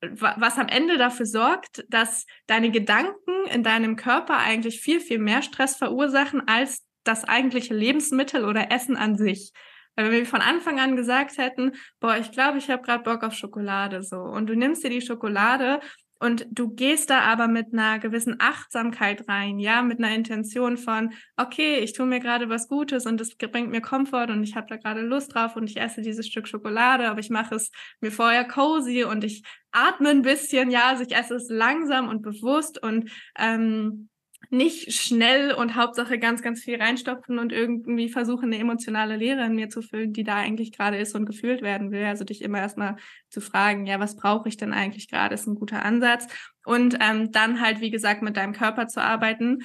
was 0.00 0.58
am 0.58 0.68
Ende 0.68 0.96
dafür 0.96 1.26
sorgt, 1.26 1.84
dass 1.88 2.24
deine 2.46 2.70
Gedanken 2.70 3.46
in 3.50 3.62
deinem 3.62 3.96
Körper 3.96 4.36
eigentlich 4.36 4.80
viel, 4.80 5.00
viel 5.00 5.18
mehr 5.18 5.42
Stress 5.42 5.76
verursachen 5.76 6.46
als 6.46 6.84
das 7.04 7.24
eigentliche 7.24 7.74
Lebensmittel 7.74 8.44
oder 8.44 8.70
Essen 8.70 8.96
an 8.96 9.16
sich. 9.16 9.52
Weil 9.96 10.06
wenn 10.06 10.12
wir 10.12 10.26
von 10.26 10.42
Anfang 10.42 10.78
an 10.78 10.94
gesagt 10.94 11.38
hätten, 11.38 11.72
boah, 11.98 12.16
ich 12.16 12.30
glaube, 12.30 12.58
ich 12.58 12.70
habe 12.70 12.82
gerade 12.82 13.02
Bock 13.02 13.24
auf 13.24 13.34
Schokolade 13.34 14.02
so 14.02 14.18
und 14.18 14.46
du 14.46 14.54
nimmst 14.54 14.84
dir 14.84 14.90
die 14.90 15.00
Schokolade 15.00 15.80
und 16.20 16.46
du 16.50 16.70
gehst 16.70 17.10
da 17.10 17.20
aber 17.20 17.46
mit 17.46 17.72
einer 17.72 17.98
gewissen 17.98 18.36
Achtsamkeit 18.38 19.28
rein, 19.28 19.58
ja, 19.58 19.82
mit 19.82 19.98
einer 19.98 20.14
Intention 20.14 20.76
von, 20.76 21.12
okay, 21.36 21.78
ich 21.78 21.92
tue 21.92 22.06
mir 22.06 22.20
gerade 22.20 22.48
was 22.48 22.68
Gutes 22.68 23.06
und 23.06 23.20
es 23.20 23.36
bringt 23.36 23.70
mir 23.70 23.80
Komfort 23.80 24.30
und 24.30 24.42
ich 24.42 24.56
habe 24.56 24.66
da 24.68 24.76
gerade 24.76 25.02
Lust 25.02 25.34
drauf 25.34 25.56
und 25.56 25.70
ich 25.70 25.80
esse 25.80 26.02
dieses 26.02 26.26
Stück 26.26 26.48
Schokolade, 26.48 27.08
aber 27.08 27.20
ich 27.20 27.30
mache 27.30 27.54
es 27.54 27.70
mir 28.00 28.10
vorher 28.10 28.44
cozy 28.44 29.04
und 29.04 29.22
ich 29.22 29.44
atme 29.70 30.10
ein 30.10 30.22
bisschen, 30.22 30.70
ja, 30.70 30.88
also 30.88 31.04
ich 31.04 31.14
esse 31.14 31.36
es 31.36 31.48
langsam 31.48 32.08
und 32.08 32.22
bewusst 32.22 32.82
und 32.82 33.10
ähm, 33.38 34.08
nicht 34.50 34.92
schnell 34.92 35.52
und 35.52 35.76
Hauptsache 35.76 36.18
ganz, 36.18 36.42
ganz 36.42 36.60
viel 36.60 36.80
reinstopfen 36.80 37.38
und 37.38 37.52
irgendwie 37.52 38.08
versuchen, 38.08 38.46
eine 38.46 38.58
emotionale 38.58 39.16
Leere 39.16 39.44
in 39.44 39.54
mir 39.54 39.68
zu 39.68 39.82
füllen, 39.82 40.12
die 40.12 40.24
da 40.24 40.36
eigentlich 40.36 40.72
gerade 40.72 40.96
ist 40.96 41.14
und 41.14 41.26
gefühlt 41.26 41.60
werden 41.60 41.90
will. 41.90 42.04
Also 42.04 42.24
dich 42.24 42.40
immer 42.42 42.58
erstmal 42.58 42.96
zu 43.28 43.40
fragen, 43.40 43.86
ja, 43.86 44.00
was 44.00 44.16
brauche 44.16 44.48
ich 44.48 44.56
denn 44.56 44.72
eigentlich 44.72 45.08
gerade, 45.10 45.34
ist 45.34 45.46
ein 45.46 45.54
guter 45.54 45.84
Ansatz. 45.84 46.26
Und 46.64 46.96
ähm, 47.00 47.30
dann 47.30 47.60
halt, 47.60 47.80
wie 47.80 47.90
gesagt, 47.90 48.22
mit 48.22 48.36
deinem 48.36 48.54
Körper 48.54 48.88
zu 48.88 49.02
arbeiten, 49.02 49.58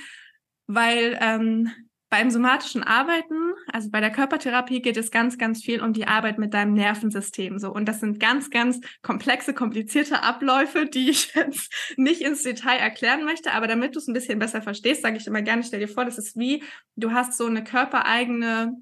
weil 0.67 1.17
ähm, 1.21 1.71
beim 2.13 2.29
somatischen 2.29 2.83
Arbeiten, 2.83 3.55
also 3.71 3.89
bei 3.89 3.99
der 3.99 4.11
Körpertherapie, 4.11 4.83
geht 4.83 4.97
es 4.97 5.09
ganz, 5.09 5.39
ganz 5.39 5.63
viel 5.63 5.81
um 5.81 5.93
die 5.93 6.05
Arbeit 6.05 6.37
mit 6.37 6.53
deinem 6.53 6.73
Nervensystem. 6.75 7.57
So. 7.57 7.73
Und 7.73 7.87
das 7.87 8.01
sind 8.01 8.19
ganz, 8.19 8.51
ganz 8.51 8.81
komplexe, 9.01 9.55
komplizierte 9.55 10.21
Abläufe, 10.21 10.85
die 10.85 11.09
ich 11.09 11.33
jetzt 11.33 11.73
nicht 11.97 12.21
ins 12.21 12.43
Detail 12.43 12.77
erklären 12.77 13.25
möchte. 13.25 13.51
Aber 13.51 13.65
damit 13.65 13.95
du 13.95 13.99
es 13.99 14.07
ein 14.07 14.13
bisschen 14.13 14.37
besser 14.37 14.61
verstehst, 14.61 15.01
sage 15.01 15.17
ich 15.17 15.25
immer 15.25 15.41
gerne, 15.41 15.63
stell 15.63 15.79
dir 15.79 15.87
vor, 15.87 16.05
das 16.05 16.19
ist 16.19 16.37
wie, 16.37 16.63
du 16.95 17.13
hast 17.13 17.35
so 17.35 17.47
eine 17.47 17.63
körpereigene 17.63 18.77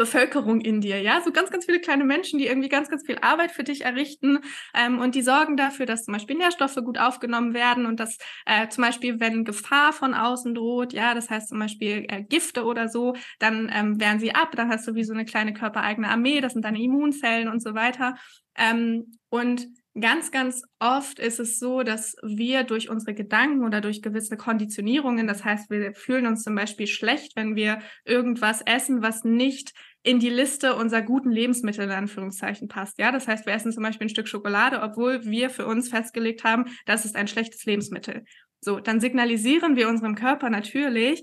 Bevölkerung 0.00 0.62
in 0.62 0.80
dir, 0.80 1.02
ja, 1.02 1.20
so 1.20 1.30
ganz, 1.30 1.50
ganz 1.50 1.66
viele 1.66 1.78
kleine 1.78 2.04
Menschen, 2.04 2.38
die 2.38 2.46
irgendwie 2.46 2.70
ganz, 2.70 2.88
ganz 2.88 3.04
viel 3.04 3.18
Arbeit 3.20 3.50
für 3.50 3.64
dich 3.64 3.84
errichten 3.84 4.38
ähm, 4.72 4.98
und 4.98 5.14
die 5.14 5.20
sorgen 5.20 5.58
dafür, 5.58 5.84
dass 5.84 6.04
zum 6.04 6.14
Beispiel 6.14 6.38
Nährstoffe 6.38 6.76
gut 6.76 6.96
aufgenommen 6.96 7.52
werden 7.52 7.84
und 7.84 8.00
dass 8.00 8.16
äh, 8.46 8.66
zum 8.68 8.82
Beispiel, 8.82 9.20
wenn 9.20 9.44
Gefahr 9.44 9.92
von 9.92 10.14
außen 10.14 10.54
droht, 10.54 10.94
ja, 10.94 11.12
das 11.12 11.28
heißt 11.28 11.50
zum 11.50 11.58
Beispiel 11.58 12.06
äh, 12.08 12.22
Gifte 12.22 12.64
oder 12.64 12.88
so, 12.88 13.14
dann 13.40 13.70
ähm, 13.74 14.00
wehren 14.00 14.20
sie 14.20 14.34
ab, 14.34 14.56
dann 14.56 14.70
hast 14.70 14.88
du 14.88 14.94
wie 14.94 15.04
so 15.04 15.12
eine 15.12 15.26
kleine 15.26 15.52
körpereigene 15.52 16.08
Armee, 16.08 16.40
das 16.40 16.54
sind 16.54 16.64
deine 16.64 16.80
Immunzellen 16.80 17.48
und 17.48 17.62
so 17.62 17.74
weiter. 17.74 18.16
Ähm, 18.56 19.18
und 19.28 19.68
Ganz, 19.98 20.30
ganz 20.30 20.62
oft 20.78 21.18
ist 21.18 21.40
es 21.40 21.58
so, 21.58 21.82
dass 21.82 22.14
wir 22.22 22.62
durch 22.62 22.88
unsere 22.88 23.12
Gedanken 23.12 23.64
oder 23.64 23.80
durch 23.80 24.02
gewisse 24.02 24.36
Konditionierungen, 24.36 25.26
das 25.26 25.44
heißt, 25.44 25.68
wir 25.68 25.94
fühlen 25.94 26.26
uns 26.26 26.44
zum 26.44 26.54
Beispiel 26.54 26.86
schlecht, 26.86 27.34
wenn 27.34 27.56
wir 27.56 27.80
irgendwas 28.04 28.62
essen, 28.64 29.02
was 29.02 29.24
nicht 29.24 29.72
in 30.02 30.18
die 30.18 30.30
Liste 30.30 30.76
unserer 30.76 31.02
guten 31.02 31.30
Lebensmittel 31.30 31.84
in 31.84 31.90
Anführungszeichen 31.90 32.68
passt. 32.68 32.98
Ja, 32.98 33.12
das 33.12 33.28
heißt, 33.28 33.46
wir 33.46 33.52
essen 33.52 33.72
zum 33.72 33.82
Beispiel 33.82 34.06
ein 34.06 34.10
Stück 34.10 34.28
Schokolade, 34.28 34.80
obwohl 34.80 35.24
wir 35.24 35.50
für 35.50 35.66
uns 35.66 35.88
festgelegt 35.88 36.44
haben, 36.44 36.64
das 36.86 37.04
ist 37.04 37.16
ein 37.16 37.28
schlechtes 37.28 37.64
Lebensmittel. 37.64 38.24
So, 38.60 38.80
dann 38.80 39.00
signalisieren 39.00 39.76
wir 39.76 39.88
unserem 39.88 40.14
Körper 40.14 40.50
natürlich, 40.50 41.22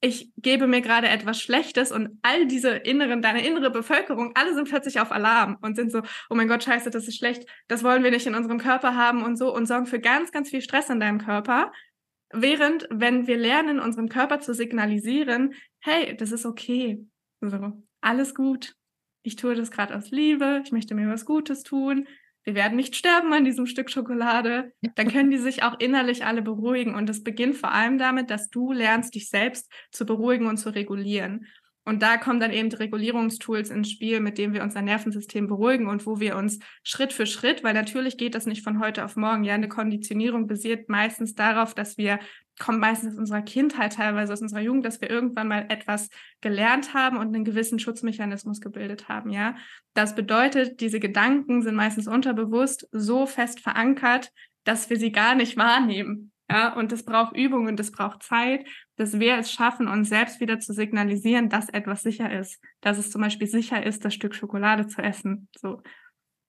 ich 0.00 0.32
gebe 0.36 0.68
mir 0.68 0.80
gerade 0.80 1.08
etwas 1.08 1.40
Schlechtes 1.40 1.90
und 1.90 2.18
all 2.22 2.46
diese 2.46 2.70
inneren, 2.70 3.20
deine 3.20 3.44
innere 3.44 3.70
Bevölkerung, 3.70 4.32
alle 4.36 4.54
sind 4.54 4.68
plötzlich 4.68 5.00
auf 5.00 5.10
Alarm 5.10 5.58
und 5.60 5.74
sind 5.74 5.90
so, 5.90 6.02
oh 6.30 6.34
mein 6.34 6.46
Gott, 6.46 6.62
scheiße, 6.62 6.90
das 6.90 7.08
ist 7.08 7.16
schlecht, 7.16 7.48
das 7.66 7.82
wollen 7.82 8.04
wir 8.04 8.12
nicht 8.12 8.26
in 8.26 8.36
unserem 8.36 8.58
Körper 8.58 8.94
haben 8.94 9.24
und 9.24 9.36
so 9.36 9.52
und 9.52 9.66
sorgen 9.66 9.86
für 9.86 9.98
ganz, 9.98 10.30
ganz 10.30 10.50
viel 10.50 10.62
Stress 10.62 10.88
in 10.88 11.00
deinem 11.00 11.18
Körper. 11.18 11.72
Während, 12.30 12.86
wenn 12.90 13.26
wir 13.26 13.38
lernen, 13.38 13.80
unserem 13.80 14.08
Körper 14.08 14.38
zu 14.38 14.54
signalisieren, 14.54 15.54
hey, 15.80 16.16
das 16.16 16.30
ist 16.30 16.46
okay. 16.46 17.04
So, 17.40 17.82
alles 18.00 18.34
gut. 18.34 18.74
Ich 19.22 19.36
tue 19.36 19.54
das 19.54 19.70
gerade 19.70 19.96
aus 19.96 20.10
Liebe. 20.10 20.62
Ich 20.64 20.72
möchte 20.72 20.94
mir 20.94 21.08
was 21.08 21.24
Gutes 21.24 21.62
tun. 21.62 22.06
Wir 22.44 22.54
werden 22.54 22.76
nicht 22.76 22.96
sterben 22.96 23.32
an 23.32 23.44
diesem 23.44 23.66
Stück 23.66 23.90
Schokolade. 23.90 24.72
Dann 24.94 25.08
können 25.08 25.30
die 25.30 25.38
sich 25.38 25.62
auch 25.62 25.78
innerlich 25.78 26.24
alle 26.24 26.40
beruhigen. 26.40 26.94
Und 26.94 27.10
es 27.10 27.22
beginnt 27.22 27.56
vor 27.56 27.72
allem 27.72 27.98
damit, 27.98 28.30
dass 28.30 28.48
du 28.48 28.72
lernst, 28.72 29.14
dich 29.14 29.28
selbst 29.28 29.70
zu 29.90 30.06
beruhigen 30.06 30.46
und 30.46 30.56
zu 30.56 30.74
regulieren. 30.74 31.46
Und 31.84 32.02
da 32.02 32.18
kommen 32.18 32.38
dann 32.38 32.52
eben 32.52 32.68
die 32.68 32.76
Regulierungstools 32.76 33.70
ins 33.70 33.90
Spiel, 33.90 34.20
mit 34.20 34.36
denen 34.36 34.52
wir 34.52 34.62
unser 34.62 34.82
Nervensystem 34.82 35.46
beruhigen 35.46 35.88
und 35.88 36.04
wo 36.04 36.20
wir 36.20 36.36
uns 36.36 36.58
Schritt 36.82 37.12
für 37.12 37.26
Schritt, 37.26 37.64
weil 37.64 37.74
natürlich 37.74 38.18
geht 38.18 38.34
das 38.34 38.46
nicht 38.46 38.62
von 38.62 38.78
heute 38.78 39.04
auf 39.04 39.16
morgen. 39.16 39.44
Ja, 39.44 39.54
eine 39.54 39.68
Konditionierung 39.68 40.46
basiert 40.46 40.88
meistens 40.88 41.34
darauf, 41.34 41.74
dass 41.74 41.96
wir 41.96 42.18
kommt 42.58 42.80
meistens 42.80 43.14
aus 43.14 43.18
unserer 43.18 43.42
Kindheit, 43.42 43.94
teilweise 43.94 44.32
aus 44.32 44.42
unserer 44.42 44.60
Jugend, 44.60 44.84
dass 44.84 45.00
wir 45.00 45.08
irgendwann 45.08 45.48
mal 45.48 45.66
etwas 45.68 46.10
gelernt 46.40 46.92
haben 46.92 47.16
und 47.16 47.34
einen 47.34 47.44
gewissen 47.44 47.78
Schutzmechanismus 47.78 48.60
gebildet 48.60 49.08
haben, 49.08 49.30
ja. 49.30 49.56
Das 49.94 50.14
bedeutet, 50.14 50.80
diese 50.80 51.00
Gedanken 51.00 51.62
sind 51.62 51.74
meistens 51.74 52.08
unterbewusst 52.08 52.88
so 52.92 53.26
fest 53.26 53.60
verankert, 53.60 54.30
dass 54.64 54.90
wir 54.90 54.98
sie 54.98 55.12
gar 55.12 55.34
nicht 55.34 55.56
wahrnehmen. 55.56 56.32
Ja, 56.50 56.74
und 56.74 56.92
das 56.92 57.04
braucht 57.04 57.36
Übung 57.36 57.66
und 57.66 57.78
das 57.78 57.92
braucht 57.92 58.22
Zeit, 58.22 58.66
dass 58.96 59.20
wir 59.20 59.36
es 59.36 59.52
schaffen, 59.52 59.86
uns 59.86 60.08
selbst 60.08 60.40
wieder 60.40 60.58
zu 60.58 60.72
signalisieren, 60.72 61.50
dass 61.50 61.68
etwas 61.68 62.02
sicher 62.02 62.32
ist. 62.32 62.58
Dass 62.80 62.96
es 62.96 63.10
zum 63.10 63.20
Beispiel 63.20 63.46
sicher 63.46 63.84
ist, 63.84 64.04
das 64.04 64.14
Stück 64.14 64.34
Schokolade 64.34 64.86
zu 64.86 65.02
essen. 65.02 65.48
So. 65.58 65.82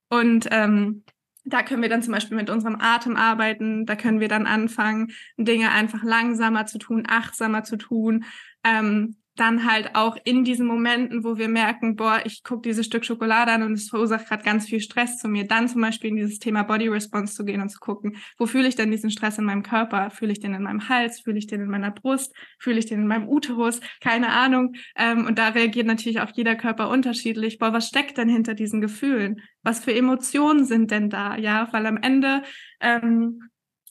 Und 0.09 0.47
ähm, 0.51 1.03
da 1.43 1.63
können 1.63 1.81
wir 1.81 1.89
dann 1.89 2.03
zum 2.03 2.13
Beispiel 2.13 2.37
mit 2.37 2.49
unserem 2.49 2.77
Atem 2.79 3.17
arbeiten. 3.17 3.85
Da 3.85 3.95
können 3.95 4.19
wir 4.19 4.29
dann 4.29 4.47
anfangen, 4.47 5.11
Dinge 5.37 5.71
einfach 5.71 6.03
langsamer 6.03 6.65
zu 6.65 6.77
tun, 6.77 7.03
achtsamer 7.07 7.63
zu 7.63 7.77
tun. 7.77 8.23
Ähm, 8.63 9.17
dann 9.39 9.69
halt 9.69 9.95
auch 9.95 10.17
in 10.23 10.43
diesen 10.43 10.67
Momenten, 10.67 11.23
wo 11.23 11.37
wir 11.37 11.47
merken, 11.47 11.95
boah, 11.95 12.21
ich 12.25 12.43
gucke 12.43 12.61
dieses 12.61 12.85
Stück 12.85 13.05
Schokolade 13.05 13.51
an 13.51 13.63
und 13.63 13.73
es 13.73 13.89
verursacht 13.89 14.27
gerade 14.27 14.43
ganz 14.43 14.65
viel 14.67 14.79
Stress 14.79 15.17
zu 15.17 15.27
mir, 15.27 15.47
dann 15.47 15.67
zum 15.67 15.81
Beispiel 15.81 16.09
in 16.09 16.17
dieses 16.17 16.39
Thema 16.39 16.63
Body 16.63 16.87
Response 16.87 17.35
zu 17.35 17.45
gehen 17.45 17.61
und 17.61 17.69
zu 17.69 17.79
gucken, 17.79 18.17
wo 18.37 18.45
fühle 18.45 18.67
ich 18.67 18.75
denn 18.75 18.91
diesen 18.91 19.11
Stress 19.11 19.37
in 19.37 19.45
meinem 19.45 19.63
Körper? 19.63 20.09
Fühle 20.09 20.31
ich 20.31 20.39
den 20.39 20.53
in 20.53 20.63
meinem 20.63 20.89
Hals? 20.89 21.21
Fühle 21.21 21.37
ich 21.37 21.47
den 21.47 21.61
in 21.61 21.69
meiner 21.69 21.91
Brust? 21.91 22.35
Fühle 22.59 22.79
ich 22.79 22.85
den 22.85 23.01
in 23.01 23.07
meinem 23.07 23.27
Uterus? 23.27 23.79
Keine 24.01 24.29
Ahnung. 24.29 24.75
Ähm, 24.95 25.25
und 25.25 25.39
da 25.39 25.49
reagiert 25.49 25.87
natürlich 25.87 26.21
auch 26.21 26.31
jeder 26.33 26.55
Körper 26.55 26.89
unterschiedlich. 26.89 27.57
Boah, 27.57 27.73
was 27.73 27.87
steckt 27.87 28.17
denn 28.17 28.29
hinter 28.29 28.53
diesen 28.53 28.81
Gefühlen? 28.81 29.41
Was 29.63 29.83
für 29.83 29.93
Emotionen 29.93 30.65
sind 30.65 30.91
denn 30.91 31.09
da? 31.09 31.37
Ja, 31.37 31.67
weil 31.71 31.85
am 31.85 31.97
Ende 31.97 32.43
ähm, 32.81 33.49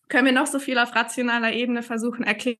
können 0.08 0.26
wir 0.26 0.32
noch 0.32 0.46
so 0.46 0.58
viel 0.58 0.78
auf 0.78 0.94
rationaler 0.94 1.52
Ebene 1.52 1.82
versuchen, 1.82 2.24
erklären 2.24 2.58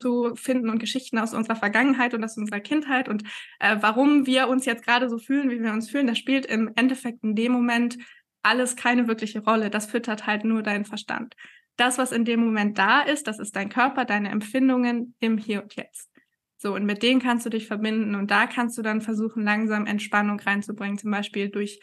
zu 0.00 0.34
finden 0.34 0.70
und 0.70 0.78
Geschichten 0.78 1.18
aus 1.18 1.34
unserer 1.34 1.56
Vergangenheit 1.56 2.14
und 2.14 2.24
aus 2.24 2.36
unserer 2.36 2.60
Kindheit 2.60 3.08
und 3.08 3.22
äh, 3.60 3.76
warum 3.80 4.26
wir 4.26 4.48
uns 4.48 4.66
jetzt 4.66 4.84
gerade 4.84 5.08
so 5.08 5.18
fühlen, 5.18 5.50
wie 5.50 5.62
wir 5.62 5.72
uns 5.72 5.90
fühlen, 5.90 6.06
das 6.06 6.18
spielt 6.18 6.46
im 6.46 6.70
Endeffekt 6.76 7.22
in 7.22 7.34
dem 7.34 7.52
Moment 7.52 7.96
alles 8.42 8.76
keine 8.76 9.08
wirkliche 9.08 9.42
Rolle. 9.42 9.70
Das 9.70 9.86
füttert 9.86 10.26
halt 10.26 10.44
nur 10.44 10.62
deinen 10.62 10.84
Verstand. 10.84 11.34
Das, 11.76 11.98
was 11.98 12.12
in 12.12 12.24
dem 12.24 12.40
Moment 12.40 12.78
da 12.78 13.00
ist, 13.00 13.26
das 13.26 13.38
ist 13.38 13.56
dein 13.56 13.68
Körper, 13.68 14.04
deine 14.04 14.30
Empfindungen 14.30 15.14
im 15.18 15.38
Hier 15.38 15.62
und 15.62 15.74
Jetzt. 15.74 16.10
So, 16.58 16.74
und 16.74 16.84
mit 16.84 17.02
denen 17.02 17.20
kannst 17.20 17.44
du 17.44 17.50
dich 17.50 17.66
verbinden 17.66 18.14
und 18.14 18.30
da 18.30 18.46
kannst 18.46 18.78
du 18.78 18.82
dann 18.82 19.00
versuchen, 19.00 19.42
langsam 19.42 19.86
Entspannung 19.86 20.38
reinzubringen, 20.40 20.98
zum 20.98 21.10
Beispiel 21.10 21.48
durch 21.48 21.80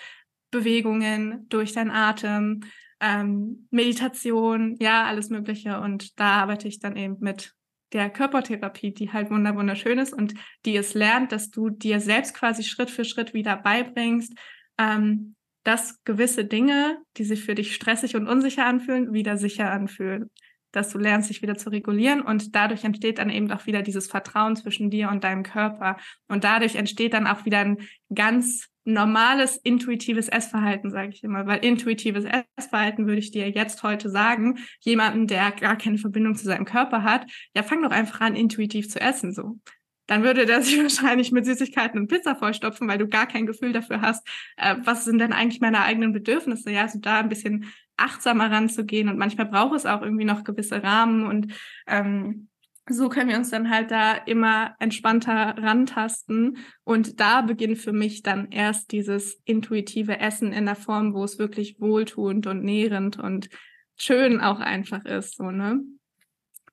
Bewegungen, 0.49 1.47
durch 1.49 1.73
deinen 1.73 1.91
Atem, 1.91 2.61
ähm, 2.99 3.67
Meditation, 3.69 4.77
ja, 4.79 5.05
alles 5.05 5.29
Mögliche. 5.29 5.79
Und 5.81 6.19
da 6.19 6.41
arbeite 6.41 6.67
ich 6.67 6.79
dann 6.79 6.95
eben 6.95 7.17
mit 7.19 7.53
der 7.93 8.09
Körpertherapie, 8.09 8.93
die 8.93 9.11
halt 9.11 9.29
wunderschön 9.29 9.99
ist 9.99 10.13
und 10.13 10.33
die 10.65 10.75
es 10.75 10.93
lernt, 10.93 11.31
dass 11.31 11.49
du 11.49 11.69
dir 11.69 11.99
selbst 11.99 12.33
quasi 12.33 12.63
Schritt 12.63 12.89
für 12.89 13.05
Schritt 13.05 13.33
wieder 13.33 13.57
beibringst, 13.57 14.33
ähm, 14.77 15.35
dass 15.63 16.03
gewisse 16.03 16.45
Dinge, 16.45 16.97
die 17.17 17.23
sich 17.23 17.43
für 17.43 17.55
dich 17.55 17.75
stressig 17.75 18.15
und 18.15 18.27
unsicher 18.27 18.65
anfühlen, 18.65 19.13
wieder 19.13 19.37
sicher 19.37 19.71
anfühlen. 19.71 20.29
Dass 20.71 20.89
du 20.89 20.97
lernst, 20.97 21.27
sich 21.27 21.41
wieder 21.41 21.57
zu 21.57 21.69
regulieren 21.69 22.21
und 22.21 22.55
dadurch 22.55 22.85
entsteht 22.85 23.17
dann 23.17 23.29
eben 23.29 23.51
auch 23.51 23.65
wieder 23.65 23.81
dieses 23.81 24.07
Vertrauen 24.07 24.55
zwischen 24.55 24.89
dir 24.89 25.09
und 25.09 25.25
deinem 25.25 25.43
Körper. 25.43 25.97
Und 26.29 26.45
dadurch 26.45 26.75
entsteht 26.75 27.13
dann 27.13 27.27
auch 27.27 27.43
wieder 27.43 27.59
ein 27.59 27.77
ganz 28.13 28.70
normales 28.83 29.57
intuitives 29.57 30.27
Essverhalten, 30.27 30.89
sage 30.89 31.09
ich 31.09 31.23
immer, 31.23 31.45
weil 31.45 31.63
intuitives 31.63 32.25
Essverhalten 32.57 33.05
würde 33.05 33.19
ich 33.19 33.31
dir 33.31 33.49
jetzt 33.49 33.83
heute 33.83 34.09
sagen, 34.09 34.57
jemanden, 34.79 35.27
der 35.27 35.51
gar 35.51 35.77
keine 35.77 35.97
Verbindung 35.97 36.35
zu 36.35 36.45
seinem 36.45 36.65
Körper 36.65 37.03
hat, 37.03 37.25
ja, 37.55 37.63
fang 37.63 37.81
doch 37.83 37.91
einfach 37.91 38.21
an, 38.21 38.35
intuitiv 38.35 38.89
zu 38.89 38.99
essen, 38.99 39.33
so. 39.33 39.59
Dann 40.07 40.23
würde 40.23 40.45
der 40.45 40.61
sich 40.63 40.81
wahrscheinlich 40.81 41.31
mit 41.31 41.45
Süßigkeiten 41.45 41.99
und 41.99 42.07
Pizza 42.07 42.35
vollstopfen, 42.35 42.87
weil 42.87 42.97
du 42.97 43.07
gar 43.07 43.27
kein 43.27 43.45
Gefühl 43.45 43.71
dafür 43.71 44.01
hast, 44.01 44.27
äh, 44.57 44.75
was 44.83 45.05
sind 45.05 45.19
denn 45.19 45.33
eigentlich 45.33 45.61
meine 45.61 45.83
eigenen 45.83 46.11
Bedürfnisse, 46.11 46.71
ja, 46.71 46.81
also 46.81 46.99
da 46.99 47.19
ein 47.19 47.29
bisschen 47.29 47.71
achtsamer 47.97 48.51
ranzugehen. 48.51 49.09
Und 49.09 49.17
manchmal 49.17 49.45
braucht 49.45 49.75
es 49.75 49.85
auch 49.85 50.01
irgendwie 50.01 50.25
noch 50.25 50.43
gewisse 50.43 50.83
Rahmen 50.83 51.25
und 51.27 51.53
ähm, 51.87 52.49
so 52.89 53.09
können 53.09 53.29
wir 53.29 53.37
uns 53.37 53.49
dann 53.49 53.69
halt 53.69 53.91
da 53.91 54.13
immer 54.13 54.75
entspannter 54.79 55.55
rantasten. 55.57 56.57
Und 56.83 57.19
da 57.19 57.41
beginnt 57.41 57.77
für 57.77 57.93
mich 57.93 58.23
dann 58.23 58.49
erst 58.51 58.91
dieses 58.91 59.39
intuitive 59.45 60.19
Essen 60.19 60.51
in 60.51 60.65
der 60.65 60.75
Form, 60.75 61.13
wo 61.13 61.23
es 61.23 61.39
wirklich 61.39 61.79
wohltuend 61.79 62.47
und 62.47 62.63
nährend 62.63 63.19
und 63.19 63.49
schön 63.95 64.41
auch 64.41 64.59
einfach 64.59 65.05
ist, 65.05 65.37
so, 65.37 65.51
ne? 65.51 65.81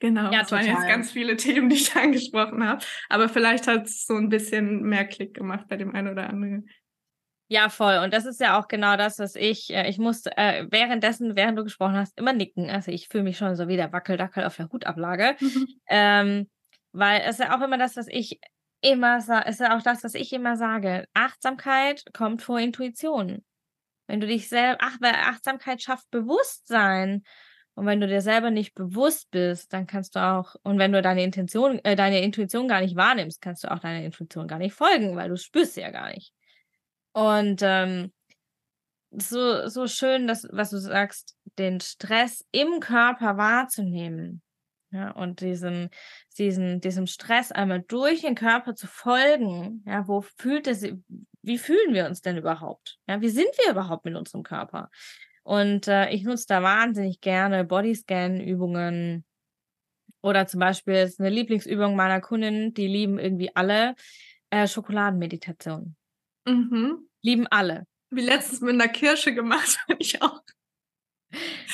Genau, 0.00 0.30
ja, 0.30 0.40
das 0.40 0.50
total. 0.50 0.66
waren 0.66 0.76
jetzt 0.76 0.88
ganz 0.88 1.11
viele 1.11 1.36
Themen, 1.36 1.68
die 1.68 1.76
ich 1.76 1.94
angesprochen 1.96 2.64
habe. 2.64 2.84
Aber 3.09 3.28
vielleicht 3.28 3.66
hat 3.66 3.86
es 3.86 4.06
so 4.06 4.14
ein 4.14 4.28
bisschen 4.28 4.82
mehr 4.82 5.04
Klick 5.04 5.34
gemacht 5.34 5.66
bei 5.68 5.76
dem 5.76 5.94
einen 5.94 6.09
oder 6.09 6.30
anderen. 6.30 6.68
Ja, 7.51 7.70
voll. 7.70 7.96
Und 8.05 8.12
das 8.12 8.26
ist 8.26 8.40
ja 8.40 8.59
auch 8.59 8.68
genau 8.68 8.96
das, 8.99 9.18
was 9.18 9.34
ich, 9.34 9.72
äh, 9.72 9.88
ich 9.88 9.99
musste 9.99 10.36
äh, 10.36 10.66
währenddessen, 10.70 11.34
während 11.34 11.59
du 11.59 11.64
gesprochen 11.64 11.96
hast, 11.96 12.18
immer 12.18 12.34
nicken. 12.34 12.68
Also 12.68 12.90
ich 12.90 13.09
fühle 13.09 13.24
mich 13.24 13.38
schon 13.38 13.57
so 13.57 13.68
wie 13.68 13.76
der 13.76 13.90
Wackeldackel 13.90 14.44
auf 14.44 14.57
der 14.57 14.68
Hutablage. 14.70 15.34
Mhm. 15.40 15.66
Ähm, 15.88 16.51
weil 16.92 17.22
es 17.22 17.38
ist 17.38 17.40
ja 17.40 17.57
auch 17.57 17.62
immer 17.62 17.78
das, 17.78 17.96
was 17.96 18.07
ich 18.09 18.38
immer 18.82 19.22
sage, 19.22 19.49
ist 19.49 19.61
ja 19.61 19.76
auch 19.76 19.82
das, 19.82 20.05
was 20.05 20.14
ich 20.14 20.32
immer 20.32 20.57
sage. 20.57 21.07
Achtsamkeit 21.14 22.05
kommt 22.12 22.42
vor 22.42 22.61
Intuition. 22.61 23.42
Wenn 24.07 24.20
du 24.20 24.26
dich 24.26 24.49
selbst, 24.49 24.80
ach, 24.82 24.96
weil 25.01 25.14
Achtsamkeit 25.14 25.82
schafft 25.82 26.11
Bewusstsein. 26.11 27.22
Und 27.74 27.86
wenn 27.86 28.01
du 28.01 28.09
dir 28.09 28.20
selber 28.20 28.51
nicht 28.51 28.74
bewusst 28.74 29.30
bist, 29.30 29.72
dann 29.72 29.86
kannst 29.86 30.16
du 30.16 30.20
auch, 30.20 30.57
und 30.64 30.78
wenn 30.78 30.92
du 30.92 31.01
deine 31.01 31.22
Intention, 31.22 31.78
äh, 31.84 31.96
deine 31.96 32.20
Intuition 32.20 32.68
gar 32.68 32.80
nicht 32.80 32.96
wahrnimmst, 32.96 33.40
kannst 33.40 33.64
du 33.64 33.70
auch 33.70 33.78
deiner 33.78 34.05
Intuition 34.05 34.49
gar 34.49 34.59
nicht 34.59 34.74
folgen, 34.74 35.16
weil 35.16 35.28
du 35.28 35.36
spürst 35.36 35.74
sie 35.74 35.82
ja 35.82 35.90
gar 35.90 36.11
nicht. 36.11 36.32
Und 37.12 37.61
ähm, 37.62 38.12
so, 39.11 39.68
so 39.68 39.86
schön, 39.86 40.26
dass, 40.26 40.46
was 40.50 40.70
du 40.70 40.78
sagst, 40.78 41.36
den 41.59 41.80
Stress 41.80 42.44
im 42.52 42.80
Körper 42.80 43.36
wahrzunehmen. 43.36 44.42
Ja, 44.90 45.11
und 45.11 45.42
diesen, 45.42 45.90
diesen, 46.38 46.80
diesem 46.80 47.06
Stress 47.06 47.52
einmal 47.52 47.82
durch 47.82 48.22
den 48.22 48.34
Körper 48.34 48.74
zu 48.74 48.86
folgen. 48.86 49.82
Ja, 49.86 50.09
wo 50.09 50.22
fühlt 50.22 50.66
es, 50.66 50.82
wie 51.42 51.59
fühlen 51.59 51.92
wir 51.92 52.06
uns 52.06 52.22
denn 52.22 52.38
überhaupt? 52.38 52.98
Ja, 53.06 53.20
wie 53.20 53.28
sind 53.28 53.48
wir 53.62 53.72
überhaupt 53.72 54.06
mit 54.06 54.16
unserem 54.16 54.44
Körper? 54.44 54.90
Und 55.42 55.88
äh, 55.88 56.11
ich 56.11 56.24
nutze 56.24 56.46
da 56.48 56.62
wahnsinnig 56.62 57.20
gerne 57.20 57.64
Bodyscan-Übungen. 57.64 59.26
Oder 60.22 60.46
zum 60.46 60.61
Beispiel 60.61 60.94
ist 60.94 61.20
eine 61.20 61.30
Lieblingsübung 61.30 61.94
meiner 61.94 62.20
Kunden, 62.20 62.72
die 62.72 62.86
lieben 62.86 63.18
irgendwie 63.18 63.54
alle 63.54 63.94
äh, 64.50 64.66
Schokoladenmeditation. 64.66 65.96
Mhm. 66.49 67.09
Lieben 67.22 67.46
alle. 67.49 67.84
Wie 68.11 68.22
letztens 68.22 68.61
mit 68.61 68.74
einer 68.74 68.88
Kirsche 68.88 69.34
gemacht, 69.34 69.78
habe 69.88 70.01
ich 70.01 70.22
auch. 70.22 70.40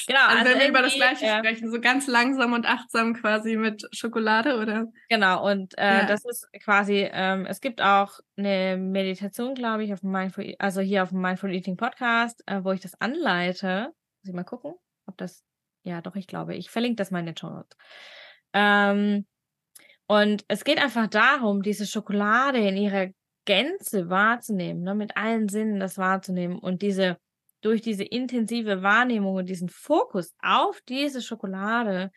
Genau, 0.06 0.20
also, 0.26 0.38
also 0.38 0.50
wenn 0.50 0.58
wir 0.58 0.68
über 0.68 0.82
das 0.82 0.94
Gleiche 0.94 1.26
äh, 1.26 1.38
sprechen, 1.38 1.70
so 1.70 1.80
ganz 1.80 2.08
langsam 2.08 2.52
und 2.54 2.66
achtsam 2.66 3.14
quasi 3.14 3.56
mit 3.56 3.86
Schokolade, 3.92 4.58
oder? 4.58 4.88
Genau, 5.08 5.48
und 5.48 5.78
äh, 5.78 5.98
ja. 5.98 6.06
das 6.06 6.24
ist 6.24 6.48
quasi, 6.60 7.08
ähm, 7.12 7.46
es 7.46 7.60
gibt 7.60 7.80
auch 7.80 8.18
eine 8.36 8.76
Meditation, 8.76 9.54
glaube 9.54 9.84
ich, 9.84 9.92
auf 9.92 10.00
dem 10.00 10.10
Mindful, 10.10 10.56
also 10.58 10.80
hier 10.80 11.04
auf 11.04 11.10
dem 11.10 11.20
Mindful 11.20 11.54
Eating 11.54 11.76
Podcast, 11.76 12.42
äh, 12.46 12.64
wo 12.64 12.72
ich 12.72 12.80
das 12.80 13.00
anleite. 13.00 13.92
Muss 14.22 14.28
ich 14.28 14.34
mal 14.34 14.42
gucken, 14.42 14.74
ob 15.06 15.16
das, 15.18 15.44
ja 15.84 16.00
doch, 16.00 16.16
ich 16.16 16.26
glaube, 16.26 16.56
ich 16.56 16.70
verlinke 16.70 16.96
das 16.96 17.12
mal 17.12 17.20
in 17.20 17.26
den 17.26 17.36
Show 17.36 17.50
Notes. 17.50 17.76
Ähm, 18.52 19.24
und 20.06 20.44
es 20.48 20.64
geht 20.64 20.82
einfach 20.82 21.06
darum, 21.06 21.62
diese 21.62 21.86
Schokolade 21.86 22.58
in 22.58 22.76
ihrer 22.76 23.08
Gänze 23.44 24.08
wahrzunehmen, 24.08 24.82
ne, 24.82 24.94
mit 24.94 25.16
allen 25.16 25.48
Sinnen 25.48 25.80
das 25.80 25.98
wahrzunehmen 25.98 26.58
und 26.58 26.82
diese 26.82 27.18
durch 27.60 27.80
diese 27.80 28.04
intensive 28.04 28.82
Wahrnehmung 28.82 29.36
und 29.36 29.48
diesen 29.48 29.70
Fokus 29.70 30.34
auf 30.42 30.82
diese 30.86 31.22
Schokolade 31.22 32.10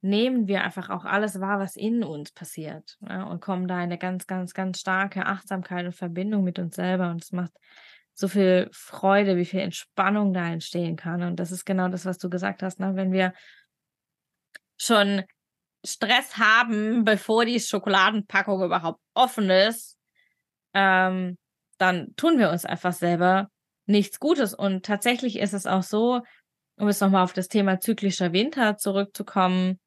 nehmen 0.00 0.46
wir 0.46 0.62
einfach 0.62 0.90
auch 0.90 1.04
alles 1.04 1.40
wahr, 1.40 1.58
was 1.58 1.74
in 1.76 2.04
uns 2.04 2.30
passiert 2.30 2.98
ja, 3.08 3.24
und 3.24 3.40
kommen 3.40 3.66
da 3.66 3.78
eine 3.78 3.98
ganz, 3.98 4.26
ganz, 4.26 4.54
ganz 4.54 4.78
starke 4.78 5.26
Achtsamkeit 5.26 5.86
und 5.86 5.94
Verbindung 5.94 6.44
mit 6.44 6.58
uns 6.60 6.76
selber 6.76 7.10
und 7.10 7.22
es 7.22 7.32
macht 7.32 7.52
so 8.14 8.28
viel 8.28 8.68
Freude, 8.72 9.36
wie 9.36 9.44
viel 9.44 9.60
Entspannung 9.60 10.32
da 10.32 10.52
entstehen 10.52 10.96
kann 10.96 11.22
und 11.22 11.36
das 11.40 11.50
ist 11.50 11.64
genau 11.64 11.88
das, 11.88 12.04
was 12.04 12.18
du 12.18 12.30
gesagt 12.30 12.62
hast, 12.62 12.78
ne? 12.78 12.94
wenn 12.94 13.12
wir 13.12 13.32
schon 14.76 15.22
Stress 15.84 16.38
haben, 16.38 17.04
bevor 17.04 17.44
die 17.44 17.58
Schokoladenpackung 17.58 18.62
überhaupt 18.62 19.00
offen 19.14 19.50
ist, 19.50 19.98
ähm, 20.74 21.36
dann 21.78 22.14
tun 22.16 22.38
wir 22.38 22.50
uns 22.50 22.64
einfach 22.64 22.92
selber 22.92 23.48
nichts 23.86 24.20
Gutes. 24.20 24.54
Und 24.54 24.84
tatsächlich 24.84 25.38
ist 25.38 25.54
es 25.54 25.66
auch 25.66 25.82
so, 25.82 26.22
um 26.76 26.88
jetzt 26.88 27.00
nochmal 27.00 27.24
auf 27.24 27.32
das 27.32 27.48
Thema 27.48 27.80
zyklischer 27.80 28.32
Winter 28.32 28.76
zurückzukommen, 28.76 29.78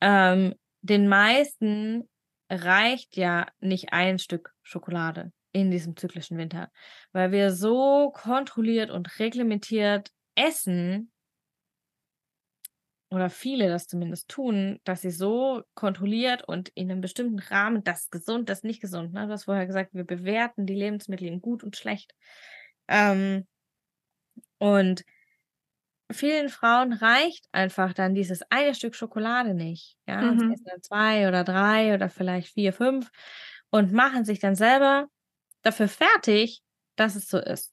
ähm, 0.00 0.54
den 0.82 1.08
meisten 1.08 2.08
reicht 2.50 3.16
ja 3.16 3.46
nicht 3.60 3.92
ein 3.92 4.18
Stück 4.18 4.52
Schokolade 4.62 5.32
in 5.52 5.70
diesem 5.70 5.96
zyklischen 5.96 6.36
Winter, 6.36 6.70
weil 7.12 7.32
wir 7.32 7.52
so 7.52 8.10
kontrolliert 8.10 8.90
und 8.90 9.18
reglementiert 9.18 10.10
essen, 10.34 11.12
oder 13.10 13.30
viele 13.30 13.68
das 13.68 13.86
zumindest 13.86 14.28
tun, 14.28 14.80
dass 14.84 15.02
sie 15.02 15.10
so 15.10 15.62
kontrolliert 15.74 16.46
und 16.46 16.70
in 16.70 16.90
einem 16.90 17.00
bestimmten 17.00 17.38
Rahmen, 17.38 17.84
das 17.84 18.10
gesund, 18.10 18.48
das 18.48 18.62
nicht 18.62 18.80
gesund, 18.80 19.12
ne? 19.12 19.26
du 19.26 19.32
hast 19.32 19.44
vorher 19.44 19.66
gesagt, 19.66 19.94
wir 19.94 20.04
bewerten 20.04 20.66
die 20.66 20.74
Lebensmittel 20.74 21.28
in 21.28 21.40
gut 21.40 21.62
und 21.62 21.76
schlecht. 21.76 22.14
Ähm, 22.88 23.46
und 24.58 25.04
vielen 26.10 26.48
Frauen 26.48 26.92
reicht 26.92 27.46
einfach 27.52 27.92
dann 27.92 28.14
dieses 28.14 28.42
eine 28.50 28.74
Stück 28.74 28.94
Schokolade 28.94 29.54
nicht. 29.54 29.96
Ja, 30.06 30.20
mhm. 30.20 30.38
sie 30.38 30.52
essen 30.52 30.66
dann 30.66 30.82
zwei 30.82 31.28
oder 31.28 31.44
drei 31.44 31.94
oder 31.94 32.08
vielleicht 32.08 32.48
vier, 32.48 32.72
fünf 32.72 33.10
und 33.70 33.92
machen 33.92 34.24
sich 34.24 34.38
dann 34.38 34.54
selber 34.54 35.08
dafür 35.62 35.88
fertig, 35.88 36.62
dass 36.96 37.16
es 37.16 37.28
so 37.28 37.38
ist. 37.38 37.72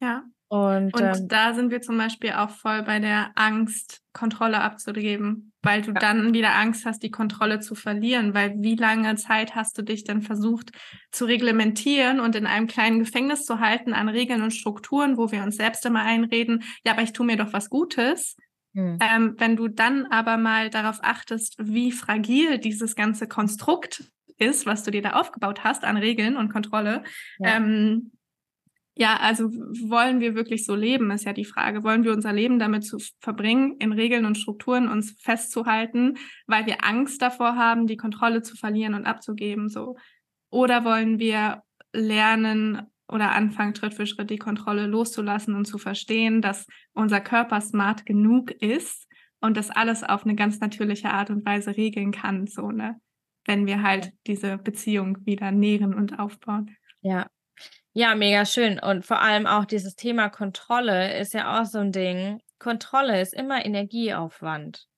Ja. 0.00 0.24
Und, 0.54 0.94
und 0.94 1.02
ähm, 1.02 1.26
da 1.26 1.52
sind 1.52 1.72
wir 1.72 1.82
zum 1.82 1.98
Beispiel 1.98 2.30
auch 2.30 2.50
voll 2.50 2.84
bei 2.84 3.00
der 3.00 3.32
Angst, 3.34 4.02
Kontrolle 4.12 4.60
abzugeben, 4.60 5.52
weil 5.62 5.82
du 5.82 5.88
ja. 5.88 5.98
dann 5.98 6.32
wieder 6.32 6.54
Angst 6.54 6.86
hast, 6.86 7.02
die 7.02 7.10
Kontrolle 7.10 7.58
zu 7.58 7.74
verlieren. 7.74 8.34
Weil 8.34 8.54
wie 8.58 8.76
lange 8.76 9.16
Zeit 9.16 9.56
hast 9.56 9.76
du 9.76 9.82
dich 9.82 10.04
denn 10.04 10.22
versucht 10.22 10.70
zu 11.10 11.24
reglementieren 11.24 12.20
und 12.20 12.36
in 12.36 12.46
einem 12.46 12.68
kleinen 12.68 13.00
Gefängnis 13.00 13.46
zu 13.46 13.58
halten 13.58 13.94
an 13.94 14.08
Regeln 14.08 14.42
und 14.42 14.52
Strukturen, 14.52 15.16
wo 15.16 15.32
wir 15.32 15.42
uns 15.42 15.56
selbst 15.56 15.84
immer 15.86 16.04
einreden, 16.04 16.62
ja, 16.86 16.92
aber 16.92 17.02
ich 17.02 17.12
tue 17.12 17.26
mir 17.26 17.36
doch 17.36 17.52
was 17.52 17.68
Gutes. 17.68 18.36
Hm. 18.74 19.00
Ähm, 19.02 19.34
wenn 19.38 19.56
du 19.56 19.66
dann 19.66 20.06
aber 20.06 20.36
mal 20.36 20.70
darauf 20.70 21.00
achtest, 21.02 21.56
wie 21.58 21.90
fragil 21.90 22.58
dieses 22.58 22.94
ganze 22.94 23.26
Konstrukt 23.26 24.04
ist, 24.38 24.66
was 24.66 24.84
du 24.84 24.92
dir 24.92 25.02
da 25.02 25.14
aufgebaut 25.14 25.64
hast 25.64 25.82
an 25.82 25.96
Regeln 25.96 26.36
und 26.36 26.52
Kontrolle, 26.52 27.02
ja. 27.40 27.56
ähm, 27.56 28.12
ja, 28.96 29.16
also 29.16 29.50
wollen 29.50 30.20
wir 30.20 30.36
wirklich 30.36 30.64
so 30.64 30.76
leben, 30.76 31.10
ist 31.10 31.24
ja 31.24 31.32
die 31.32 31.44
Frage. 31.44 31.82
Wollen 31.82 32.04
wir 32.04 32.12
unser 32.12 32.32
Leben 32.32 32.60
damit 32.60 32.84
zu 32.84 32.98
verbringen, 33.20 33.76
in 33.78 33.92
Regeln 33.92 34.24
und 34.24 34.38
Strukturen 34.38 34.88
uns 34.88 35.16
festzuhalten, 35.20 36.16
weil 36.46 36.66
wir 36.66 36.84
Angst 36.84 37.20
davor 37.20 37.56
haben, 37.56 37.88
die 37.88 37.96
Kontrolle 37.96 38.42
zu 38.42 38.56
verlieren 38.56 38.94
und 38.94 39.06
abzugeben, 39.06 39.68
so? 39.68 39.96
Oder 40.50 40.84
wollen 40.84 41.18
wir 41.18 41.62
lernen 41.92 42.82
oder 43.08 43.32
anfangen, 43.32 43.74
Schritt 43.74 43.94
für 43.94 44.06
Schritt 44.06 44.30
die 44.30 44.38
Kontrolle 44.38 44.86
loszulassen 44.86 45.56
und 45.56 45.64
zu 45.64 45.78
verstehen, 45.78 46.40
dass 46.40 46.66
unser 46.92 47.20
Körper 47.20 47.60
smart 47.60 48.06
genug 48.06 48.52
ist 48.52 49.08
und 49.40 49.56
das 49.56 49.70
alles 49.70 50.04
auf 50.04 50.24
eine 50.24 50.36
ganz 50.36 50.60
natürliche 50.60 51.10
Art 51.10 51.30
und 51.30 51.44
Weise 51.44 51.76
regeln 51.76 52.12
kann, 52.12 52.46
so, 52.46 52.70
ne? 52.70 53.00
Wenn 53.44 53.66
wir 53.66 53.82
halt 53.82 54.12
diese 54.28 54.56
Beziehung 54.56 55.18
wieder 55.26 55.50
nähren 55.50 55.94
und 55.94 56.18
aufbauen. 56.18 56.70
Ja, 57.02 57.26
ja, 57.94 58.16
mega 58.16 58.44
schön. 58.44 58.80
Und 58.80 59.06
vor 59.06 59.20
allem 59.20 59.46
auch 59.46 59.64
dieses 59.64 59.94
Thema 59.94 60.28
Kontrolle 60.28 61.16
ist 61.16 61.32
ja 61.32 61.60
auch 61.60 61.64
so 61.64 61.78
ein 61.78 61.92
Ding. 61.92 62.42
Kontrolle 62.58 63.20
ist 63.20 63.32
immer 63.32 63.64
Energieaufwand. 63.64 64.88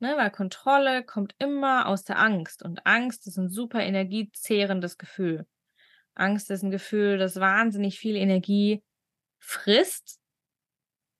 Ne, 0.00 0.16
weil 0.16 0.32
Kontrolle 0.32 1.04
kommt 1.04 1.34
immer 1.38 1.86
aus 1.86 2.02
der 2.02 2.18
Angst. 2.18 2.64
Und 2.64 2.84
Angst 2.86 3.28
ist 3.28 3.38
ein 3.38 3.48
super 3.48 3.80
energiezehrendes 3.80 4.98
Gefühl. 4.98 5.46
Angst 6.14 6.50
ist 6.50 6.64
ein 6.64 6.72
Gefühl, 6.72 7.18
das 7.18 7.36
wahnsinnig 7.36 7.98
viel 7.98 8.16
Energie 8.16 8.82
frisst. 9.38 10.18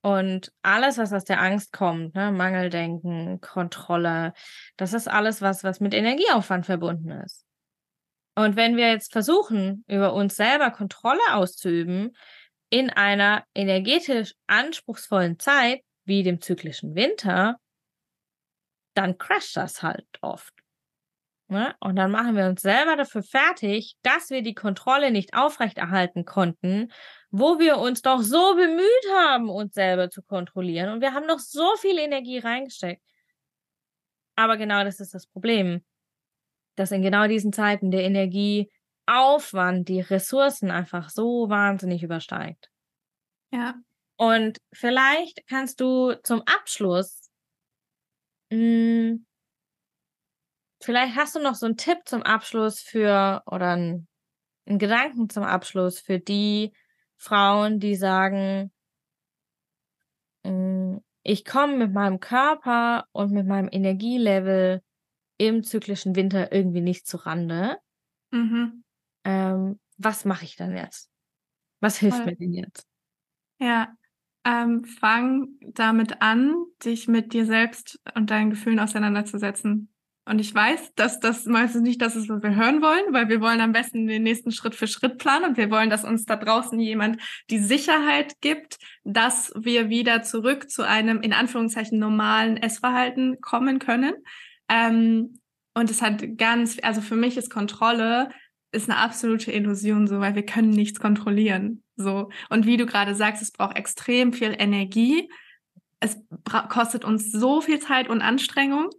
Und 0.02 0.52
alles, 0.62 0.98
was 0.98 1.12
aus 1.12 1.24
der 1.24 1.40
Angst 1.40 1.72
kommt, 1.72 2.14
ne, 2.16 2.32
Mangeldenken, 2.32 3.40
Kontrolle, 3.40 4.32
das 4.76 4.92
ist 4.92 5.08
alles, 5.08 5.40
was, 5.40 5.62
was 5.62 5.80
mit 5.80 5.94
Energieaufwand 5.94 6.66
verbunden 6.66 7.10
ist. 7.10 7.43
Und 8.34 8.56
wenn 8.56 8.76
wir 8.76 8.90
jetzt 8.90 9.12
versuchen, 9.12 9.84
über 9.86 10.14
uns 10.14 10.36
selber 10.36 10.70
Kontrolle 10.70 11.20
auszuüben, 11.32 12.16
in 12.70 12.90
einer 12.90 13.44
energetisch 13.54 14.34
anspruchsvollen 14.46 15.38
Zeit, 15.38 15.82
wie 16.04 16.22
dem 16.22 16.40
zyklischen 16.40 16.94
Winter, 16.94 17.56
dann 18.94 19.18
crasht 19.18 19.56
das 19.56 19.82
halt 19.82 20.06
oft. 20.20 20.52
Ne? 21.48 21.74
Und 21.80 21.96
dann 21.96 22.10
machen 22.10 22.36
wir 22.36 22.46
uns 22.46 22.62
selber 22.62 22.96
dafür 22.96 23.22
fertig, 23.22 23.96
dass 24.02 24.30
wir 24.30 24.42
die 24.42 24.54
Kontrolle 24.54 25.10
nicht 25.10 25.34
aufrechterhalten 25.34 26.24
konnten, 26.24 26.90
wo 27.30 27.58
wir 27.58 27.78
uns 27.78 28.02
doch 28.02 28.22
so 28.22 28.54
bemüht 28.54 29.12
haben, 29.12 29.50
uns 29.50 29.74
selber 29.74 30.10
zu 30.10 30.22
kontrollieren. 30.22 30.90
Und 30.90 31.00
wir 31.00 31.12
haben 31.12 31.26
noch 31.26 31.38
so 31.38 31.76
viel 31.76 31.98
Energie 31.98 32.38
reingesteckt. 32.38 33.02
Aber 34.36 34.56
genau 34.56 34.82
das 34.84 35.00
ist 35.00 35.14
das 35.14 35.26
Problem, 35.26 35.84
dass 36.76 36.90
in 36.90 37.02
genau 37.02 37.26
diesen 37.26 37.52
Zeiten 37.52 37.90
der 37.90 38.04
Energieaufwand, 38.04 39.88
die 39.88 40.00
Ressourcen 40.00 40.70
einfach 40.70 41.10
so 41.10 41.48
wahnsinnig 41.48 42.02
übersteigt. 42.02 42.70
Ja. 43.52 43.74
Und 44.16 44.58
vielleicht 44.72 45.46
kannst 45.48 45.80
du 45.80 46.14
zum 46.22 46.42
Abschluss 46.42 47.30
mh, 48.50 48.58
hm, 48.58 49.26
Vielleicht 50.84 51.16
hast 51.16 51.34
du 51.34 51.40
noch 51.40 51.54
so 51.54 51.64
einen 51.64 51.78
Tipp 51.78 52.00
zum 52.04 52.22
Abschluss 52.22 52.78
für 52.80 53.42
oder 53.46 53.70
einen, 53.70 54.06
einen 54.66 54.78
Gedanken 54.78 55.30
zum 55.30 55.42
Abschluss 55.42 55.98
für 55.98 56.18
die 56.18 56.74
Frauen, 57.16 57.80
die 57.80 57.94
sagen, 57.94 58.70
mm, 60.42 60.98
ich 61.22 61.46
komme 61.46 61.78
mit 61.78 61.94
meinem 61.94 62.20
Körper 62.20 63.06
und 63.12 63.32
mit 63.32 63.46
meinem 63.46 63.70
Energielevel 63.72 64.82
im 65.38 65.62
zyklischen 65.62 66.16
Winter 66.16 66.52
irgendwie 66.52 66.80
nicht 66.80 67.06
zu 67.06 67.16
Rande. 67.16 67.78
Mhm. 68.30 68.84
Ähm, 69.24 69.80
was 69.96 70.24
mache 70.24 70.44
ich 70.44 70.56
dann 70.56 70.76
jetzt? 70.76 71.10
Was 71.80 71.98
hilft 71.98 72.18
Voll. 72.18 72.26
mir 72.26 72.36
denn 72.36 72.52
jetzt? 72.52 72.86
Ja, 73.58 73.94
ähm, 74.44 74.84
fang 74.84 75.48
damit 75.60 76.20
an, 76.20 76.54
dich 76.84 77.08
mit 77.08 77.32
dir 77.32 77.46
selbst 77.46 78.00
und 78.14 78.30
deinen 78.30 78.50
Gefühlen 78.50 78.78
auseinanderzusetzen. 78.78 79.94
Und 80.26 80.38
ich 80.38 80.54
weiß, 80.54 80.94
dass 80.94 81.20
das 81.20 81.44
meistens 81.44 81.82
nicht 81.82 82.00
das 82.00 82.16
ist, 82.16 82.30
was 82.30 82.42
wir 82.42 82.54
hören 82.54 82.80
wollen, 82.80 83.12
weil 83.12 83.28
wir 83.28 83.42
wollen 83.42 83.60
am 83.60 83.72
besten 83.72 84.06
den 84.06 84.22
nächsten 84.22 84.52
Schritt 84.52 84.74
für 84.74 84.86
Schritt 84.86 85.18
planen 85.18 85.44
und 85.44 85.56
wir 85.58 85.70
wollen, 85.70 85.90
dass 85.90 86.04
uns 86.04 86.24
da 86.24 86.36
draußen 86.36 86.80
jemand 86.80 87.20
die 87.50 87.58
Sicherheit 87.58 88.40
gibt, 88.40 88.78
dass 89.04 89.52
wir 89.54 89.90
wieder 89.90 90.22
zurück 90.22 90.70
zu 90.70 90.82
einem 90.82 91.20
in 91.20 91.34
Anführungszeichen 91.34 91.98
normalen 91.98 92.56
Essverhalten 92.56 93.40
kommen 93.42 93.78
können. 93.78 94.14
Ähm, 94.68 95.38
und 95.74 95.90
es 95.90 96.02
hat 96.02 96.38
ganz, 96.38 96.78
also 96.82 97.00
für 97.00 97.16
mich 97.16 97.36
ist 97.36 97.50
Kontrolle 97.50 98.30
ist 98.72 98.90
eine 98.90 98.98
absolute 98.98 99.52
Illusion, 99.52 100.08
so, 100.08 100.18
weil 100.20 100.34
wir 100.34 100.44
können 100.44 100.70
nichts 100.70 100.98
kontrollieren, 100.98 101.82
so. 101.96 102.30
Und 102.50 102.66
wie 102.66 102.76
du 102.76 102.86
gerade 102.86 103.14
sagst, 103.14 103.40
es 103.40 103.52
braucht 103.52 103.76
extrem 103.76 104.32
viel 104.32 104.54
Energie. 104.58 105.30
Es 106.00 106.18
kostet 106.68 107.04
uns 107.04 107.30
so 107.30 107.60
viel 107.60 107.78
Zeit 107.78 108.08
und 108.08 108.20
Anstrengung 108.20 108.90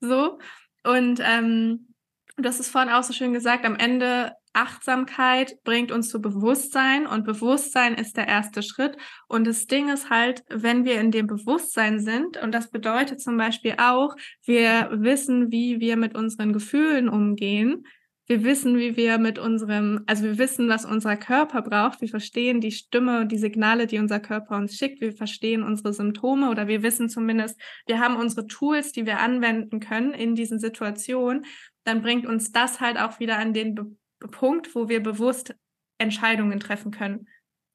so. 0.00 0.38
Und 0.84 1.20
ähm, 1.22 1.94
das 2.36 2.60
ist 2.60 2.68
vorhin 2.68 2.92
auch 2.92 3.02
so 3.02 3.12
schön 3.12 3.32
gesagt, 3.32 3.64
am 3.64 3.76
Ende 3.76 4.32
Achtsamkeit 4.54 5.62
bringt 5.64 5.92
uns 5.92 6.08
zu 6.08 6.20
Bewusstsein 6.20 7.06
und 7.06 7.24
Bewusstsein 7.24 7.94
ist 7.94 8.16
der 8.16 8.28
erste 8.28 8.62
Schritt. 8.62 8.96
Und 9.28 9.46
das 9.46 9.66
Ding 9.66 9.88
ist 9.90 10.10
halt, 10.10 10.44
wenn 10.48 10.84
wir 10.84 11.00
in 11.00 11.10
dem 11.10 11.26
Bewusstsein 11.26 12.00
sind, 12.00 12.36
und 12.36 12.52
das 12.52 12.70
bedeutet 12.70 13.20
zum 13.20 13.36
Beispiel 13.36 13.74
auch, 13.78 14.16
wir 14.44 14.90
wissen, 14.92 15.50
wie 15.50 15.80
wir 15.80 15.96
mit 15.96 16.14
unseren 16.14 16.52
Gefühlen 16.52 17.08
umgehen, 17.08 17.84
wir 18.26 18.42
wissen, 18.42 18.78
wie 18.78 18.96
wir 18.96 19.18
mit 19.18 19.38
unserem, 19.38 20.02
also 20.06 20.24
wir 20.24 20.38
wissen, 20.38 20.66
was 20.70 20.86
unser 20.86 21.14
Körper 21.16 21.60
braucht. 21.60 22.00
Wir 22.00 22.08
verstehen 22.08 22.62
die 22.62 22.72
Stimme 22.72 23.20
und 23.20 23.30
die 23.30 23.36
Signale, 23.36 23.86
die 23.86 23.98
unser 23.98 24.18
Körper 24.18 24.56
uns 24.56 24.76
schickt. 24.76 25.02
Wir 25.02 25.12
verstehen 25.12 25.62
unsere 25.62 25.92
Symptome 25.92 26.48
oder 26.48 26.66
wir 26.66 26.82
wissen 26.82 27.10
zumindest, 27.10 27.60
wir 27.86 28.00
haben 28.00 28.16
unsere 28.16 28.46
Tools, 28.46 28.92
die 28.92 29.04
wir 29.04 29.18
anwenden 29.18 29.78
können 29.78 30.14
in 30.14 30.34
diesen 30.34 30.58
Situationen. 30.58 31.44
Dann 31.84 32.00
bringt 32.00 32.24
uns 32.24 32.50
das 32.50 32.80
halt 32.80 32.98
auch 32.98 33.20
wieder 33.20 33.36
an 33.38 33.52
den 33.52 33.74
Be 33.74 33.86
Punkt, 34.28 34.74
wo 34.74 34.88
wir 34.88 35.02
bewusst 35.02 35.54
Entscheidungen 35.98 36.60
treffen 36.60 36.90
können. 36.90 37.28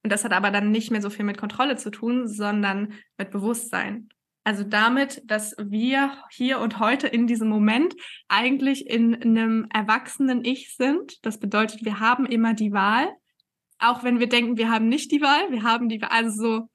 Und 0.04 0.12
das 0.12 0.24
hat 0.24 0.32
aber 0.32 0.52
dann 0.52 0.72
nicht 0.72 0.92
mehr 0.92 1.02
so 1.02 1.10
viel 1.10 1.26
mit 1.26 1.38
Kontrolle 1.38 1.76
zu 1.76 1.92
tun, 1.92 2.28
sondern 2.28 2.94
mit 3.18 3.32
Bewusstsein. 3.32 4.10
Also 4.44 4.64
damit, 4.64 5.22
dass 5.26 5.56
wir 5.60 6.12
hier 6.32 6.60
und 6.60 6.80
heute 6.80 7.08
in 7.08 7.28
diesem 7.28 7.50
Moment 7.50 7.94
eigentlich 8.30 8.90
in 8.90 9.16
einem 9.22 9.68
erwachsenen 9.74 10.44
Ich 10.46 10.76
sind. 10.76 11.24
Das 11.26 11.40
bedeutet, 11.40 11.84
wir 11.84 12.00
haben 12.00 12.26
immer 12.26 12.54
die 12.54 12.72
Wahl. 12.72 13.10
Auch 13.80 14.04
wenn 14.04 14.20
wir 14.20 14.28
denken, 14.28 14.58
wir 14.58 14.72
haben 14.72 14.90
nicht 14.90 15.12
die 15.12 15.22
Wahl, 15.22 15.52
wir 15.52 15.64
haben 15.64 15.90
die 15.90 16.02
Wahl. 16.02 16.10
Also 16.12 16.42
so, 16.42 16.70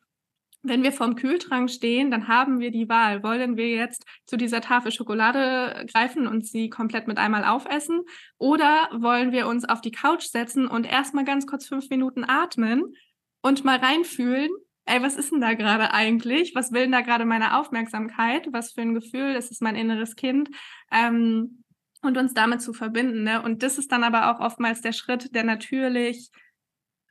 wenn 0.64 0.82
wir 0.82 0.92
vorm 0.92 1.14
Kühltrank 1.14 1.70
stehen, 1.70 2.10
dann 2.10 2.26
haben 2.26 2.58
wir 2.58 2.70
die 2.70 2.88
Wahl. 2.88 3.22
Wollen 3.22 3.56
wir 3.56 3.68
jetzt 3.68 4.04
zu 4.26 4.36
dieser 4.36 4.62
Tafel 4.62 4.90
Schokolade 4.90 5.86
greifen 5.92 6.26
und 6.26 6.46
sie 6.46 6.70
komplett 6.70 7.06
mit 7.06 7.18
einmal 7.18 7.44
aufessen? 7.44 8.00
Oder 8.38 8.88
wollen 8.92 9.30
wir 9.30 9.46
uns 9.46 9.64
auf 9.64 9.82
die 9.82 9.92
Couch 9.92 10.24
setzen 10.24 10.66
und 10.66 10.84
erstmal 10.84 11.24
ganz 11.24 11.46
kurz 11.46 11.66
fünf 11.66 11.90
Minuten 11.90 12.24
atmen 12.24 12.94
und 13.42 13.64
mal 13.64 13.76
reinfühlen, 13.76 14.50
ey, 14.86 15.02
was 15.02 15.16
ist 15.16 15.32
denn 15.32 15.40
da 15.40 15.52
gerade 15.52 15.92
eigentlich? 15.92 16.54
Was 16.54 16.72
will 16.72 16.82
denn 16.82 16.92
da 16.92 17.02
gerade 17.02 17.26
meine 17.26 17.58
Aufmerksamkeit? 17.58 18.48
Was 18.50 18.72
für 18.72 18.80
ein 18.80 18.94
Gefühl? 18.94 19.34
Das 19.34 19.50
ist 19.50 19.62
mein 19.62 19.76
inneres 19.76 20.16
Kind. 20.16 20.48
Ähm, 20.90 21.62
und 22.02 22.18
uns 22.18 22.34
damit 22.34 22.60
zu 22.60 22.72
verbinden. 22.72 23.22
Ne? 23.22 23.40
Und 23.42 23.62
das 23.62 23.78
ist 23.78 23.90
dann 23.90 24.04
aber 24.04 24.30
auch 24.30 24.40
oftmals 24.40 24.82
der 24.82 24.92
Schritt, 24.92 25.34
der 25.34 25.42
natürlich 25.42 26.30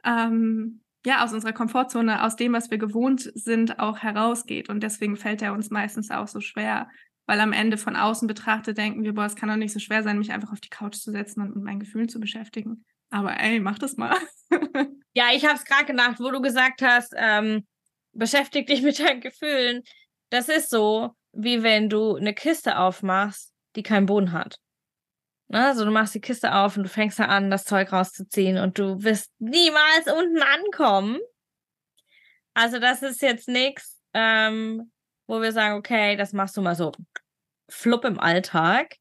ähm, 0.04 0.83
ja 1.06 1.24
aus 1.24 1.34
unserer 1.34 1.54
Komfortzone, 1.54 2.24
aus 2.24 2.36
dem, 2.36 2.54
was 2.54 2.72
wir 2.72 2.78
gewohnt 2.78 3.32
sind, 3.36 3.80
auch 3.80 4.00
herausgeht. 4.00 4.70
Und 4.70 4.82
deswegen 4.82 5.18
fällt 5.18 5.42
er 5.42 5.54
uns 5.54 5.70
meistens 5.70 6.12
auch 6.12 6.28
so 6.28 6.40
schwer. 6.40 6.90
Weil 7.26 7.40
am 7.40 7.54
Ende 7.54 7.78
von 7.78 7.96
außen 7.96 8.28
betrachtet 8.28 8.78
denken 8.78 9.04
wir, 9.04 9.14
boah, 9.14 9.26
es 9.26 9.36
kann 9.36 9.50
doch 9.50 9.56
nicht 9.56 9.74
so 9.74 9.80
schwer 9.80 10.04
sein, 10.04 10.18
mich 10.18 10.32
einfach 10.32 10.52
auf 10.52 10.60
die 10.60 10.70
Couch 10.70 10.96
zu 10.96 11.12
setzen 11.12 11.42
und 11.42 11.56
mit 11.56 11.64
meinen 11.64 11.80
Gefühlen 11.80 12.10
zu 12.10 12.20
beschäftigen. 12.20 12.86
Aber 13.10 13.40
ey, 13.40 13.60
mach 13.60 13.78
das 13.78 13.96
mal. 13.96 14.18
ja, 15.14 15.26
ich 15.34 15.46
habe 15.46 15.56
es 15.56 15.66
gerade 15.66 15.86
gedacht, 15.86 16.20
wo 16.20 16.32
du 16.32 16.42
gesagt 16.42 16.82
hast, 16.82 17.14
ähm, 17.16 17.66
beschäftig 18.12 18.68
dich 18.68 18.82
mit 18.82 19.00
deinen 19.00 19.22
Gefühlen. 19.22 19.84
Das 20.30 20.50
ist 20.50 20.70
so, 20.70 21.12
wie 21.32 21.64
wenn 21.64 21.90
du 21.90 22.16
eine 22.16 22.34
Kiste 22.34 22.78
aufmachst, 22.78 23.54
die 23.76 23.84
keinen 23.84 24.06
Boden 24.06 24.32
hat. 24.32 24.58
Also 25.54 25.86
du 25.86 25.92
machst 25.92 26.16
die 26.16 26.22
Kiste 26.22 26.54
auf 26.54 26.78
und 26.78 26.84
du 26.84 26.90
fängst 26.90 27.20
da 27.20 27.26
an, 27.26 27.52
das 27.52 27.66
Zeug 27.66 27.92
rauszuziehen 27.92 28.58
und 28.58 28.80
du 28.80 29.04
wirst 29.04 29.32
niemals 29.40 30.08
unten 30.08 30.42
ankommen. 30.42 31.20
Also 32.54 32.80
das 32.80 33.02
ist 33.02 33.22
jetzt 33.22 33.48
nichts, 33.48 34.02
ähm, 34.14 34.92
wo 35.28 35.42
wir 35.42 35.52
sagen, 35.52 35.76
okay, 35.76 36.16
das 36.16 36.34
machst 36.34 36.58
du 36.58 36.62
mal 36.62 36.76
so 36.76 36.92
flupp 37.70 38.06
im 38.06 38.20
Alltag, 38.20 38.96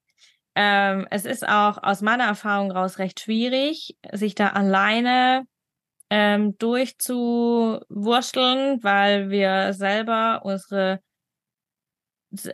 ähm, 0.55 1.07
es 1.11 1.25
ist 1.25 1.49
auch 1.49 1.83
aus 1.83 2.03
meiner 2.03 2.25
Erfahrung 2.25 2.71
raus 2.71 2.99
recht 2.99 3.21
schwierig, 3.21 3.97
sich 4.13 4.35
da 4.35 4.49
alleine 4.49 5.47
ähm, 6.11 6.59
durchzuwurschteln, 6.59 8.85
weil 8.85 9.31
wir 9.31 9.73
selber 9.73 10.43
unsere, 10.45 11.01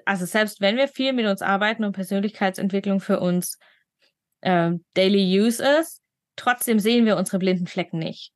also 0.04 0.26
selbst 0.26 0.60
wenn 0.60 0.76
wir 0.76 0.86
viel 0.86 1.12
mit 1.12 1.26
uns 1.26 1.42
arbeiten 1.42 1.82
und 1.84 1.90
Persönlichkeitsentwicklung 1.92 3.00
für 3.00 3.18
uns 3.18 3.58
ähm, 4.42 4.84
Daily 4.94 5.40
Use 5.40 5.64
ist, 5.80 6.02
trotzdem 6.36 6.78
sehen 6.78 7.06
wir 7.06 7.16
unsere 7.16 7.38
blinden 7.38 7.66
Flecken 7.66 7.98
nicht. 7.98 8.32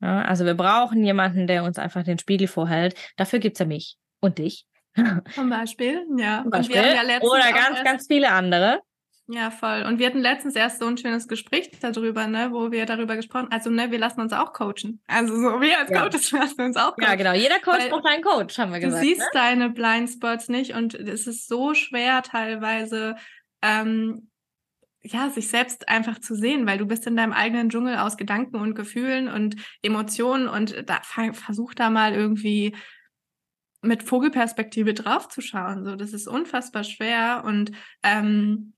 Ja, 0.00 0.22
also 0.22 0.44
wir 0.44 0.54
brauchen 0.54 1.02
jemanden, 1.04 1.46
der 1.46 1.64
uns 1.64 1.78
einfach 1.78 2.02
den 2.02 2.18
Spiegel 2.18 2.48
vorhält. 2.48 2.94
Dafür 3.16 3.38
gibt's 3.38 3.60
ja 3.60 3.66
mich 3.66 3.96
und 4.20 4.38
dich. 4.38 4.66
Zum 5.34 5.50
Beispiel, 5.50 6.06
ja. 6.16 6.42
Zum 6.42 6.50
Beispiel. 6.50 6.76
Ja 6.76 7.20
Oder 7.20 7.52
ganz, 7.52 7.82
ganz 7.84 8.06
viele 8.06 8.30
andere. 8.30 8.80
Ja, 9.28 9.50
voll. 9.50 9.82
Und 9.82 9.98
wir 9.98 10.06
hatten 10.06 10.20
letztens 10.20 10.54
erst 10.54 10.78
so 10.78 10.86
ein 10.86 10.96
schönes 10.96 11.26
Gespräch 11.26 11.70
darüber, 11.80 12.28
ne, 12.28 12.50
wo 12.52 12.70
wir 12.70 12.86
darüber 12.86 13.16
gesprochen, 13.16 13.48
also 13.50 13.70
ne, 13.70 13.90
wir 13.90 13.98
lassen 13.98 14.20
uns 14.20 14.32
auch 14.32 14.52
coachen. 14.52 15.02
Also 15.08 15.34
so 15.34 15.60
wir 15.60 15.80
als 15.80 15.90
ja. 15.90 16.02
Coaches 16.02 16.30
lassen 16.32 16.60
uns 16.60 16.76
auch 16.76 16.94
coachen. 16.94 17.02
Ja, 17.02 17.14
genau. 17.16 17.32
Jeder 17.32 17.58
Coach 17.58 17.80
Weil 17.80 17.90
braucht 17.90 18.06
einen 18.06 18.22
Coach, 18.22 18.56
haben 18.58 18.72
wir 18.72 18.78
gesagt. 18.78 19.02
Du 19.02 19.06
siehst 19.06 19.20
ne? 19.20 19.26
deine 19.32 19.70
Blindspots 19.70 20.48
nicht 20.48 20.74
und 20.74 20.94
es 20.94 21.26
ist 21.26 21.48
so 21.48 21.74
schwer 21.74 22.22
teilweise, 22.22 23.16
ähm, 23.62 24.30
ja, 25.12 25.30
sich 25.30 25.48
selbst 25.48 25.88
einfach 25.88 26.18
zu 26.20 26.34
sehen, 26.34 26.66
weil 26.66 26.78
du 26.78 26.86
bist 26.86 27.06
in 27.06 27.16
deinem 27.16 27.32
eigenen 27.32 27.68
Dschungel 27.68 27.96
aus 27.96 28.16
Gedanken 28.16 28.56
und 28.56 28.74
Gefühlen 28.74 29.28
und 29.28 29.56
Emotionen 29.82 30.48
und 30.48 30.84
da 30.86 31.00
versuch 31.32 31.74
da 31.74 31.90
mal 31.90 32.12
irgendwie 32.12 32.74
mit 33.82 34.02
Vogelperspektive 34.02 34.94
draufzuschauen. 34.94 35.84
So, 35.84 35.96
das 35.96 36.12
ist 36.12 36.26
unfassbar 36.26 36.84
schwer 36.84 37.42
und 37.44 37.72
ähm, 38.02 38.74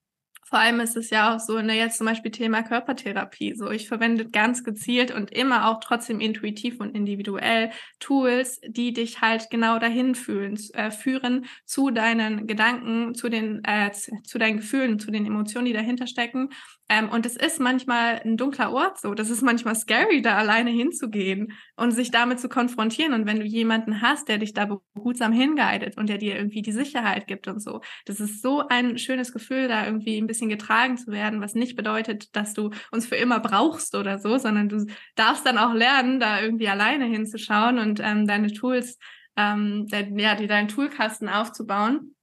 vor 0.48 0.58
allem 0.58 0.80
ist 0.80 0.96
es 0.96 1.10
ja 1.10 1.34
auch 1.34 1.40
so, 1.40 1.60
ne, 1.60 1.76
jetzt 1.76 1.98
zum 1.98 2.06
Beispiel 2.06 2.30
Thema 2.30 2.62
Körpertherapie. 2.62 3.54
So, 3.54 3.70
ich 3.70 3.86
verwende 3.86 4.28
ganz 4.28 4.64
gezielt 4.64 5.10
und 5.10 5.30
immer 5.30 5.68
auch 5.68 5.80
trotzdem 5.80 6.20
intuitiv 6.20 6.80
und 6.80 6.94
individuell 6.94 7.70
Tools, 8.00 8.60
die 8.66 8.92
dich 8.92 9.20
halt 9.20 9.50
genau 9.50 9.78
dahin 9.78 10.14
fühlen, 10.14 10.58
äh, 10.72 10.90
führen 10.90 11.46
zu 11.66 11.90
deinen 11.90 12.46
Gedanken, 12.46 13.14
zu 13.14 13.28
den, 13.28 13.62
äh, 13.64 13.92
zu 13.92 14.38
deinen 14.38 14.56
Gefühlen, 14.58 14.98
zu 14.98 15.10
den 15.10 15.26
Emotionen, 15.26 15.66
die 15.66 15.72
dahinter 15.74 16.06
stecken 16.06 16.48
ähm, 16.90 17.10
und 17.10 17.26
es 17.26 17.36
ist 17.36 17.60
manchmal 17.60 18.20
ein 18.24 18.36
dunkler 18.38 18.72
Ort 18.72 18.98
so. 18.98 19.12
Das 19.14 19.28
ist 19.28 19.42
manchmal 19.42 19.74
scary, 19.74 20.22
da 20.22 20.36
alleine 20.38 20.70
hinzugehen 20.70 21.52
und 21.76 21.90
sich 21.90 22.10
damit 22.10 22.40
zu 22.40 22.48
konfrontieren. 22.48 23.12
Und 23.12 23.26
wenn 23.26 23.40
du 23.40 23.44
jemanden 23.44 24.00
hast, 24.00 24.28
der 24.28 24.38
dich 24.38 24.54
da 24.54 24.80
behutsam 24.94 25.32
hinguidet 25.32 25.98
und 25.98 26.08
der 26.08 26.16
dir 26.16 26.36
irgendwie 26.36 26.62
die 26.62 26.72
Sicherheit 26.72 27.26
gibt 27.26 27.46
und 27.46 27.62
so, 27.62 27.82
das 28.06 28.20
ist 28.20 28.40
so 28.40 28.66
ein 28.68 28.96
schönes 28.96 29.32
Gefühl, 29.32 29.68
da 29.68 29.84
irgendwie 29.84 30.16
ein 30.16 30.26
bisschen 30.26 30.37
getragen 30.46 30.96
zu 30.96 31.10
werden, 31.10 31.40
was 31.40 31.54
nicht 31.54 31.74
bedeutet, 31.74 32.36
dass 32.36 32.54
du 32.54 32.70
uns 32.92 33.06
für 33.06 33.16
immer 33.16 33.40
brauchst 33.40 33.94
oder 33.96 34.18
so, 34.18 34.38
sondern 34.38 34.68
du 34.68 34.86
darfst 35.16 35.44
dann 35.44 35.58
auch 35.58 35.74
lernen, 35.74 36.20
da 36.20 36.40
irgendwie 36.40 36.68
alleine 36.68 37.06
hinzuschauen 37.06 37.78
und 37.78 38.00
ähm, 38.00 38.26
deine 38.26 38.52
Tools, 38.52 38.98
ähm, 39.36 39.86
de 39.88 40.20
ja, 40.20 40.34
deinen 40.36 40.68
Toolkasten 40.68 41.28
aufzubauen 41.28 42.14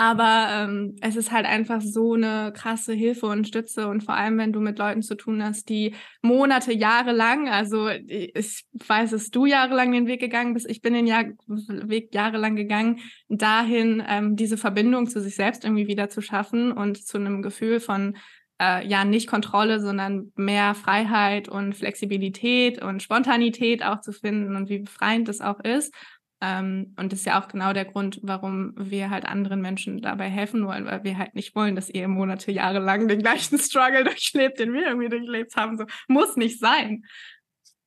aber 0.00 0.46
ähm, 0.52 0.94
es 1.00 1.16
ist 1.16 1.32
halt 1.32 1.44
einfach 1.44 1.80
so 1.80 2.14
eine 2.14 2.52
krasse 2.54 2.92
Hilfe 2.92 3.26
und 3.26 3.48
Stütze. 3.48 3.88
Und 3.88 4.04
vor 4.04 4.14
allem, 4.14 4.38
wenn 4.38 4.52
du 4.52 4.60
mit 4.60 4.78
Leuten 4.78 5.02
zu 5.02 5.16
tun 5.16 5.42
hast, 5.42 5.68
die 5.68 5.92
Monate, 6.22 6.72
Jahre 6.72 7.10
lang, 7.10 7.48
also 7.48 7.88
ich 7.88 8.64
weiß, 8.74 9.10
dass 9.10 9.30
du 9.30 9.44
jahrelang 9.44 9.90
den 9.90 10.06
Weg 10.06 10.20
gegangen 10.20 10.54
bist, 10.54 10.70
ich 10.70 10.82
bin 10.82 10.94
den 10.94 11.08
Jahr, 11.08 11.24
Weg 11.48 12.14
jahrelang 12.14 12.54
gegangen, 12.54 13.00
dahin 13.28 14.00
ähm, 14.08 14.36
diese 14.36 14.56
Verbindung 14.56 15.08
zu 15.08 15.20
sich 15.20 15.34
selbst 15.34 15.64
irgendwie 15.64 15.88
wieder 15.88 16.08
zu 16.08 16.20
schaffen 16.20 16.70
und 16.70 17.04
zu 17.04 17.18
einem 17.18 17.42
Gefühl 17.42 17.80
von 17.80 18.16
äh, 18.60 18.86
ja 18.86 19.04
nicht 19.04 19.26
Kontrolle, 19.26 19.80
sondern 19.80 20.32
mehr 20.36 20.76
Freiheit 20.76 21.48
und 21.48 21.74
Flexibilität 21.74 22.80
und 22.80 23.02
Spontanität 23.02 23.82
auch 23.82 24.00
zu 24.00 24.12
finden 24.12 24.54
und 24.54 24.68
wie 24.68 24.78
befreiend 24.78 25.26
das 25.26 25.40
auch 25.40 25.58
ist. 25.58 25.92
Ähm, 26.40 26.94
und 26.96 27.12
das 27.12 27.20
ist 27.20 27.24
ja 27.26 27.42
auch 27.42 27.48
genau 27.48 27.72
der 27.72 27.84
Grund, 27.84 28.20
warum 28.22 28.72
wir 28.76 29.10
halt 29.10 29.24
anderen 29.24 29.60
Menschen 29.60 30.00
dabei 30.00 30.28
helfen 30.28 30.66
wollen, 30.66 30.86
weil 30.86 31.02
wir 31.02 31.18
halt 31.18 31.34
nicht 31.34 31.54
wollen, 31.56 31.74
dass 31.74 31.90
ihr 31.90 32.06
Monate, 32.06 32.52
Jahre 32.52 32.78
lang 32.78 33.08
den 33.08 33.20
gleichen 33.20 33.58
Struggle 33.58 34.04
durchlebt, 34.04 34.60
den 34.60 34.72
wir 34.72 34.86
irgendwie 34.86 35.08
durchlebt 35.08 35.56
haben. 35.56 35.76
So 35.76 35.84
muss 36.06 36.36
nicht 36.36 36.60
sein. 36.60 37.02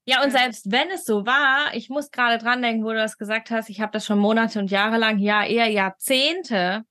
Ja, 0.06 0.24
und 0.24 0.32
selbst 0.32 0.72
wenn 0.72 0.89
es 0.89 1.06
so 1.06 1.26
war, 1.26 1.74
ich 1.74 1.89
muss 1.89 2.12
gerade 2.12 2.43
dran 2.43 2.62
denken, 2.62 2.84
wo 2.84 2.89
du 2.89 2.95
das 2.95 3.18
gesagt 3.18 3.52
hast, 3.52 3.70
ich 3.70 3.80
habe 3.82 3.91
das 3.91 4.06
schon 4.06 4.20
Monate 4.20 4.60
und 4.60 4.72
Jahre 4.72 4.97
lang, 4.97 5.20
ja, 5.20 5.45
eher 5.45 5.68
Jahrzehnte, 5.68 6.84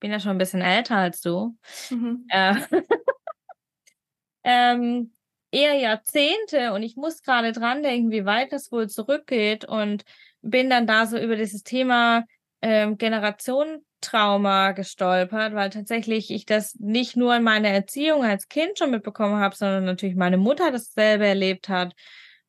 bin 0.00 0.12
ja 0.12 0.20
schon 0.20 0.32
ein 0.32 0.38
bisschen 0.38 0.62
älter 0.62 0.96
als 0.96 1.20
du, 1.20 1.58
mhm. 1.90 2.24
äh, 2.28 2.54
ähm, 4.44 5.12
eher 5.50 5.74
Jahrzehnte 5.74 6.72
und 6.72 6.82
ich 6.82 6.96
muss 6.96 7.22
gerade 7.22 7.52
dran 7.52 7.82
denken, 7.82 8.10
wie 8.10 8.24
weit 8.24 8.52
das 8.52 8.70
wohl 8.70 8.88
zurückgeht 8.88 9.64
und 9.64 10.04
bin 10.44 10.70
dann 10.70 10.86
da 10.86 11.06
so 11.06 11.18
über 11.18 11.36
dieses 11.36 11.62
Thema 11.62 12.24
ähm, 12.62 12.96
Generationentrauma 12.98 14.72
gestolpert, 14.72 15.54
weil 15.54 15.70
tatsächlich 15.70 16.30
ich 16.30 16.46
das 16.46 16.76
nicht 16.76 17.16
nur 17.16 17.34
in 17.34 17.42
meiner 17.42 17.68
Erziehung 17.68 18.24
als 18.24 18.48
Kind 18.48 18.78
schon 18.78 18.90
mitbekommen 18.90 19.36
habe, 19.36 19.56
sondern 19.56 19.84
natürlich 19.84 20.16
meine 20.16 20.36
Mutter 20.36 20.70
dasselbe 20.70 21.26
erlebt 21.26 21.68
hat, 21.68 21.94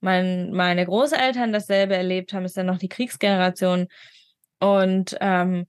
mein, 0.02 0.52
meine 0.52 0.86
Großeltern 0.86 1.52
dasselbe 1.52 1.96
erlebt 1.96 2.34
haben, 2.34 2.46
ist 2.46 2.58
dann 2.58 2.68
noch 2.68 2.78
die 2.78 2.90
Kriegsgeneration. 2.90 3.88
Und 4.60 5.18
ähm, 5.20 5.66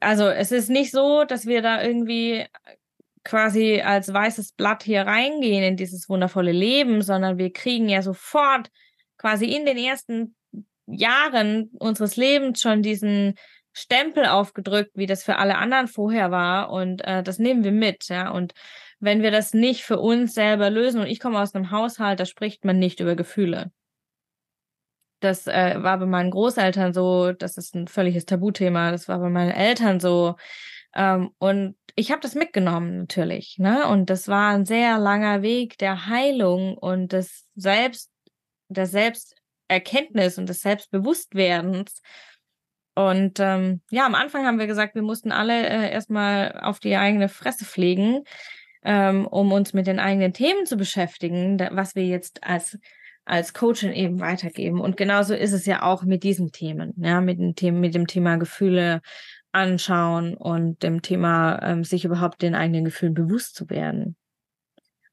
also 0.00 0.28
es 0.28 0.52
ist 0.52 0.68
nicht 0.68 0.90
so, 0.90 1.24
dass 1.24 1.46
wir 1.46 1.62
da 1.62 1.82
irgendwie 1.82 2.46
quasi 3.24 3.80
als 3.80 4.12
weißes 4.12 4.52
Blatt 4.52 4.82
hier 4.82 5.02
reingehen 5.02 5.62
in 5.62 5.76
dieses 5.76 6.08
wundervolle 6.08 6.52
Leben, 6.52 7.02
sondern 7.02 7.38
wir 7.38 7.52
kriegen 7.52 7.88
ja 7.88 8.02
sofort 8.02 8.68
quasi 9.16 9.46
in 9.46 9.64
den 9.64 9.78
ersten 9.78 10.34
Jahren 10.86 11.70
unseres 11.78 12.16
Lebens 12.16 12.60
schon 12.60 12.82
diesen 12.82 13.34
Stempel 13.72 14.26
aufgedrückt, 14.26 14.90
wie 14.94 15.06
das 15.06 15.22
für 15.24 15.36
alle 15.36 15.56
anderen 15.56 15.88
vorher 15.88 16.30
war. 16.30 16.70
Und 16.70 17.04
äh, 17.04 17.22
das 17.22 17.38
nehmen 17.38 17.64
wir 17.64 17.72
mit, 17.72 18.08
ja. 18.08 18.30
Und 18.30 18.52
wenn 19.00 19.22
wir 19.22 19.30
das 19.30 19.54
nicht 19.54 19.82
für 19.82 19.98
uns 19.98 20.34
selber 20.34 20.70
lösen, 20.70 21.00
und 21.00 21.06
ich 21.06 21.20
komme 21.20 21.40
aus 21.40 21.54
einem 21.54 21.70
Haushalt, 21.70 22.20
da 22.20 22.26
spricht 22.26 22.64
man 22.64 22.78
nicht 22.78 23.00
über 23.00 23.16
Gefühle. 23.16 23.72
Das 25.20 25.46
äh, 25.46 25.82
war 25.82 25.98
bei 25.98 26.06
meinen 26.06 26.30
Großeltern 26.30 26.92
so, 26.92 27.32
das 27.32 27.56
ist 27.56 27.74
ein 27.74 27.88
völliges 27.88 28.26
Tabuthema, 28.26 28.90
das 28.90 29.08
war 29.08 29.18
bei 29.20 29.30
meinen 29.30 29.52
Eltern 29.52 30.00
so. 30.00 30.34
Ähm, 30.94 31.30
und 31.38 31.76
ich 31.94 32.10
habe 32.10 32.20
das 32.20 32.34
mitgenommen 32.34 32.98
natürlich, 32.98 33.56
ne? 33.58 33.86
Und 33.88 34.10
das 34.10 34.28
war 34.28 34.52
ein 34.52 34.66
sehr 34.66 34.98
langer 34.98 35.42
Weg 35.42 35.78
der 35.78 36.06
Heilung 36.06 36.76
und 36.76 37.12
des 37.12 37.46
Selbst, 37.54 38.10
der 38.68 38.86
Selbst 38.86 39.41
Erkenntnis 39.72 40.38
und 40.38 40.48
des 40.48 40.60
Selbstbewusstwerdens. 40.60 42.00
Und 42.94 43.40
ähm, 43.40 43.80
ja, 43.90 44.04
am 44.06 44.14
Anfang 44.14 44.44
haben 44.46 44.58
wir 44.58 44.66
gesagt, 44.66 44.94
wir 44.94 45.02
mussten 45.02 45.32
alle 45.32 45.66
äh, 45.66 45.90
erstmal 45.90 46.60
auf 46.60 46.78
die 46.78 46.96
eigene 46.96 47.28
Fresse 47.28 47.64
pflegen, 47.64 48.24
ähm, 48.84 49.26
um 49.26 49.50
uns 49.52 49.72
mit 49.72 49.86
den 49.86 49.98
eigenen 49.98 50.32
Themen 50.32 50.66
zu 50.66 50.76
beschäftigen, 50.76 51.56
da, 51.56 51.70
was 51.72 51.94
wir 51.94 52.04
jetzt 52.04 52.44
als 52.44 52.78
als 53.24 53.54
Coachin 53.54 53.92
eben 53.92 54.20
weitergeben. 54.20 54.80
Und 54.80 54.96
genauso 54.96 55.34
ist 55.34 55.52
es 55.52 55.66
ja 55.66 55.82
auch 55.82 56.02
mit 56.02 56.24
diesen 56.24 56.50
Themen, 56.50 56.92
ja, 56.96 57.20
mit 57.20 57.38
dem 57.38 57.54
Thema, 57.54 57.78
mit 57.78 57.94
dem 57.94 58.06
Thema 58.06 58.36
Gefühle 58.36 59.00
anschauen 59.52 60.34
und 60.34 60.82
dem 60.82 61.02
Thema, 61.02 61.60
ähm, 61.62 61.84
sich 61.84 62.04
überhaupt 62.04 62.42
den 62.42 62.54
eigenen 62.54 62.84
Gefühlen 62.84 63.14
bewusst 63.14 63.54
zu 63.54 63.70
werden. 63.70 64.16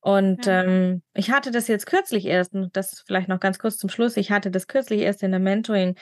Und 0.02 0.45
ja. 0.45 0.64
ähm, 0.64 1.02
ich 1.14 1.32
hatte 1.32 1.52
das 1.52 1.68
jetzt 1.68 1.86
kürzlich 1.86 2.26
erst, 2.26 2.54
und 2.54 2.76
das 2.76 3.04
vielleicht 3.06 3.28
noch 3.28 3.39
ganz 3.39 3.60
kurz 3.60 3.78
zum 3.78 3.89
Schluss, 3.89 4.18
ich 4.18 4.32
hatte 4.32 4.52
das 4.52 4.68
kürzlich 4.68 5.02
erst 5.02 5.24
in 5.24 5.32
der 5.32 5.39
Mentoring, 5.39 5.95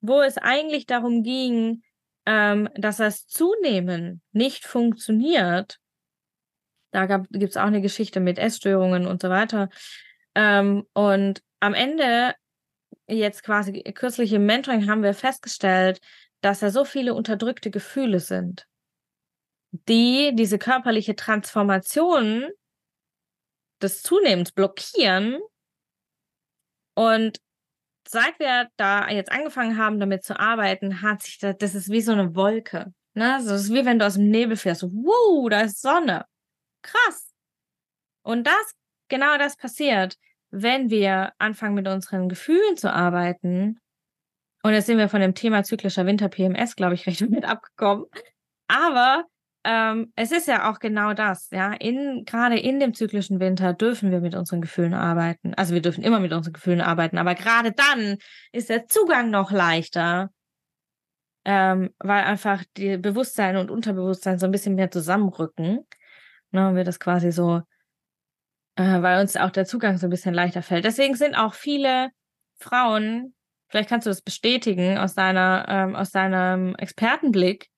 wo 0.00 0.20
es 0.20 0.38
eigentlich 0.38 0.86
darum 0.86 1.22
ging, 1.22 1.82
ähm, 2.26 2.68
dass 2.74 2.98
das 2.98 3.26
Zunehmen 3.26 4.22
nicht 4.32 4.64
funktioniert. 4.64 5.78
Da 6.92 7.06
gibt 7.06 7.50
es 7.50 7.56
auch 7.56 7.66
eine 7.66 7.80
Geschichte 7.80 8.20
mit 8.20 8.38
Essstörungen 8.38 9.06
und 9.06 9.22
so 9.22 9.30
weiter. 9.30 9.70
Ähm, 10.34 10.84
und 10.92 11.42
am 11.60 11.74
Ende, 11.74 12.34
jetzt 13.08 13.42
quasi 13.42 13.82
kürzlich 13.94 14.32
im 14.32 14.46
Mentoring, 14.46 14.88
haben 14.88 15.02
wir 15.02 15.14
festgestellt, 15.14 16.00
dass 16.42 16.60
da 16.60 16.70
so 16.70 16.84
viele 16.84 17.14
unterdrückte 17.14 17.70
Gefühle 17.70 18.20
sind, 18.20 18.66
die 19.88 20.32
diese 20.34 20.58
körperliche 20.58 21.16
Transformation 21.16 22.50
des 23.82 24.02
Zunehmens 24.02 24.52
blockieren. 24.52 25.40
Und 26.94 27.38
seit 28.08 28.38
wir 28.38 28.68
da 28.76 29.08
jetzt 29.08 29.32
angefangen 29.32 29.78
haben, 29.78 30.00
damit 30.00 30.24
zu 30.24 30.38
arbeiten, 30.38 31.02
hat 31.02 31.22
sich 31.22 31.38
das, 31.38 31.56
das 31.58 31.74
ist 31.74 31.90
wie 31.90 32.00
so 32.00 32.12
eine 32.12 32.34
Wolke. 32.34 32.92
Ne? 33.14 33.40
So, 33.42 33.50
das 33.50 33.62
ist 33.62 33.72
wie 33.72 33.84
wenn 33.84 33.98
du 33.98 34.06
aus 34.06 34.14
dem 34.14 34.30
Nebel 34.30 34.56
fährst. 34.56 34.82
Wow, 34.82 35.48
da 35.50 35.62
ist 35.62 35.80
Sonne. 35.80 36.26
Krass. 36.82 37.32
Und 38.22 38.46
das, 38.46 38.74
genau 39.08 39.38
das 39.38 39.56
passiert, 39.56 40.16
wenn 40.50 40.90
wir 40.90 41.32
anfangen, 41.38 41.74
mit 41.74 41.88
unseren 41.88 42.28
Gefühlen 42.28 42.76
zu 42.76 42.92
arbeiten. 42.92 43.80
Und 44.62 44.74
jetzt 44.74 44.86
sind 44.86 44.98
wir 44.98 45.08
von 45.08 45.20
dem 45.20 45.34
Thema 45.34 45.64
zyklischer 45.64 46.06
Winter 46.06 46.28
PMS, 46.28 46.76
glaube 46.76 46.94
ich, 46.94 47.06
recht 47.06 47.20
mit 47.22 47.44
abgekommen. 47.44 48.06
Aber 48.68 49.24
ähm, 49.64 50.12
es 50.16 50.32
ist 50.32 50.48
ja 50.48 50.70
auch 50.70 50.80
genau 50.80 51.14
das, 51.14 51.50
ja. 51.50 51.72
In, 51.72 52.24
gerade 52.24 52.58
in 52.58 52.80
dem 52.80 52.94
zyklischen 52.94 53.38
Winter 53.38 53.72
dürfen 53.72 54.10
wir 54.10 54.20
mit 54.20 54.34
unseren 54.34 54.60
Gefühlen 54.60 54.94
arbeiten. 54.94 55.54
Also 55.54 55.74
wir 55.74 55.82
dürfen 55.82 56.02
immer 56.02 56.18
mit 56.18 56.32
unseren 56.32 56.52
Gefühlen 56.52 56.80
arbeiten, 56.80 57.16
aber 57.16 57.34
gerade 57.34 57.72
dann 57.72 58.18
ist 58.50 58.70
der 58.70 58.86
Zugang 58.88 59.30
noch 59.30 59.52
leichter, 59.52 60.30
ähm, 61.44 61.90
weil 61.98 62.24
einfach 62.24 62.64
die 62.76 62.96
Bewusstsein 62.96 63.56
und 63.56 63.70
Unterbewusstsein 63.70 64.38
so 64.38 64.46
ein 64.46 64.52
bisschen 64.52 64.74
mehr 64.74 64.90
zusammenrücken. 64.90 65.86
Ne, 66.50 66.68
und 66.68 66.76
wir 66.76 66.84
das 66.84 67.00
quasi 67.00 67.30
so, 67.30 67.62
äh, 68.76 69.02
weil 69.02 69.20
uns 69.20 69.36
auch 69.36 69.50
der 69.50 69.64
Zugang 69.64 69.96
so 69.96 70.06
ein 70.06 70.10
bisschen 70.10 70.34
leichter 70.34 70.62
fällt. 70.62 70.84
Deswegen 70.84 71.14
sind 71.14 71.34
auch 71.36 71.54
viele 71.54 72.10
Frauen, 72.58 73.34
vielleicht 73.68 73.88
kannst 73.88 74.06
du 74.06 74.10
das 74.10 74.22
bestätigen 74.22 74.98
aus 74.98 75.14
deiner, 75.14 75.66
ähm, 75.68 75.96
aus 75.96 76.10
deinem 76.10 76.74
Expertenblick, 76.74 77.71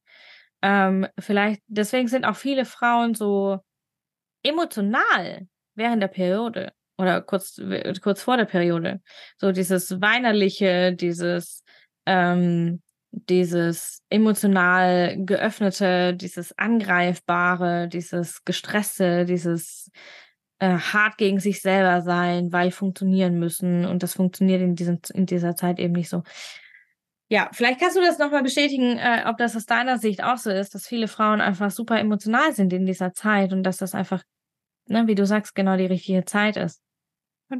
ähm, 0.64 1.06
vielleicht, 1.18 1.60
deswegen 1.66 2.08
sind 2.08 2.24
auch 2.24 2.36
viele 2.36 2.64
Frauen 2.64 3.14
so 3.14 3.58
emotional 4.42 5.46
während 5.74 6.02
der 6.02 6.08
Periode 6.08 6.72
oder 6.96 7.20
kurz, 7.20 7.60
kurz 8.00 8.22
vor 8.22 8.38
der 8.38 8.46
Periode. 8.46 9.02
So 9.36 9.52
dieses 9.52 10.00
Weinerliche, 10.00 10.94
dieses, 10.94 11.64
ähm, 12.06 12.80
dieses 13.10 14.02
emotional 14.08 15.22
geöffnete, 15.26 16.14
dieses 16.14 16.56
Angreifbare, 16.56 17.86
dieses 17.88 18.42
Gestresste, 18.44 19.26
dieses 19.26 19.90
äh, 20.60 20.78
hart 20.78 21.18
gegen 21.18 21.40
sich 21.40 21.60
selber 21.60 22.00
sein, 22.00 22.54
weil 22.54 22.70
funktionieren 22.70 23.38
müssen 23.38 23.84
und 23.84 24.02
das 24.02 24.14
funktioniert 24.14 24.62
in, 24.62 24.76
diesem, 24.76 24.98
in 25.12 25.26
dieser 25.26 25.56
Zeit 25.56 25.78
eben 25.78 25.92
nicht 25.92 26.08
so. 26.08 26.22
Ja, 27.30 27.48
vielleicht 27.52 27.80
kannst 27.80 27.96
du 27.96 28.00
das 28.02 28.18
nochmal 28.18 28.42
bestätigen, 28.42 28.98
äh, 28.98 29.24
ob 29.26 29.38
das 29.38 29.56
aus 29.56 29.64
deiner 29.66 29.98
Sicht 29.98 30.22
auch 30.22 30.36
so 30.36 30.50
ist, 30.50 30.74
dass 30.74 30.86
viele 30.86 31.08
Frauen 31.08 31.40
einfach 31.40 31.70
super 31.70 31.98
emotional 31.98 32.52
sind 32.52 32.72
in 32.72 32.84
dieser 32.86 33.12
Zeit 33.12 33.52
und 33.52 33.62
dass 33.62 33.78
das 33.78 33.94
einfach, 33.94 34.22
ne, 34.88 35.06
wie 35.08 35.16
du 35.16 35.26
sagst, 35.26 35.54
genau 35.56 35.76
die 35.78 35.86
richtige 35.86 36.24
Zeit 36.26 36.56
ist. 36.58 36.80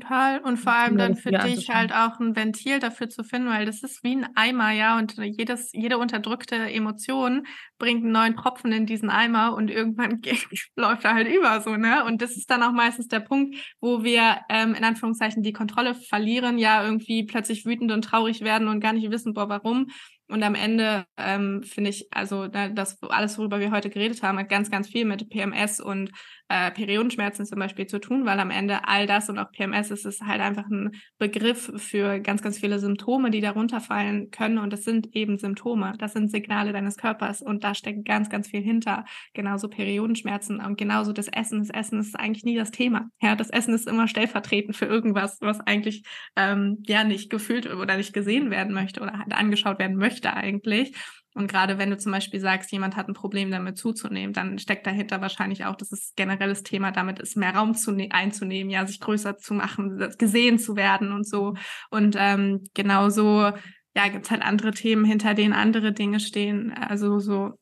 Total. 0.00 0.40
Und 0.40 0.56
vor 0.56 0.72
allem 0.72 0.98
dann 0.98 1.14
für 1.14 1.30
dich 1.30 1.70
halt 1.70 1.92
auch 1.92 2.18
ein 2.18 2.34
Ventil 2.34 2.80
dafür 2.80 3.08
zu 3.08 3.22
finden, 3.22 3.48
weil 3.48 3.64
das 3.64 3.82
ist 3.84 4.02
wie 4.02 4.16
ein 4.16 4.26
Eimer, 4.34 4.72
ja. 4.72 4.98
Und 4.98 5.14
jedes, 5.18 5.70
jede 5.72 5.98
unterdrückte 5.98 6.56
Emotion 6.56 7.46
bringt 7.78 8.02
einen 8.02 8.12
neuen 8.12 8.36
Tropfen 8.36 8.72
in 8.72 8.86
diesen 8.86 9.08
Eimer 9.08 9.54
und 9.54 9.70
irgendwann 9.70 10.20
läuft 10.76 11.04
er 11.04 11.14
halt 11.14 11.28
über 11.28 11.60
so, 11.60 11.76
ne? 11.76 12.04
Und 12.04 12.22
das 12.22 12.32
ist 12.32 12.50
dann 12.50 12.64
auch 12.64 12.72
meistens 12.72 13.06
der 13.06 13.20
Punkt, 13.20 13.56
wo 13.80 14.02
wir 14.02 14.40
ähm, 14.48 14.74
in 14.74 14.82
Anführungszeichen 14.82 15.44
die 15.44 15.52
Kontrolle 15.52 15.94
verlieren, 15.94 16.58
ja, 16.58 16.84
irgendwie 16.84 17.24
plötzlich 17.24 17.64
wütend 17.64 17.92
und 17.92 18.02
traurig 18.02 18.40
werden 18.40 18.66
und 18.66 18.80
gar 18.80 18.94
nicht 18.94 19.10
wissen, 19.12 19.32
boah, 19.32 19.48
warum. 19.48 19.86
Und 20.26 20.42
am 20.42 20.54
Ende 20.54 21.04
ähm, 21.18 21.62
finde 21.62 21.90
ich, 21.90 22.08
also 22.10 22.48
das 22.48 23.00
alles, 23.02 23.38
worüber 23.38 23.60
wir 23.60 23.70
heute 23.70 23.90
geredet 23.90 24.22
haben, 24.22 24.38
hat 24.38 24.48
ganz, 24.48 24.70
ganz 24.70 24.88
viel 24.88 25.04
mit 25.04 25.28
PMS 25.28 25.80
und 25.80 26.10
äh, 26.48 26.70
Periodenschmerzen 26.70 27.46
zum 27.46 27.58
Beispiel 27.58 27.86
zu 27.86 27.98
tun, 27.98 28.26
weil 28.26 28.38
am 28.38 28.50
Ende 28.50 28.86
all 28.86 29.06
das 29.06 29.28
und 29.28 29.38
auch 29.38 29.50
PMS 29.50 29.90
ist 29.90 30.04
es 30.04 30.20
halt 30.20 30.40
einfach 30.40 30.66
ein 30.66 30.92
Begriff 31.18 31.72
für 31.76 32.20
ganz, 32.20 32.42
ganz 32.42 32.58
viele 32.58 32.78
Symptome, 32.78 33.30
die 33.30 33.40
darunter 33.40 33.80
fallen 33.80 34.30
können. 34.30 34.58
Und 34.58 34.72
das 34.72 34.84
sind 34.84 35.14
eben 35.14 35.38
Symptome, 35.38 35.94
das 35.98 36.12
sind 36.12 36.30
Signale 36.30 36.72
deines 36.72 36.96
Körpers 36.96 37.40
und 37.40 37.64
da 37.64 37.74
steckt 37.74 38.04
ganz, 38.04 38.28
ganz 38.28 38.48
viel 38.48 38.60
hinter. 38.60 39.04
Genauso 39.32 39.68
Periodenschmerzen 39.68 40.60
und 40.60 40.76
genauso 40.76 41.12
das 41.12 41.28
Essen. 41.28 41.60
Das 41.60 41.70
Essen 41.70 42.00
ist 42.00 42.18
eigentlich 42.18 42.44
nie 42.44 42.56
das 42.56 42.70
Thema. 42.70 43.08
Ja, 43.22 43.36
das 43.36 43.50
Essen 43.50 43.74
ist 43.74 43.88
immer 43.88 44.06
stellvertretend 44.06 44.76
für 44.76 44.86
irgendwas, 44.86 45.38
was 45.40 45.60
eigentlich 45.60 46.04
ähm, 46.36 46.82
ja 46.86 47.04
nicht 47.04 47.30
gefühlt 47.30 47.72
oder 47.72 47.96
nicht 47.96 48.12
gesehen 48.12 48.50
werden 48.50 48.74
möchte 48.74 49.00
oder 49.00 49.24
angeschaut 49.30 49.78
werden 49.78 49.96
möchte 49.96 50.34
eigentlich. 50.34 50.94
Und 51.34 51.48
gerade 51.48 51.78
wenn 51.78 51.90
du 51.90 51.98
zum 51.98 52.12
Beispiel 52.12 52.40
sagst, 52.40 52.70
jemand 52.70 52.96
hat 52.96 53.08
ein 53.08 53.14
Problem 53.14 53.50
damit 53.50 53.76
zuzunehmen, 53.76 54.32
dann 54.32 54.58
steckt 54.58 54.86
dahinter 54.86 55.20
wahrscheinlich 55.20 55.64
auch, 55.64 55.74
dass 55.74 55.90
es 55.90 56.14
generelles 56.14 56.62
Thema 56.62 56.92
damit 56.92 57.18
ist, 57.18 57.36
mehr 57.36 57.54
Raum 57.54 57.74
zu 57.74 57.92
ne 57.92 58.08
einzunehmen, 58.12 58.70
ja, 58.70 58.86
sich 58.86 59.00
größer 59.00 59.36
zu 59.36 59.54
machen, 59.54 59.98
gesehen 60.16 60.58
zu 60.58 60.76
werden 60.76 61.12
und 61.12 61.26
so. 61.26 61.54
Und 61.90 62.16
ähm, 62.18 62.64
genauso, 62.74 63.50
ja, 63.96 64.08
gibt's 64.10 64.30
halt 64.30 64.42
andere 64.42 64.70
Themen, 64.70 65.04
hinter 65.04 65.34
denen 65.34 65.52
andere 65.52 65.92
Dinge 65.92 66.20
stehen. 66.20 66.72
Also 66.72 67.18
so 67.18 67.54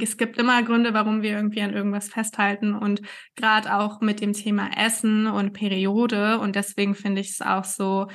es 0.00 0.16
gibt 0.16 0.38
immer 0.38 0.62
Gründe, 0.62 0.92
warum 0.92 1.22
wir 1.22 1.30
irgendwie 1.30 1.62
an 1.62 1.72
irgendwas 1.72 2.08
festhalten 2.08 2.74
und 2.74 3.00
gerade 3.36 3.74
auch 3.74 4.00
mit 4.00 4.20
dem 4.20 4.34
Thema 4.34 4.70
Essen 4.76 5.26
und 5.26 5.54
Periode 5.54 6.38
und 6.40 6.56
deswegen 6.56 6.94
finde 6.94 7.22
ich 7.22 7.30
es 7.30 7.40
auch 7.40 7.64
so 7.64 8.08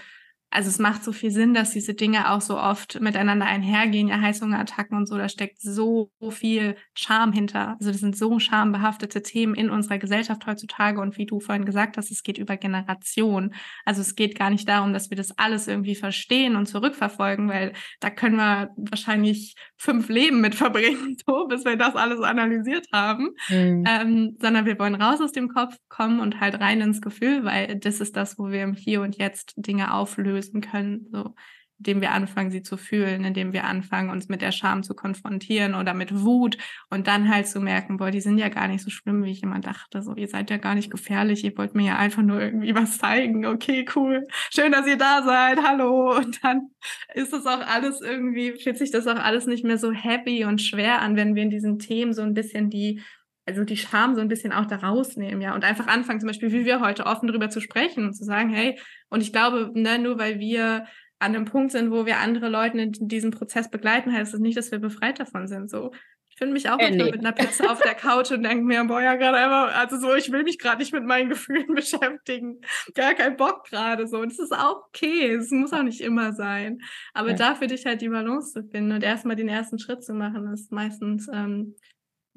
also 0.50 0.70
es 0.70 0.80
macht 0.80 1.04
so 1.04 1.12
viel 1.12 1.30
Sinn, 1.30 1.54
dass 1.54 1.72
diese 1.72 1.93
Dinge 1.93 2.32
auch 2.32 2.39
so 2.39 2.58
oft 2.58 3.02
miteinander 3.02 3.45
einhergehen, 3.45 4.08
ja, 4.08 4.22
Heißhungerattacken 4.22 4.98
und 4.98 5.06
so, 5.06 5.18
da 5.18 5.28
steckt 5.28 5.60
so 5.60 6.10
viel 6.30 6.78
Scham 6.93 7.34
hinter. 7.34 7.76
Also 7.80 7.91
das 7.91 8.00
sind 8.00 8.18
so 8.18 8.39
schambehaftete 8.39 9.22
Themen 9.22 9.56
in 9.56 9.70
unserer 9.70 9.98
Gesellschaft 9.98 10.48
heutzutage 10.48 11.02
und 11.02 11.18
wie 11.18 11.26
du 11.26 11.41
vorhin 11.41 11.66
gesagt 11.66 11.98
hast, 11.98 12.12
es 12.12 12.24
geht 12.24 12.38
über 12.38 12.56
Generationen. 12.56 13.56
Also 13.84 14.02
es 14.02 14.16
geht 14.16 14.39
gar 14.39 14.50
nicht 14.50 14.70
darum, 14.70 14.93
dass 14.93 15.10
wir 15.10 15.18
das 15.18 15.38
alles 15.38 15.68
irgendwie 15.68 15.95
verstehen 15.95 16.56
und 16.56 16.68
zurückverfolgen, 16.68 17.50
weil 17.50 17.74
da 18.00 18.10
können 18.10 18.38
wir 18.38 18.70
wahrscheinlich 18.78 19.56
fünf 19.76 20.08
Leben 20.08 20.39
mit 20.39 20.56
verbringen, 20.56 21.18
so, 21.28 21.48
bis 21.48 21.66
wir 21.66 21.76
das 21.76 21.95
alles 21.95 22.22
analysiert 22.22 22.88
haben, 22.93 23.32
mhm. 23.50 23.84
ähm, 23.86 24.38
sondern 24.39 24.66
wir 24.66 24.80
wollen 24.80 24.95
raus 24.95 25.20
aus 25.20 25.34
dem 25.34 25.50
Kopf 25.50 25.76
kommen 25.89 26.22
und 26.22 26.39
halt 26.39 26.60
rein 26.62 26.80
ins 26.80 27.02
Gefühl, 27.02 27.43
weil 27.43 27.76
das 27.76 28.00
ist 28.00 28.16
das, 28.16 28.39
wo 28.39 28.50
wir 28.50 28.64
im 28.64 28.74
Hier 28.74 29.02
und 29.02 29.18
Jetzt 29.18 29.54
Dinge 29.58 29.93
auflösen 29.93 30.37
lösen 30.38 30.62
können, 30.62 31.08
so 31.12 31.34
indem 31.80 32.02
wir 32.02 32.12
anfangen, 32.12 32.50
sie 32.50 32.64
zu 32.64 32.76
fühlen, 32.76 33.24
indem 33.24 33.54
wir 33.54 33.66
anfangen, 33.66 34.10
uns 34.10 34.30
mit 34.30 34.42
der 34.42 34.52
Scham 34.52 34.82
zu 34.84 34.96
konfrontieren 34.96 35.76
oder 35.76 35.94
mit 35.94 36.24
Wut 36.24 36.58
und 36.90 37.08
dann 37.08 37.30
halt 37.30 37.48
zu 37.48 37.60
merken, 37.60 37.98
boah, 37.98 38.10
die 38.10 38.22
sind 38.22 38.40
ja 38.40 38.50
gar 38.50 38.68
nicht 38.68 38.84
so 38.84 38.90
schlimm, 38.90 39.24
wie 39.24 39.32
ich 39.32 39.44
immer 39.44 39.60
dachte. 39.60 40.02
So, 40.02 40.16
ihr 40.16 40.28
seid 40.28 40.50
ja 40.50 40.58
gar 40.58 40.74
nicht 40.74 40.90
gefährlich, 40.90 41.44
ihr 41.44 41.56
wollt 41.58 41.76
mir 41.76 41.86
ja 41.86 41.98
einfach 41.98 42.24
nur 42.24 42.42
irgendwie 42.42 42.74
was 42.74 42.98
zeigen. 42.98 43.46
Okay, 43.46 43.86
cool. 43.96 44.26
Schön, 44.54 44.72
dass 44.72 44.88
ihr 44.88 44.98
da 44.98 45.22
seid. 45.24 45.62
Hallo. 45.62 46.18
Und 46.18 46.44
dann 46.44 46.72
ist 47.14 47.32
das 47.32 47.46
auch 47.46 47.66
alles 47.68 48.02
irgendwie, 48.02 48.54
fühlt 48.54 48.78
sich 48.78 48.92
das 48.92 49.06
auch 49.06 49.20
alles 49.20 49.46
nicht 49.46 49.64
mehr 49.64 49.78
so 49.78 49.92
heavy 49.92 50.46
und 50.46 50.62
schwer 50.62 51.02
an, 51.02 51.16
wenn 51.16 51.36
wir 51.36 51.44
in 51.44 51.52
diesen 51.52 51.78
Themen 51.78 52.14
so 52.14 52.24
ein 52.24 52.34
bisschen 52.34 52.70
die 52.70 53.02
also 53.48 53.64
die 53.64 53.78
Scham 53.78 54.16
so 54.16 54.22
ein 54.22 54.28
bisschen 54.28 54.52
auch 54.52 54.66
da 54.66 54.76
rausnehmen, 54.76 55.41
ja, 55.41 55.56
und 55.56 55.64
einfach 55.64 55.88
anfangen, 55.88 56.20
zum 56.20 56.28
Beispiel, 56.28 56.52
wie 56.52 56.66
wir 56.66 56.82
heute 56.82 57.06
offen 57.06 57.28
darüber 57.28 57.50
zu 57.50 57.62
sprechen 57.62 58.06
und 58.06 58.14
zu 58.14 58.26
sagen, 58.26 58.50
hey, 58.50 58.80
und 59.10 59.22
ich 59.22 59.32
glaube, 59.32 59.72
ne, 59.74 59.98
nur 59.98 60.20
weil 60.20 60.39
wir 60.39 60.86
an 61.20 61.36
einem 61.36 61.45
Punkt 61.45 61.72
sind, 61.72 61.89
wo 61.89 62.06
wir 62.06 62.18
andere 62.18 62.50
Leute 62.50 62.78
in 62.78 62.91
diesem 63.08 63.32
Prozess 63.32 63.70
begleiten, 63.70 64.14
heißt 64.14 64.34
das 64.34 64.39
nicht, 64.39 64.58
dass 64.58 64.72
wir 64.72 64.80
befreit 64.80 65.20
davon 65.20 65.48
sind. 65.48 65.70
So, 65.70 65.91
ich 66.30 66.38
finde 66.38 66.54
mich 66.54 66.70
auch 66.70 66.78
äh, 66.78 66.91
nee. 66.91 67.06
mit 67.06 67.20
einer 67.20 67.32
Pizza 67.32 67.72
auf 67.72 67.82
der 67.82 67.95
Couch 67.95 68.30
und 68.32 68.43
denke 68.43 68.64
mir, 68.64 68.84
boah, 68.84 69.02
ja, 69.02 69.16
gerade 69.16 69.38
einfach, 69.38 69.76
also 69.76 69.98
so, 69.98 70.14
ich 70.14 70.32
will 70.32 70.43
mich 70.43 70.60
gerade 70.60 70.78
nicht 70.78 70.93
mit 70.93 71.04
meinen 71.04 71.30
Gefühlen 71.30 71.66
beschäftigen. 71.74 72.62
Gar 72.93 73.16
kein 73.16 73.38
Bock 73.38 73.64
gerade 73.64 74.06
so. 74.06 74.20
Und 74.20 74.32
das 74.32 74.38
ist 74.38 74.54
auch 74.54 74.84
okay. 74.88 75.34
Es 75.34 75.50
muss 75.50 75.74
auch 75.74 75.82
nicht 75.82 76.02
immer 76.02 76.34
sein. 76.34 76.80
Aber 77.14 77.30
ja. 77.30 77.36
da 77.36 77.56
für 77.56 77.66
dich 77.66 77.88
halt 77.88 78.02
die 78.02 78.10
Balance 78.10 78.54
zu 78.54 78.70
finden 78.70 78.91
und 78.91 79.04
erstmal 79.04 79.36
den 79.36 79.48
ersten 79.48 79.80
Schritt 79.80 80.04
zu 80.04 80.14
machen, 80.14 80.54
ist 80.54 80.72
meistens 80.72 81.28
ähm, 81.34 81.76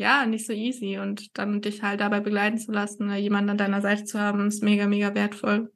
ja, 0.00 0.24
nicht 0.24 0.46
so 0.46 0.52
easy. 0.52 0.98
Und 0.98 1.36
dann 1.38 1.60
dich 1.60 1.82
halt 1.82 2.00
dabei 2.00 2.20
begleiten 2.20 2.58
zu 2.58 2.72
lassen, 2.72 3.14
jemanden 3.16 3.50
an 3.50 3.58
deiner 3.58 3.82
Seite 3.82 4.04
zu 4.04 4.18
haben, 4.18 4.48
ist 4.48 4.62
mega, 4.62 4.86
mega 4.86 5.14
wertvoll. 5.14 5.72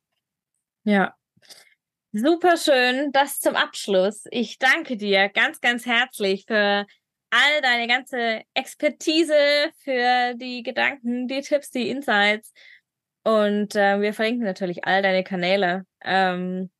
Ja. 0.85 1.15
Super 2.13 2.57
schön. 2.57 3.13
Das 3.13 3.39
zum 3.39 3.55
Abschluss. 3.55 4.25
Ich 4.31 4.59
danke 4.59 4.97
dir 4.97 5.29
ganz, 5.29 5.61
ganz 5.61 5.85
herzlich 5.85 6.45
für 6.47 6.87
all 7.31 7.61
deine 7.63 7.87
ganze 7.87 8.43
Expertise, 8.55 9.35
für 9.79 10.35
die 10.37 10.63
Gedanken, 10.63 11.29
die 11.29 11.43
Tipps, 11.43 11.71
die 11.71 11.91
Insights. 11.91 12.53
Und 13.25 13.75
äh, 13.75 14.01
wir 14.01 14.15
verlinken 14.15 14.45
natürlich 14.45 14.85
all 14.85 15.03
deine 15.03 15.25
Kanäle 15.25 15.85
ähm, 16.03 16.71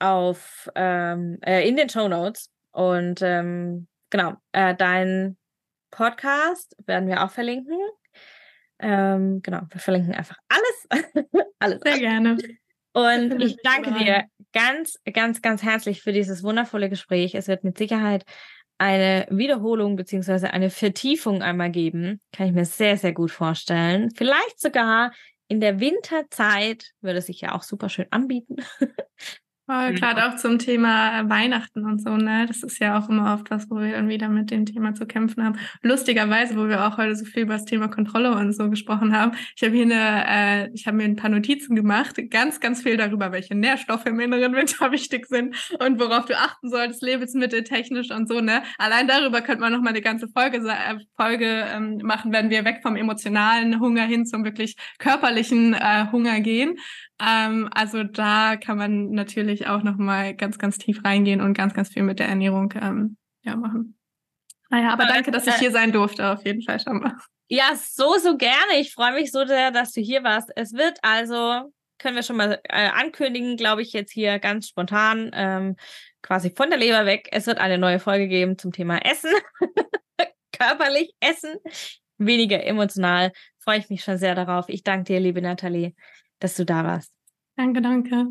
auf 0.00 0.68
ähm, 0.74 1.38
äh, 1.46 1.66
in 1.66 1.76
den 1.76 1.88
Show 1.88 2.08
Notes. 2.08 2.50
Und 2.72 3.22
ähm, 3.22 3.86
genau, 4.10 4.34
äh, 4.52 4.74
dein 4.74 5.38
Podcast 5.92 6.74
werden 6.86 7.08
wir 7.08 7.22
auch 7.22 7.30
verlinken. 7.30 7.78
Ähm, 8.80 9.40
genau, 9.42 9.60
wir 9.70 9.80
verlinken 9.80 10.12
einfach 10.12 10.36
alles. 10.48 11.04
alles. 11.60 11.80
Sehr 11.84 11.98
gerne. 12.00 12.36
Und 12.92 13.40
ich 13.40 13.56
danke 13.62 13.92
dir 13.92 14.24
ganz, 14.52 14.98
ganz, 15.12 15.40
ganz 15.40 15.62
herzlich 15.62 16.02
für 16.02 16.12
dieses 16.12 16.42
wundervolle 16.42 16.90
Gespräch. 16.90 17.34
Es 17.34 17.46
wird 17.46 17.62
mit 17.62 17.78
Sicherheit 17.78 18.24
eine 18.78 19.26
Wiederholung 19.30 19.94
beziehungsweise 19.94 20.52
eine 20.52 20.68
Vertiefung 20.68 21.42
einmal 21.42 21.70
geben. 21.70 22.20
Kann 22.32 22.48
ich 22.48 22.52
mir 22.52 22.64
sehr, 22.64 22.96
sehr 22.96 23.12
gut 23.12 23.30
vorstellen. 23.30 24.10
Vielleicht 24.16 24.60
sogar 24.60 25.12
in 25.46 25.60
der 25.60 25.80
Winterzeit 25.80 26.90
würde 27.00 27.18
es 27.18 27.26
sich 27.26 27.40
ja 27.40 27.54
auch 27.54 27.62
super 27.62 27.88
schön 27.88 28.06
anbieten. 28.10 28.56
Voll, 29.66 29.94
gerade 29.94 30.26
auch 30.26 30.34
zum 30.36 30.58
Thema 30.58 31.28
Weihnachten 31.30 31.84
und 31.84 32.02
so, 32.02 32.16
ne? 32.16 32.46
Das 32.48 32.64
ist 32.64 32.80
ja 32.80 32.98
auch 32.98 33.08
immer 33.08 33.32
oft 33.32 33.48
was, 33.52 33.70
wo 33.70 33.76
wir 33.76 33.92
dann 33.92 34.08
wieder 34.08 34.28
mit 34.28 34.50
dem 34.50 34.66
Thema 34.66 34.92
zu 34.94 35.06
kämpfen 35.06 35.44
haben. 35.44 35.56
Lustigerweise, 35.82 36.56
wo 36.56 36.66
wir 36.66 36.84
auch 36.84 36.96
heute 36.96 37.14
so 37.14 37.24
viel 37.24 37.44
über 37.44 37.54
das 37.54 37.64
Thema 37.64 37.86
Kontrolle 37.86 38.32
und 38.36 38.52
so 38.56 38.68
gesprochen 38.70 39.16
haben. 39.16 39.36
Ich 39.54 39.62
habe 39.62 39.76
hier 39.76 39.84
eine, 39.84 40.24
äh, 40.66 40.70
ich 40.74 40.88
habe 40.88 40.96
mir 40.96 41.04
ein 41.04 41.14
paar 41.14 41.30
Notizen 41.30 41.76
gemacht, 41.76 42.20
ganz, 42.28 42.58
ganz 42.58 42.82
viel 42.82 42.96
darüber, 42.96 43.30
welche 43.30 43.54
Nährstoffe 43.54 44.04
im 44.06 44.18
inneren 44.18 44.52
Winter 44.52 44.90
wichtig 44.90 45.26
sind 45.26 45.54
und 45.78 46.00
worauf 46.00 46.24
du 46.24 46.36
achten 46.36 46.68
solltest, 46.68 47.00
lebensmitteltechnisch 47.00 48.10
und 48.10 48.28
so, 48.28 48.40
ne? 48.40 48.64
Allein 48.78 49.06
darüber 49.06 49.42
könnte 49.42 49.60
man 49.60 49.72
noch 49.72 49.80
mal 49.80 49.90
eine 49.90 50.00
ganze 50.00 50.26
Folge, 50.26 50.58
äh, 50.58 50.98
Folge 51.16 51.46
ähm, 51.72 51.98
machen, 52.02 52.32
wenn 52.32 52.50
wir 52.50 52.64
weg 52.64 52.80
vom 52.82 52.96
emotionalen 52.96 53.78
Hunger 53.78 54.06
hin 54.06 54.26
zum 54.26 54.44
wirklich 54.44 54.74
körperlichen 54.98 55.74
äh, 55.74 56.06
Hunger 56.10 56.40
gehen. 56.40 56.78
Ähm, 57.24 57.68
also 57.72 58.02
da 58.02 58.56
kann 58.56 58.78
man 58.78 59.10
natürlich 59.10 59.68
auch 59.68 59.82
noch 59.82 59.96
mal 59.96 60.34
ganz, 60.34 60.58
ganz 60.58 60.78
tief 60.78 61.04
reingehen 61.04 61.40
und 61.40 61.54
ganz, 61.54 61.72
ganz 61.72 61.90
viel 61.90 62.02
mit 62.02 62.18
der 62.18 62.26
Ernährung 62.26 62.72
ähm, 62.80 63.16
ja, 63.42 63.54
machen. 63.54 63.96
Naja, 64.70 64.92
aber 64.92 65.06
danke, 65.06 65.30
dass 65.30 65.46
ich 65.46 65.54
hier 65.56 65.70
sein 65.70 65.92
durfte, 65.92 66.26
auf 66.30 66.44
jeden 66.44 66.62
Fall 66.62 66.80
schon 66.80 67.00
mal. 67.00 67.16
Ja, 67.48 67.74
so, 67.76 68.16
so 68.18 68.36
gerne. 68.38 68.80
Ich 68.80 68.94
freue 68.94 69.12
mich 69.12 69.30
so 69.30 69.44
sehr, 69.44 69.70
dass 69.70 69.92
du 69.92 70.00
hier 70.00 70.24
warst. 70.24 70.50
Es 70.56 70.72
wird 70.72 70.98
also, 71.02 71.72
können 71.98 72.16
wir 72.16 72.22
schon 72.22 72.38
mal 72.38 72.58
äh, 72.64 72.88
ankündigen, 72.88 73.56
glaube 73.56 73.82
ich, 73.82 73.92
jetzt 73.92 74.10
hier 74.10 74.38
ganz 74.38 74.68
spontan, 74.68 75.30
ähm, 75.34 75.76
quasi 76.22 76.50
von 76.50 76.70
der 76.70 76.78
Leber 76.78 77.04
weg. 77.04 77.28
Es 77.30 77.46
wird 77.46 77.58
eine 77.58 77.78
neue 77.78 78.00
Folge 78.00 78.26
geben 78.26 78.56
zum 78.58 78.72
Thema 78.72 78.98
Essen. 79.04 79.30
Körperlich 80.52 81.12
Essen, 81.20 81.56
weniger 82.16 82.64
emotional. 82.64 83.32
Freue 83.58 83.78
ich 83.78 83.90
mich 83.90 84.02
schon 84.02 84.16
sehr 84.16 84.34
darauf. 84.34 84.64
Ich 84.68 84.82
danke 84.82 85.04
dir, 85.04 85.20
liebe 85.20 85.42
Nathalie 85.42 85.94
dass 86.42 86.56
du 86.56 86.64
da 86.64 86.84
warst. 86.84 87.12
Danke, 87.56 87.82
danke. 87.82 88.26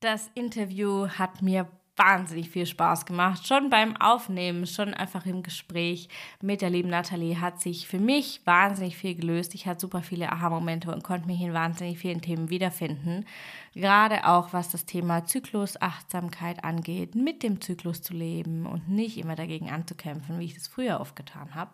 Das 0.00 0.30
Interview 0.34 1.08
hat 1.08 1.42
mir 1.42 1.68
wahnsinnig 1.96 2.50
viel 2.50 2.64
Spaß 2.64 3.04
gemacht. 3.04 3.46
Schon 3.46 3.70
beim 3.70 3.96
Aufnehmen, 3.96 4.66
schon 4.66 4.94
einfach 4.94 5.26
im 5.26 5.42
Gespräch 5.42 6.08
mit 6.40 6.62
der 6.62 6.70
lieben 6.70 6.88
Nathalie 6.88 7.40
hat 7.40 7.60
sich 7.60 7.88
für 7.88 7.98
mich 7.98 8.40
wahnsinnig 8.44 8.96
viel 8.96 9.16
gelöst. 9.16 9.54
Ich 9.54 9.66
hatte 9.66 9.80
super 9.80 10.02
viele 10.02 10.30
Aha-Momente 10.30 10.94
und 10.94 11.02
konnte 11.02 11.26
mich 11.26 11.40
in 11.40 11.52
wahnsinnig 11.52 11.98
vielen 11.98 12.20
Themen 12.20 12.50
wiederfinden. 12.50 13.26
Gerade 13.74 14.28
auch 14.28 14.52
was 14.52 14.70
das 14.70 14.86
Thema 14.86 15.24
Zyklus, 15.24 15.80
Achtsamkeit 15.82 16.62
angeht, 16.62 17.16
mit 17.16 17.42
dem 17.42 17.60
Zyklus 17.60 18.00
zu 18.00 18.14
leben 18.14 18.66
und 18.66 18.88
nicht 18.88 19.18
immer 19.18 19.34
dagegen 19.34 19.68
anzukämpfen, 19.68 20.38
wie 20.38 20.44
ich 20.44 20.54
das 20.54 20.68
früher 20.68 21.00
oft 21.00 21.16
getan 21.16 21.56
habe. 21.56 21.72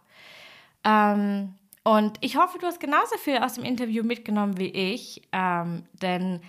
Ähm, 0.85 1.55
und 1.85 2.19
ich 2.21 2.37
hoffe, 2.37 2.59
du 2.59 2.67
hast 2.67 2.81
genauso 2.81 3.17
viel 3.19 3.39
aus 3.39 3.55
dem 3.55 3.65
Interview 3.65 4.03
mitgenommen 4.03 4.59
wie 4.59 4.71
ich, 4.71 5.29
ähm, 5.33 5.85
denn 5.93 6.41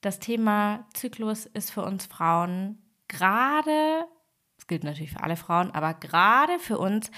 das 0.00 0.20
Thema 0.20 0.86
Zyklus 0.94 1.46
ist 1.46 1.70
für 1.70 1.82
uns 1.82 2.06
Frauen 2.06 2.78
gerade, 3.08 4.06
das 4.56 4.66
gilt 4.66 4.84
natürlich 4.84 5.12
für 5.12 5.22
alle 5.22 5.36
Frauen, 5.36 5.70
aber 5.72 5.94
gerade 5.94 6.58
für 6.58 6.78
uns 6.78 7.10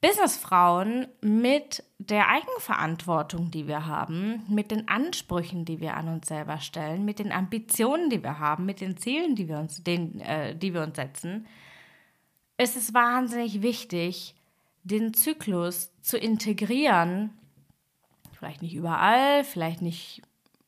Businessfrauen 0.00 1.08
mit 1.20 1.84
der 1.98 2.28
Eigenverantwortung, 2.28 3.50
die 3.50 3.68
wir 3.68 3.86
haben, 3.86 4.42
mit 4.48 4.70
den 4.70 4.88
Ansprüchen, 4.88 5.66
die 5.66 5.80
wir 5.80 5.94
an 5.94 6.08
uns 6.08 6.28
selber 6.28 6.58
stellen, 6.58 7.04
mit 7.04 7.18
den 7.18 7.32
Ambitionen, 7.32 8.08
die 8.08 8.22
wir 8.22 8.38
haben, 8.38 8.64
mit 8.64 8.80
den 8.80 8.96
Zielen, 8.96 9.34
die 9.34 9.46
wir 9.46 9.58
uns, 9.58 9.82
den, 9.84 10.20
äh, 10.20 10.56
die 10.56 10.72
wir 10.72 10.82
uns 10.82 10.96
setzen, 10.96 11.46
ist 12.56 12.76
es 12.76 12.94
wahnsinnig 12.94 13.60
wichtig, 13.60 14.34
den 14.82 15.14
Zyklus 15.14 15.92
zu 16.00 16.18
integrieren. 16.18 17.30
Vielleicht 18.32 18.62
nicht 18.62 18.74
überall, 18.74 19.44
vielleicht 19.44 19.82
nicht, 19.82 20.22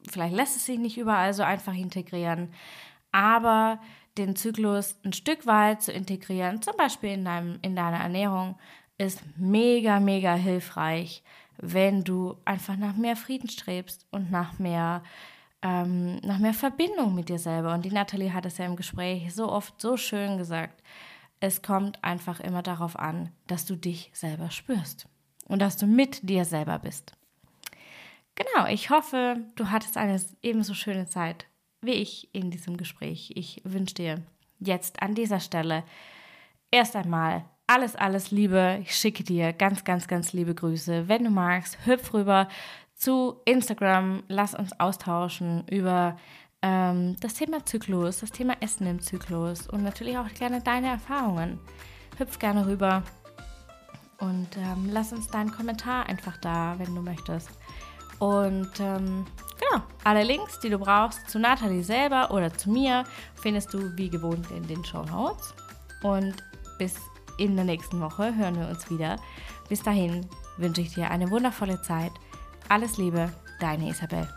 vielleicht 0.09 0.35
lässt 0.35 0.57
es 0.57 0.67
sich 0.67 0.79
nicht 0.79 0.99
überall 0.99 1.33
so 1.33 1.43
einfach 1.43 1.75
integrieren, 1.75 2.53
aber 3.13 3.81
den 4.19 4.37
Zyklus 4.37 4.97
ein 5.05 5.13
Stück 5.13 5.47
weit 5.47 5.83
zu 5.83 5.93
integrieren, 5.93 6.61
zum 6.61 6.77
Beispiel 6.77 7.11
in, 7.11 7.25
deinem, 7.25 7.59
in 7.63 7.75
deiner 7.75 7.99
Ernährung, 7.99 8.59
ist 8.99 9.23
mega, 9.37 10.01
mega 10.01 10.35
hilfreich, 10.35 11.23
wenn 11.57 12.05
du 12.05 12.37
einfach 12.45 12.77
nach 12.77 12.95
mehr 12.95 13.17
Frieden 13.17 13.49
strebst 13.49 14.07
und 14.11 14.31
nach 14.31 14.59
mehr, 14.59 15.03
ähm, 15.63 16.17
nach 16.17 16.39
mehr 16.39 16.55
Verbindung 16.55 17.15
mit 17.15 17.29
dir 17.29 17.39
selber. 17.39 17.73
Und 17.73 17.85
die 17.85 17.91
Nathalie 17.91 18.33
hat 18.33 18.47
es 18.47 18.59
ja 18.59 18.67
im 18.67 18.77
Gespräch 18.77 19.35
so 19.35 19.51
oft 19.51 19.81
so 19.81 19.97
schön 19.97 20.37
gesagt. 20.37 20.83
Es 21.43 21.61
kommt 21.61 22.05
einfach 22.05 22.39
immer 22.39 22.63
darauf 22.63 22.97
an, 22.97 23.33
dass 23.49 23.67
du 23.67 23.75
dich 23.75 24.13
selber 24.15 24.53
spürst 24.53 25.09
und 25.49 25.59
dass 25.59 25.77
du 25.77 25.89
mit 25.89 26.29
dir 26.29 26.45
selber 26.45 26.79
bist. 26.79 27.17
Genau, 28.37 28.69
ich 28.69 28.91
hoffe, 28.91 29.39
du 29.57 29.69
hattest 29.69 29.97
eine 29.97 30.21
ebenso 30.43 30.73
schöne 30.73 31.09
Zeit 31.09 31.47
wie 31.81 31.95
ich 31.95 32.33
in 32.33 32.53
diesem 32.53 32.77
Gespräch. 32.77 33.33
Ich 33.35 33.61
wünsche 33.65 33.97
dir 33.97 34.23
jetzt 34.61 35.03
an 35.03 35.17
dieser 35.17 35.41
Stelle 35.41 35.83
erst 36.71 36.95
einmal 36.95 37.45
alles, 37.67 37.97
alles 37.97 38.31
Liebe. 38.31 38.79
Ich 38.83 38.95
schicke 38.95 39.25
dir 39.25 39.53
ganz, 39.53 39.83
ganz, 39.83 40.07
ganz 40.07 40.33
liebe 40.33 40.55
Grüße. 40.55 41.09
Wenn 41.09 41.25
du 41.25 41.31
magst, 41.31 41.77
hüpf 41.87 42.15
rüber 42.15 42.47
zu 42.95 43.41
Instagram. 43.47 44.23
Lass 44.29 44.55
uns 44.55 44.79
austauschen 44.79 45.67
über 45.67 46.17
ähm, 46.63 47.17
das 47.21 47.35
Thema 47.35 47.65
Zyklus, 47.67 48.21
das 48.21 48.31
Thema 48.31 48.55
Essen 48.61 48.87
im 48.87 49.01
Zyklus 49.01 49.67
und 49.69 49.83
natürlich 49.83 50.17
auch 50.17 50.33
gerne 50.35 50.61
deine 50.61 50.89
Erfahrungen. 50.89 51.59
Hüpf 52.19 52.39
gerne 52.39 52.67
rüber 52.67 53.03
und 54.19 54.57
ähm, 54.57 54.89
lass 54.93 55.13
uns 55.13 55.27
deinen 55.29 55.51
Kommentar 55.51 56.07
einfach 56.07 56.37
da, 56.37 56.75
wenn 56.79 56.95
du 56.95 57.03
möchtest. 57.03 57.51
Und 58.21 58.71
ähm, 58.79 59.27
genau, 59.59 59.83
alle 60.05 60.23
Links, 60.23 60.61
die 60.61 60.71
du 60.71 60.79
brauchst 60.79 61.29
zu 61.29 61.41
Nathalie 61.41 61.83
selber 61.83 62.31
oder 62.31 62.53
zu 62.57 62.71
mir, 62.71 63.03
findest 63.35 63.75
du 63.75 63.97
wie 63.97 64.09
gewohnt 64.09 64.49
in 64.53 64.67
den 64.69 64.85
Show 64.85 65.03
Notes. 65.05 65.55
Und 66.05 66.37
bis 66.79 66.95
in 67.39 67.57
der 67.57 67.65
nächsten 67.65 68.01
Woche 68.01 68.37
hören 68.37 68.61
wir 68.61 68.69
uns 68.69 68.89
wieder. 68.91 69.17
Bis 69.69 69.83
dahin 69.83 70.29
wünsche 70.57 70.83
ich 70.83 70.95
dir 70.95 71.11
eine 71.11 71.31
wundervolle 71.31 71.83
Zeit. 71.83 72.13
Alles 72.69 72.99
Liebe, 72.99 73.33
deine 73.59 73.89
Isabel. 73.89 74.29